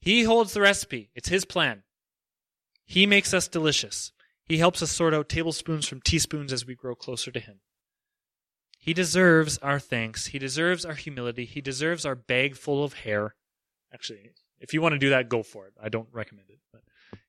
He 0.00 0.22
holds 0.22 0.52
the 0.52 0.60
recipe, 0.60 1.10
it's 1.16 1.28
his 1.28 1.44
plan. 1.44 1.82
He 2.84 3.04
makes 3.04 3.34
us 3.34 3.48
delicious. 3.48 4.12
He 4.44 4.58
helps 4.58 4.80
us 4.80 4.92
sort 4.92 5.12
out 5.12 5.28
tablespoons 5.28 5.88
from 5.88 6.02
teaspoons 6.02 6.52
as 6.52 6.64
we 6.64 6.76
grow 6.76 6.94
closer 6.94 7.32
to 7.32 7.40
him. 7.40 7.62
He 8.78 8.94
deserves 8.94 9.58
our 9.58 9.80
thanks. 9.80 10.26
He 10.26 10.38
deserves 10.38 10.84
our 10.84 10.94
humility. 10.94 11.46
He 11.46 11.60
deserves 11.60 12.06
our 12.06 12.14
bag 12.14 12.54
full 12.54 12.84
of 12.84 12.92
hair. 12.92 13.34
Actually, 13.92 14.30
if 14.60 14.72
you 14.72 14.80
want 14.80 14.92
to 14.92 15.00
do 15.00 15.10
that, 15.10 15.28
go 15.28 15.42
for 15.42 15.66
it. 15.66 15.72
I 15.82 15.88
don't 15.88 16.06
recommend 16.12 16.50
it. 16.50 16.60
But 16.72 16.82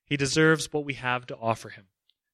he 0.08 0.18
deserves 0.18 0.72
what 0.72 0.86
we 0.86 0.96
have 0.96 1.28
to 1.28 1.38
offer 1.38 1.70
him. 1.70 1.86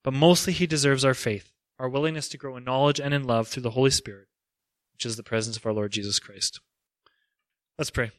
But 0.04 0.14
mostly, 0.14 0.54
he 0.54 0.68
deserves 0.68 1.04
our 1.04 1.14
faith, 1.14 1.52
our 1.80 1.90
willingness 1.90 2.30
to 2.30 2.38
grow 2.38 2.56
in 2.56 2.64
knowledge 2.64 3.00
and 3.00 3.14
in 3.14 3.24
love 3.24 3.48
through 3.48 3.64
the 3.64 3.72
Holy 3.72 3.90
Spirit, 3.90 4.28
which 4.94 5.06
is 5.06 5.16
the 5.18 5.24
presence 5.24 5.58
of 5.58 5.66
our 5.66 5.74
Lord 5.74 5.92
Jesus 5.92 6.20
Christ. 6.20 6.60
Let's 7.78 7.90
pray. 7.90 8.12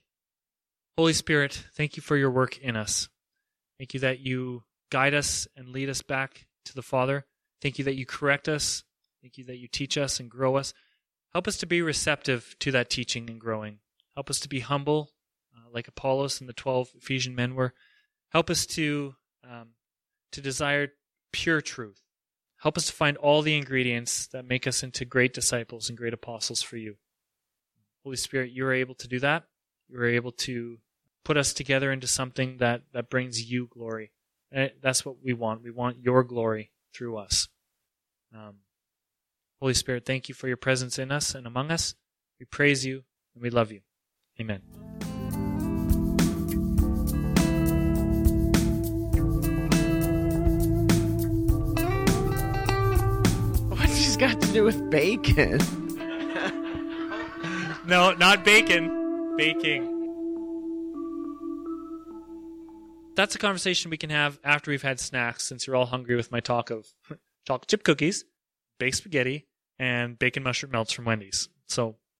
Holy 0.98 1.12
Spirit, 1.12 1.64
thank 1.74 1.96
you 1.96 2.02
for 2.02 2.16
your 2.16 2.30
work 2.30 2.58
in 2.58 2.76
us. 2.76 3.08
Thank 3.78 3.94
you 3.94 4.00
that 4.00 4.20
you 4.20 4.64
guide 4.90 5.14
us 5.14 5.46
and 5.56 5.68
lead 5.68 5.88
us 5.88 6.02
back 6.02 6.46
to 6.64 6.74
the 6.74 6.82
Father. 6.82 7.26
Thank 7.60 7.78
you 7.78 7.84
that 7.84 7.96
you 7.96 8.06
correct 8.06 8.48
us. 8.48 8.84
Thank 9.22 9.38
you 9.38 9.44
that 9.44 9.58
you 9.58 9.68
teach 9.68 9.96
us 9.96 10.20
and 10.20 10.30
grow 10.30 10.56
us. 10.56 10.74
Help 11.32 11.48
us 11.48 11.56
to 11.58 11.66
be 11.66 11.82
receptive 11.82 12.54
to 12.60 12.70
that 12.72 12.90
teaching 12.90 13.28
and 13.28 13.40
growing. 13.40 13.78
Help 14.14 14.30
us 14.30 14.38
to 14.40 14.48
be 14.48 14.60
humble, 14.60 15.10
uh, 15.56 15.68
like 15.72 15.88
Apollos 15.88 16.40
and 16.40 16.48
the 16.48 16.52
12 16.52 16.90
Ephesian 16.96 17.34
men 17.34 17.54
were. 17.54 17.74
Help 18.30 18.50
us 18.50 18.66
to, 18.66 19.16
um, 19.48 19.70
to 20.32 20.40
desire 20.40 20.92
pure 21.32 21.60
truth. 21.60 22.00
Help 22.60 22.78
us 22.78 22.86
to 22.86 22.92
find 22.92 23.16
all 23.18 23.42
the 23.42 23.56
ingredients 23.56 24.26
that 24.28 24.48
make 24.48 24.66
us 24.66 24.82
into 24.82 25.04
great 25.04 25.34
disciples 25.34 25.88
and 25.88 25.98
great 25.98 26.14
apostles 26.14 26.62
for 26.62 26.76
you. 26.76 26.96
Holy 28.02 28.16
Spirit, 28.16 28.52
you 28.52 28.64
are 28.66 28.72
able 28.72 28.94
to 28.94 29.08
do 29.08 29.18
that. 29.20 29.44
You 29.88 29.98
are 29.98 30.06
able 30.06 30.32
to 30.32 30.78
put 31.24 31.36
us 31.36 31.52
together 31.52 31.90
into 31.90 32.06
something 32.06 32.58
that, 32.58 32.82
that 32.92 33.10
brings 33.10 33.50
you 33.50 33.66
glory. 33.70 34.12
And 34.52 34.70
that's 34.82 35.04
what 35.04 35.16
we 35.22 35.32
want. 35.32 35.62
We 35.62 35.70
want 35.70 35.98
your 35.98 36.22
glory 36.22 36.70
through 36.94 37.16
us. 37.18 37.48
Um, 38.34 38.56
Holy 39.60 39.74
Spirit, 39.74 40.04
thank 40.04 40.28
you 40.28 40.34
for 40.34 40.48
your 40.48 40.56
presence 40.56 40.98
in 40.98 41.10
us 41.10 41.34
and 41.34 41.46
among 41.46 41.70
us. 41.70 41.94
We 42.38 42.46
praise 42.46 42.84
you 42.84 43.04
and 43.34 43.42
we 43.42 43.50
love 43.50 43.72
you. 43.72 43.80
Amen. 44.40 44.93
Got 54.26 54.40
to 54.40 54.52
do 54.52 54.64
with 54.64 54.90
bacon? 54.90 55.60
No, 57.86 58.14
not 58.14 58.46
bacon. 58.46 59.36
Baking. 59.36 59.90
That's 63.14 63.34
a 63.34 63.38
conversation 63.38 63.90
we 63.90 63.98
can 63.98 64.08
have 64.08 64.40
after 64.42 64.70
we've 64.70 64.80
had 64.80 64.98
snacks, 64.98 65.44
since 65.46 65.66
you're 65.66 65.76
all 65.76 65.84
hungry 65.84 66.16
with 66.16 66.32
my 66.32 66.40
talk 66.40 66.70
of 66.70 66.86
chocolate 67.46 67.68
chip 67.68 67.84
cookies, 67.84 68.24
baked 68.78 68.96
spaghetti, 68.96 69.46
and 69.78 70.18
bacon 70.18 70.42
mushroom 70.42 70.72
melts 70.72 70.92
from 70.92 71.04
Wendy's. 71.04 71.50
So 71.68 71.96